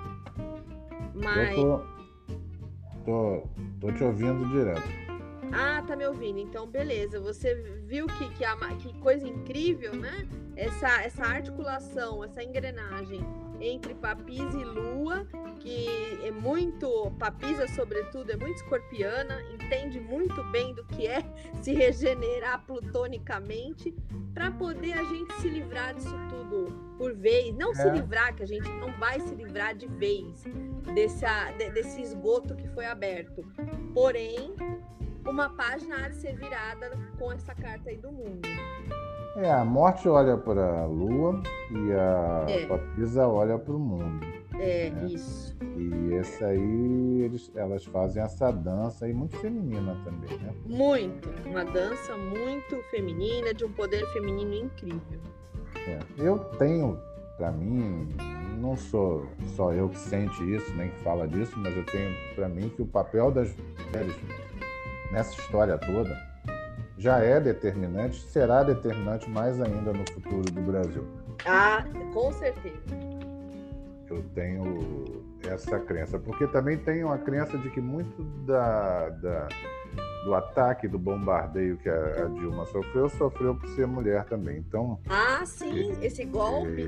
mas. 1.13 1.59
Eu 1.59 1.83
tô, 3.05 3.43
tô, 3.81 3.89
tô 3.89 3.93
te 3.93 4.05
ouvindo 4.05 4.49
direto. 4.51 4.89
Ah, 5.53 5.83
tá 5.85 5.97
me 5.97 6.07
ouvindo. 6.07 6.39
Então, 6.39 6.65
beleza. 6.65 7.19
Você 7.19 7.57
viu 7.89 8.07
que, 8.07 8.29
que, 8.35 8.45
a, 8.45 8.55
que 8.77 8.97
coisa 9.01 9.27
incrível, 9.27 9.97
né? 9.97 10.29
Essa, 10.55 11.03
essa 11.03 11.25
articulação, 11.25 12.23
essa 12.23 12.41
engrenagem 12.41 13.21
entre 13.61 13.95
Papisa 13.95 14.59
e 14.59 14.65
Lua, 14.65 15.27
que 15.61 15.87
é 16.25 16.31
muito, 16.31 17.11
Papisa 17.19 17.67
sobretudo, 17.69 18.31
é 18.31 18.37
muito 18.37 18.57
escorpiana, 18.57 19.41
entende 19.53 20.01
muito 20.01 20.43
bem 20.51 20.75
do 20.75 20.85
que 20.87 21.07
é 21.07 21.23
se 21.61 21.73
regenerar 21.73 22.65
plutonicamente, 22.67 23.95
para 24.33 24.51
poder 24.53 24.93
a 24.93 25.03
gente 25.03 25.33
se 25.41 25.49
livrar 25.49 25.95
disso 25.95 26.15
tudo 26.29 26.73
por 26.97 27.15
vez. 27.15 27.55
Não 27.57 27.73
é. 27.73 27.75
se 27.75 27.91
livrar, 27.91 28.35
que 28.35 28.43
a 28.43 28.47
gente 28.47 28.69
não 28.69 28.93
vai 28.99 29.19
se 29.21 29.35
livrar 29.35 29.75
de 29.75 29.87
vez 29.87 30.45
desse, 30.95 31.25
desse 31.73 32.01
esgoto 32.01 32.55
que 32.55 32.69
foi 32.69 32.87
aberto. 32.87 33.43
Porém, 33.93 34.55
uma 35.27 35.51
página 35.51 36.05
há 36.05 36.09
de 36.09 36.17
ser 36.17 36.37
virada 36.37 36.91
com 37.19 37.33
essa 37.33 37.55
carta 37.55 37.91
aí 37.91 37.97
do 37.97 38.13
mundo. 38.13 38.49
É, 39.41 39.53
a 39.53 39.65
morte 39.65 40.09
olha 40.09 40.37
para 40.37 40.81
a 40.81 40.87
lua 40.87 41.41
e 41.71 41.93
a 41.93 42.45
é. 42.49 42.67
papisa 42.67 43.29
olha 43.29 43.57
para 43.57 43.73
o 43.73 43.79
mundo. 43.79 44.27
É, 44.59 44.91
né? 44.91 45.07
isso. 45.07 45.57
E 45.77 46.15
essa 46.15 46.47
aí, 46.47 47.23
eles, 47.23 47.49
elas 47.55 47.85
fazem 47.85 48.21
essa 48.21 48.51
dança 48.51 49.05
aí 49.05 49.15
muito 49.15 49.37
feminina 49.37 49.97
também, 50.05 50.37
né? 50.39 50.53
Muito. 50.67 51.29
Uma 51.49 51.65
dança 51.65 52.17
muito 52.17 52.83
feminina, 52.91 53.55
de 53.55 53.65
um 53.65 53.71
poder 53.71 54.05
feminino 54.13 54.55
incrível. 54.55 55.21
É. 55.87 56.01
Eu 56.19 56.41
tenho, 56.59 56.99
para 57.37 57.53
mim, 57.53 58.09
não 58.61 58.77
sou 58.77 59.25
só 59.55 59.73
eu 59.73 59.89
que 59.89 59.99
sente 60.01 60.53
isso, 60.53 60.75
nem 60.75 60.91
que 60.91 60.99
fala 61.05 61.29
disso, 61.29 61.57
mas 61.59 61.77
eu 61.77 61.87
tenho 61.87 62.13
para 62.35 62.49
mim 62.49 62.69
que 62.71 62.83
o 62.83 62.87
papel 62.87 63.31
das 63.31 63.55
mulheres 63.87 64.17
nessa 65.13 65.41
história 65.41 65.79
toda 65.79 66.28
já 66.99 67.19
é 67.21 67.41
determinante, 67.41 68.21
será 68.21 68.63
determinante 68.63 69.31
mais 69.31 69.61
ainda 69.61 69.93
no 69.93 70.05
futuro 70.11 70.51
do 70.51 70.61
Brasil. 70.61 71.05
Ah, 71.47 71.85
com 72.13 72.33
certeza. 72.33 72.77
Eu 74.11 74.23
tenho 74.35 75.25
essa 75.49 75.79
crença, 75.79 76.19
porque 76.19 76.47
também 76.49 76.77
tenho 76.77 77.11
a 77.13 77.19
crença 77.19 77.57
de 77.57 77.71
que 77.71 77.81
muito 77.81 78.23
da, 78.45 79.11
da 79.11 79.49
do 80.25 80.35
ataque, 80.35 80.89
do 80.89 80.99
bombardeio 80.99 81.77
que 81.79 81.89
a, 81.89 82.25
Dilma 82.35 82.67
sofreu, 82.67 83.09
sofreu 83.09 83.55
por 83.55 83.69
ser 83.71 83.87
mulher 83.87 84.25
também. 84.25 84.59
Então. 84.59 84.99
Ah, 85.09 85.45
sim, 85.47 85.97
esse 86.03 86.25
golpe. 86.25 86.83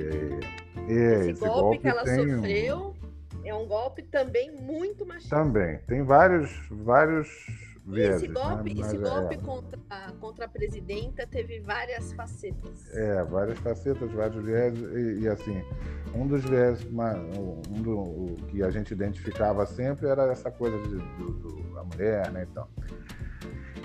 É, 0.89 0.93
é, 0.93 1.15
esse, 1.21 1.31
esse, 1.31 1.41
golpe, 1.41 1.61
golpe 1.61 1.79
que 1.79 1.89
ela 1.89 2.05
sofreu 2.05 2.95
é 3.45 3.55
um 3.55 3.67
golpe 3.67 4.03
também 4.03 4.51
muito 4.51 5.07
machista. 5.07 5.37
Também. 5.37 5.79
Tem 5.87 6.03
vários, 6.03 6.51
vários 6.71 7.29
esse 7.95 8.29
golpe, 8.29 8.75
né? 8.75 8.81
esse 8.81 8.97
golpe 8.99 9.35
é... 9.35 9.39
contra, 9.39 9.79
contra 10.21 10.45
a 10.45 10.49
presidenta 10.49 11.27
teve 11.27 11.61
várias 11.61 12.13
facetas. 12.13 12.95
É, 12.95 13.25
várias 13.25 13.59
facetas, 13.59 14.11
vários 14.13 14.45
viés, 14.45 14.79
e, 14.79 15.21
e, 15.23 15.29
assim, 15.29 15.63
um 16.15 16.27
dos 16.27 16.45
viés, 16.45 16.87
um 16.87 17.83
do 17.83 17.99
o 17.99 18.37
que 18.49 18.63
a 18.63 18.71
gente 18.71 18.93
identificava 18.93 19.67
sempre 19.67 20.09
era 20.09 20.31
essa 20.31 20.51
coisa 20.51 20.79
de, 20.79 20.97
do, 20.97 21.33
do, 21.33 21.75
da 21.75 21.85
mulher, 21.85 22.31
né, 22.31 22.47
então. 22.51 22.69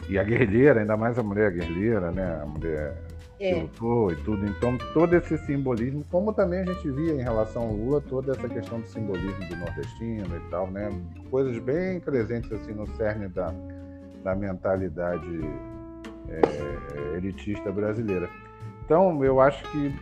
E 0.07 0.19
a 0.19 0.23
guerrilheira, 0.23 0.81
ainda 0.81 0.95
mais 0.95 1.17
a 1.17 1.23
mulher 1.23 1.51
guerrilheira, 1.51 2.11
né, 2.11 2.39
a 2.41 2.45
mulher 2.45 2.95
é. 3.39 3.53
que 3.53 3.61
lutou 3.61 4.11
e 4.11 4.15
tudo. 4.17 4.45
Então, 4.45 4.77
todo 4.93 5.13
esse 5.15 5.37
simbolismo, 5.39 6.05
como 6.11 6.31
também 6.31 6.59
a 6.59 6.65
gente 6.65 6.91
via 6.91 7.13
em 7.13 7.21
relação 7.21 7.63
ao 7.63 7.73
Lula, 7.73 8.01
toda 8.01 8.33
essa 8.33 8.47
questão 8.47 8.79
do 8.79 8.87
simbolismo 8.87 9.45
do 9.47 9.55
nordestino 9.55 10.37
e 10.37 10.49
tal, 10.49 10.69
né? 10.69 10.89
Coisas 11.29 11.57
bem 11.59 11.99
presentes 11.99 12.51
assim 12.51 12.71
no 12.71 12.87
cerne 12.95 13.27
da, 13.27 13.53
da 14.26 14.36
mentalidade 14.36 15.39
é, 16.28 17.15
elitista 17.15 17.71
brasileira. 17.71 18.28
Então, 18.84 19.23
eu 19.23 19.39
acho 19.39 19.63
que 19.71 19.95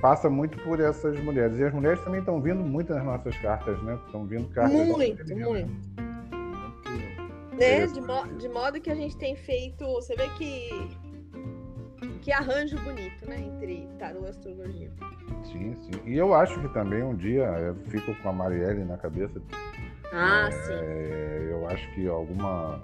passa 0.00 0.30
muito 0.30 0.58
por 0.64 0.80
essas 0.80 1.20
mulheres. 1.20 1.58
E 1.58 1.64
as 1.64 1.72
mulheres 1.72 2.02
também 2.02 2.20
estão 2.20 2.40
vindo 2.40 2.62
muito 2.62 2.94
nas 2.94 3.04
nossas 3.04 3.36
cartas, 3.36 3.80
né? 3.82 3.98
Estão 4.06 4.24
vindo 4.24 4.48
cartas. 4.48 4.72
Muito, 4.72 5.36
muito. 5.36 5.70
É, 7.58 7.86
de, 7.86 8.00
mo 8.00 8.26
de 8.38 8.48
modo 8.48 8.80
que 8.80 8.90
a 8.90 8.94
gente 8.94 9.14
tem 9.18 9.36
feito. 9.36 9.84
Você 9.84 10.16
vê 10.16 10.26
que. 10.30 10.88
Que 12.22 12.32
arranjo 12.32 12.78
bonito, 12.78 13.28
né? 13.28 13.38
Entre 13.40 13.86
tarô 13.98 14.24
e 14.24 14.28
astrologia. 14.28 14.90
Sim, 15.44 15.74
sim. 15.74 16.00
E 16.06 16.16
eu 16.16 16.34
acho 16.34 16.58
que 16.60 16.68
também 16.72 17.02
um 17.02 17.14
dia 17.14 17.44
eu 17.44 17.74
fico 17.90 18.14
com 18.22 18.28
a 18.30 18.32
Marielle 18.32 18.84
na 18.84 18.96
cabeça. 18.96 19.40
Ah, 20.12 20.48
é, 20.48 20.50
sim. 20.50 21.50
Eu 21.50 21.66
acho 21.68 21.94
que 21.94 22.06
alguma 22.06 22.82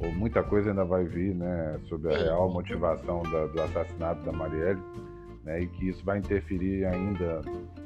ou 0.00 0.12
muita 0.12 0.42
coisa 0.42 0.70
ainda 0.70 0.84
vai 0.84 1.04
vir, 1.04 1.34
né, 1.34 1.78
sobre 1.88 2.14
a 2.14 2.18
real 2.18 2.50
motivação 2.50 3.22
da- 3.24 3.46
do 3.46 3.62
assassinato 3.62 4.22
da 4.22 4.32
Marielle, 4.32 4.80
né, 5.44 5.62
e 5.62 5.66
que 5.68 5.88
isso 5.88 6.04
vai 6.04 6.18
interferir 6.18 6.84
ainda 6.86 7.42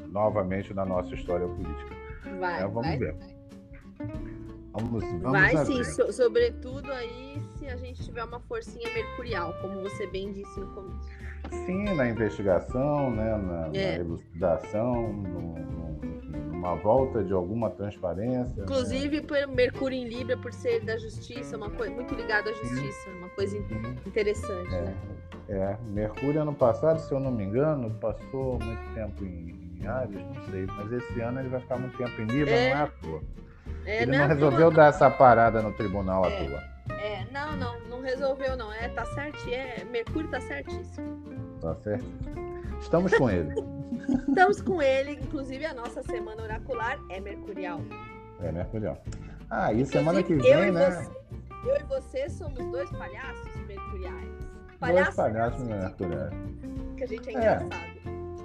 novamente 0.09 0.73
na 0.75 0.85
nossa 0.85 1.15
história 1.15 1.47
política. 1.47 1.95
Vai, 2.39 2.61
É, 2.63 2.67
vamos 2.67 2.83
vai. 2.87 2.99
ver. 2.99 3.17
Vamos, 4.73 5.05
vamos 5.05 5.33
Vai 5.33 5.57
sim, 5.67 5.85
so- 5.85 6.11
sobretudo 6.13 6.91
aí 6.93 7.41
se 7.59 7.67
a 7.67 7.77
gente 7.77 8.03
tiver 8.05 8.25
uma 8.25 8.41
forcinha 8.41 8.89
mercurial, 8.93 9.55
como 9.61 9.81
você 9.83 10.07
bem 10.07 10.33
disse 10.33 10.59
no 10.59 10.67
começo. 10.69 11.11
Sim, 11.67 11.85
na 11.95 12.09
investigação, 12.09 13.11
né, 13.11 13.37
na, 13.37 13.69
na 13.69 13.77
É. 13.77 13.97
elucidação, 13.99 15.13
no- 15.13 15.59
no- 15.59 16.12
numa 16.63 16.77
volta 16.77 17.25
de 17.25 17.33
alguma 17.33 17.69
transparência. 17.71 18.55
né? 18.57 18.63
Inclusive, 18.63 19.21
por 19.23 19.37
Mercúrio 19.49 19.99
em 19.99 20.05
Libra, 20.09 20.37
por 20.37 20.53
ser 20.53 20.85
da 20.85 20.97
justiça, 20.97 21.57
uma 21.57 21.69
coisa 21.69 21.93
muito 21.93 22.15
ligada 22.15 22.49
à 22.51 22.53
justiça, 22.53 23.11
uma 23.19 23.29
coisa 23.31 23.57
Sim. 23.67 23.97
interessante, 24.07 24.71
né? 24.71 24.95
É, 25.49 25.55
é, 25.57 25.77
Mercúrio 25.89 26.41
ano 26.43 26.55
passado, 26.55 27.01
se 27.01 27.13
eu 27.13 27.19
não 27.19 27.33
me 27.33 27.43
engano, 27.45 27.91
passou 28.01 28.61
muito 28.61 28.95
tempo 28.95 29.25
em, 29.25 29.77
em 29.81 29.87
Ares, 29.87 30.15
não 30.15 30.45
sei, 30.51 30.67
mas 30.67 30.93
esse 30.93 31.21
ano 31.21 31.41
ele 31.41 31.49
vai 31.49 31.61
ficar 31.61 31.79
muito 31.79 31.97
tempo 31.99 32.23
em 32.23 32.27
Libra, 32.27 32.53
É. 32.55 32.71
não 32.71 32.81
é 32.81 32.83
à 32.83 32.87
toa. 32.87 33.23
É, 33.85 34.03
Ele 34.03 34.15
é 34.15 34.19
não 34.19 34.25
à 34.25 34.29
resolveu 34.29 34.71
dar 34.71 34.87
essa 34.87 35.11
parada 35.11 35.61
no 35.61 35.73
tribunal 35.73 36.25
à 36.25 36.31
É. 36.31 36.47
toa. 36.47 36.63
É, 36.97 37.25
não, 37.33 37.57
não, 37.57 37.81
não 37.89 38.01
resolveu, 38.01 38.57
não. 38.57 38.73
É, 38.73 38.89
tá 38.89 39.05
certo, 39.07 39.49
é, 39.49 39.85
Mercúrio 39.91 40.31
tá 40.31 40.41
certíssimo. 40.41 41.21
Tá 41.61 41.75
certo? 41.77 42.05
Estamos 42.83 43.13
com 43.15 43.31
ele. 43.31 43.55
Estamos 44.29 44.61
com 44.61 44.83
ele, 44.83 45.13
inclusive 45.13 45.65
a 45.65 45.73
nossa 45.75 46.03
semana 46.03 46.43
oracular 46.43 46.99
é 47.09 47.21
mercurial. 47.21 47.81
É, 48.41 48.51
Mercurial. 48.51 49.01
Ah, 49.49 49.73
e 49.73 49.87
semana 49.87 50.23
que 50.23 50.33
Inclusive, 50.33 50.55
eu 50.57 50.61
vem, 50.61 50.69
e 50.69 50.73
né? 50.73 50.91
Você, 50.91 51.11
eu 51.71 51.77
e 51.77 51.83
você 51.85 52.29
somos 52.31 52.59
dois 52.71 52.91
palhaços 52.91 53.55
mercuriais. 53.67 54.29
Dois 54.29 54.79
Palhaços 54.81 55.15
palhaços 55.15 55.63
né? 55.65 55.79
Mercuriais. 55.79 56.33
que 56.97 57.05
a 57.05 57.07
gente 57.07 57.29
é 57.29 57.33
É. 57.33 57.37
engraçado. 57.37 57.93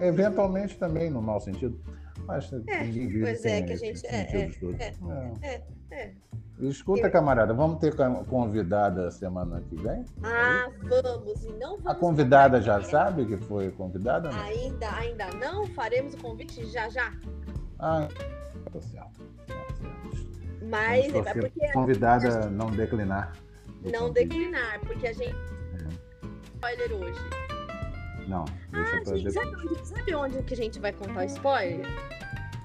Eventualmente 0.02 0.78
também, 0.78 1.10
no 1.10 1.22
mau 1.22 1.40
sentido. 1.40 1.80
Mas 2.28 2.52
É, 2.54 2.84
ninguém 2.84 3.08
vive 3.08 3.22
pois 3.22 3.46
é, 3.46 3.62
que 3.64 3.74
a 3.74 3.76
gente- 3.78 4.00
sem 4.00 4.10
é, 4.10 4.26
sentidos 4.28 4.58
todos. 4.60 4.80
é, 4.80 4.94
É. 5.42 5.62
É. 5.92 6.12
Escuta, 6.60 7.10
camarada, 7.10 7.54
vamos 7.54 7.80
ter 7.80 7.96
convidada 8.28 9.12
semana 9.12 9.62
que 9.70 9.76
vem? 9.76 10.04
Ah, 10.24 10.68
vamos, 10.82 11.44
e 11.44 11.54
não 11.54 11.78
vamos. 11.78 11.86
A 11.86 11.96
convidada 11.96 12.60
já 12.60 12.82
sabe 12.82 13.28
que 13.28 13.38
foi 13.38 13.70
convidada? 13.72 14.32
Não? 14.32 14.40
Ainda, 14.42 14.90
ainda 14.96 15.28
não, 15.36 15.68
faremos 15.68 16.16
o 16.16 16.18
convite 16.18 16.66
já 16.66 16.90
já. 16.90 17.14
Ah, 17.78 18.08
tá 18.74 18.82
certo. 18.82 19.22
Tá 19.46 19.54
certo. 19.76 20.66
Mas 20.68 21.14
é 21.14 21.34
porque 21.34 21.72
convidada 21.74 22.50
não 22.50 22.72
declinar. 22.72 23.34
não 23.84 24.08
convite. 24.08 24.28
declinar, 24.28 24.80
porque 24.80 25.08
a 25.08 25.14
gente 25.14 25.36
spoiler 26.58 26.92
hoje. 26.92 27.20
Não, 28.28 28.46
deixa 28.72 28.98
Ah, 28.98 29.16
gente, 29.16 29.32
sabe 29.32 29.56
onde, 29.56 29.88
sabe 29.88 30.16
onde 30.16 30.44
que 30.44 30.54
a 30.54 30.58
gente 30.58 30.80
vai 30.80 30.92
contar 30.92 31.22
o 31.22 31.24
spoiler? 31.24 31.86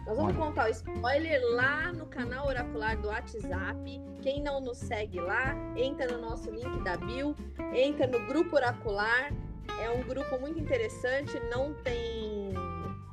Nós 0.07 0.17
vamos 0.17 0.37
contar 0.37 0.67
o 0.67 0.71
spoiler 0.71 1.41
lá 1.55 1.93
no 1.93 2.07
canal 2.07 2.47
oracular 2.49 2.97
do 3.01 3.09
WhatsApp. 3.09 4.01
Quem 4.21 4.43
não 4.43 4.61
nos 4.61 4.79
segue 4.79 5.21
lá, 5.21 5.55
entra 5.77 6.17
no 6.17 6.21
nosso 6.29 6.51
link 6.51 6.83
da 6.83 6.97
bio, 6.97 7.37
entra 7.73 8.07
no 8.07 8.27
grupo 8.27 8.57
oracular. 8.57 9.33
É 9.81 9.89
um 9.91 10.03
grupo 10.03 10.39
muito 10.41 10.59
interessante, 10.59 11.39
não 11.51 11.73
tem. 11.85 12.53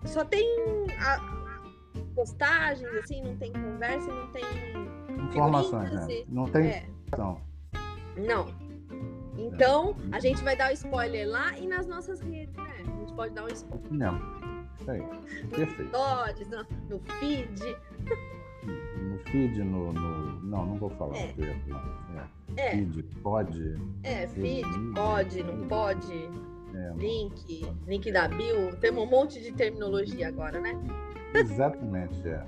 Só 0.05 0.25
tem 0.25 0.45
a- 0.99 1.39
postagens, 2.15 2.89
assim, 2.95 3.21
não 3.21 3.37
tem 3.37 3.53
conversa, 3.53 4.07
não 4.11 4.27
tem. 4.31 4.43
Informações, 5.29 5.91
né? 5.93 6.07
e- 6.09 6.25
Não 6.27 6.45
tem 6.45 6.67
É, 6.69 6.89
não. 8.17 8.47
Então, 9.37 9.95
a 10.11 10.19
gente 10.19 10.43
vai 10.43 10.55
dar 10.55 10.69
o 10.71 10.73
spoiler 10.73 11.27
lá 11.29 11.57
e 11.57 11.65
nas 11.67 11.87
nossas 11.87 12.19
redes, 12.19 12.53
né? 12.55 12.73
A 12.81 12.99
gente 12.99 13.13
pode 13.13 13.33
dar 13.33 13.43
um 13.45 13.47
spoiler. 13.47 13.91
Não. 13.91 14.38
Isso 14.79 14.91
aí. 14.91 15.03
Perfeito. 15.49 15.89
stories, 15.89 16.47
no, 16.49 16.65
no 16.89 16.99
feed. 17.19 17.77
No 18.63 19.17
feed, 19.31 19.63
no. 19.63 19.93
no- 19.93 20.39
Não, 20.43 20.65
não 20.65 20.77
vou 20.77 20.89
falar. 20.91 21.15
É. 21.17 21.33
o 21.37 21.69
falar. 21.69 22.29
É. 22.57 22.61
É, 22.61 22.71
Feed, 22.71 23.03
pode. 23.21 23.75
é, 24.03 24.27
feed, 24.27 24.65
Uhum. 24.65 24.93
pode, 24.95 25.43
não 25.43 25.67
pode, 25.67 26.29
é, 26.73 26.93
link, 26.97 27.71
link 27.87 28.11
da 28.11 28.27
bio. 28.27 28.75
Temos 28.77 29.03
um 29.03 29.05
monte 29.09 29.39
de 29.41 29.51
terminologia 29.51 30.27
agora, 30.27 30.59
né? 30.59 30.75
Exatamente, 31.33 32.27
é. 32.27 32.43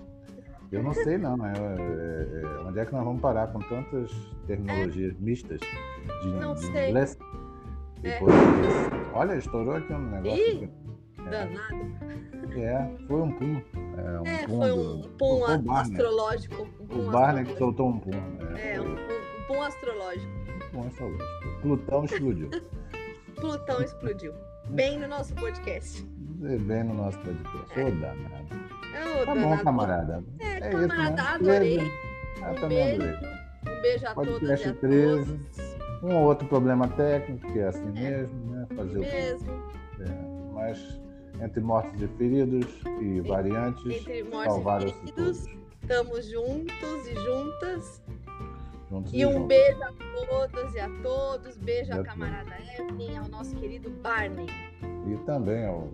Eu 0.71 0.81
não 0.83 0.93
sei 0.93 1.17
não, 1.17 1.35
é, 1.45 1.51
é, 1.51 2.41
é, 2.41 2.59
onde 2.67 2.79
é 2.79 2.85
que 2.85 2.93
nós 2.93 3.03
vamos 3.03 3.21
parar 3.21 3.47
com 3.47 3.59
tantas 3.59 4.09
terminologias 4.47 5.15
mistas 5.19 5.59
de, 6.23 6.27
Não 6.29 6.55
sei. 6.55 6.89
e 6.89 6.93
É. 8.03 8.19
Olha, 9.13 9.35
estourou 9.35 9.75
aqui 9.75 9.93
um 9.93 9.99
negócio. 10.09 10.63
Ih. 10.63 10.69
Danado. 11.31 12.59
É, 12.59 12.89
foi 13.07 13.21
um 13.21 13.31
pum. 13.31 13.61
É, 13.97 14.19
um 14.19 14.25
É, 14.27 14.45
pum 14.45 14.57
foi 14.59 14.69
do- 14.69 14.75
um 14.97 15.01
pum 15.17 15.39
foi 15.45 15.55
o 15.55 15.59
Barney. 15.59 15.81
astrológico. 15.81 16.61
Um 16.79 16.85
pum 16.87 17.07
O 17.07 17.11
Barney 17.11 17.45
que 17.45 17.57
soltou 17.57 17.89
um 17.89 17.99
pum. 17.99 18.11
É, 18.57 18.75
foi 18.75 18.85
um 18.87 18.95
pum, 18.95 19.01
um 19.01 19.43
pum 19.47 19.61
astrológico. 19.63 20.27
um 20.27 20.71
pum 20.71 20.87
astrológico. 20.87 21.61
Plutão 21.61 22.03
explodiu. 22.05 22.49
Plutão 23.35 23.81
explodiu. 23.81 24.33
Bem 24.69 24.99
no 24.99 25.07
nosso 25.07 25.33
podcast. 25.35 26.03
Bem 26.05 26.83
no 26.83 26.93
nosso 26.93 27.17
podcast. 27.19 27.79
Ô, 27.79 27.83
danado. 27.99 28.61
É, 28.93 29.25
Tá 29.25 29.33
bom, 29.33 29.41
danado. 29.41 29.63
camarada. 29.63 30.23
É, 30.39 30.45
É 30.45 30.69
isso, 30.69 30.87
camarada, 30.87 31.15
né? 31.15 31.29
adorei. 31.29 31.77
Beleza. 31.77 31.91
Ah, 32.43 32.51
Um 32.51 32.55
também 32.55 32.97
beijo. 32.99 33.15
adorei. 33.15 33.29
Um 33.67 33.81
beijo 33.81 34.07
a 34.07 34.13
todas 34.13 34.29
e 34.29 34.39
Podcast 34.39 34.69
a 34.69 34.73
13. 34.73 35.25
todos. 35.33 35.77
Um 36.03 36.15
ou 36.15 36.23
outro 36.25 36.47
problema 36.47 36.87
técnico, 36.89 37.51
que 37.51 37.59
é 37.59 37.67
assim 37.67 37.91
mesmo, 37.91 38.51
né? 38.55 38.67
Fazer 38.75 38.97
o? 38.97 39.01
Mesmo. 39.01 39.51
É, 39.99 40.53
mas 40.53 41.01
entre 41.41 41.59
mortos 41.61 42.01
e 42.01 42.07
feridos 42.07 42.65
e 43.01 43.19
variantes, 43.21 43.85
Entre 43.85 44.23
salvaram-se 44.31 44.93
e 44.93 45.11
feridos, 45.11 45.47
estamos 45.81 46.25
juntos 46.27 47.07
e 47.07 47.15
juntas. 47.15 48.03
Juntos 48.89 49.13
E 49.13 49.25
um 49.25 49.31
juntos. 49.33 49.47
beijo 49.47 49.83
a 49.83 49.93
todas 50.27 50.75
e 50.75 50.79
a 50.79 50.89
todos. 51.01 51.57
Beijo 51.57 51.91
E 51.91 51.93
a 51.93 52.01
à 52.01 52.03
camarada 52.03 52.55
Evelyn, 52.77 53.17
ao 53.17 53.27
nosso 53.29 53.55
querido 53.55 53.89
Barney. 53.89 54.47
E 55.07 55.17
também 55.25 55.65
ao 55.65 55.89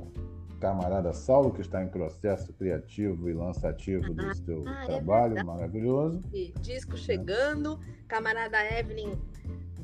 camarada 0.59 1.13
Saulo, 1.13 1.51
que 1.51 1.61
está 1.61 1.83
em 1.83 1.87
processo 1.87 2.51
criativo 2.53 3.29
e 3.29 3.33
lançativo 3.33 4.11
do 4.13 4.35
seu 4.35 4.63
ah, 4.67 4.83
é 4.83 4.85
trabalho 4.87 5.35
verdade. 5.35 5.45
maravilhoso. 5.47 6.23
E 6.33 6.51
disco 6.59 6.97
chegando. 6.97 7.79
Camarada 8.07 8.57
Evelyn 8.77 9.13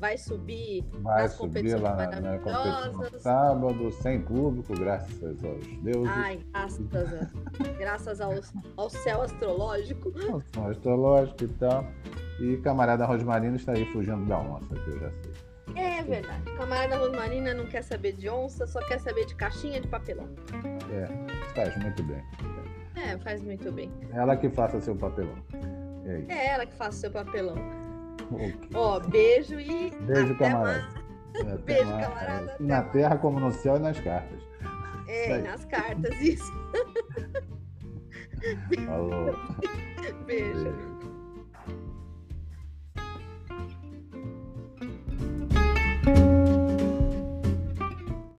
vai 0.04 0.18
subir 0.18 0.84
Vai 1.00 1.22
nas 1.22 1.32
subir 1.32 1.48
competições 1.48 1.82
lá 1.82 1.96
na, 1.96 2.20
na 2.20 2.38
competição 2.38 3.20
sábado, 3.20 3.90
sem 3.92 4.20
público, 4.20 4.74
graças 4.78 5.42
aos 5.42 5.66
deuses. 5.78 6.12
Ai, 6.14 6.38
graças, 6.52 6.86
a- 6.94 7.72
graças 7.78 8.20
ao, 8.20 8.32
ao 8.76 8.90
céu 8.90 9.22
astrológico. 9.22 10.12
São 10.54 10.68
astrológico 10.68 11.44
e 11.44 11.48
tal. 11.48 11.86
E 12.38 12.56
camarada 12.58 13.06
Rosmarino 13.06 13.56
está 13.56 13.72
aí 13.72 13.86
fugindo 13.92 14.26
da 14.26 14.38
onça, 14.40 14.74
que 14.74 14.90
eu 14.90 14.98
já 15.00 15.10
sei. 15.10 15.32
É 15.74 16.02
verdade. 16.02 16.42
Camarada 16.58 16.96
Rosmarina 16.98 17.54
não 17.54 17.64
quer 17.64 17.82
saber 17.82 18.12
de 18.12 18.28
onça, 18.28 18.66
só 18.66 18.80
quer 18.86 19.00
saber 19.00 19.24
de 19.24 19.34
caixinha 19.34 19.80
de 19.80 19.88
papelão. 19.88 20.28
É, 20.92 21.06
faz 21.54 21.74
muito 21.82 22.02
bem. 22.02 22.22
É, 22.94 23.16
faz 23.18 23.42
muito 23.42 23.72
bem. 23.72 23.90
Ela 24.12 24.36
que 24.36 24.50
faça 24.50 24.78
seu 24.82 24.94
papelão. 24.94 25.34
É. 26.04 26.24
É 26.28 26.46
ela 26.52 26.66
que 26.66 26.74
faz 26.74 26.94
o 26.96 26.98
seu 26.98 27.10
papelão. 27.10 27.56
Okay. 28.32 28.54
Ó, 28.74 29.00
beijo 29.00 29.58
e. 29.58 29.90
Beijo, 29.90 30.36
camarada. 30.36 30.86
Mais. 31.34 31.46
É, 31.46 31.58
beijo, 31.64 31.90
mais. 31.90 32.06
camarada. 32.06 32.56
É, 32.58 32.62
na 32.62 32.82
terra, 32.82 33.18
como 33.18 33.40
no 33.40 33.52
céu 33.52 33.76
e 33.76 33.80
nas 33.80 33.98
cartas. 34.00 34.42
É, 35.08 35.38
nas 35.38 35.64
cartas, 35.66 36.20
isso. 36.20 36.44
Falou. 38.86 39.34
beijo. 40.26 40.64
beijo. 40.64 40.93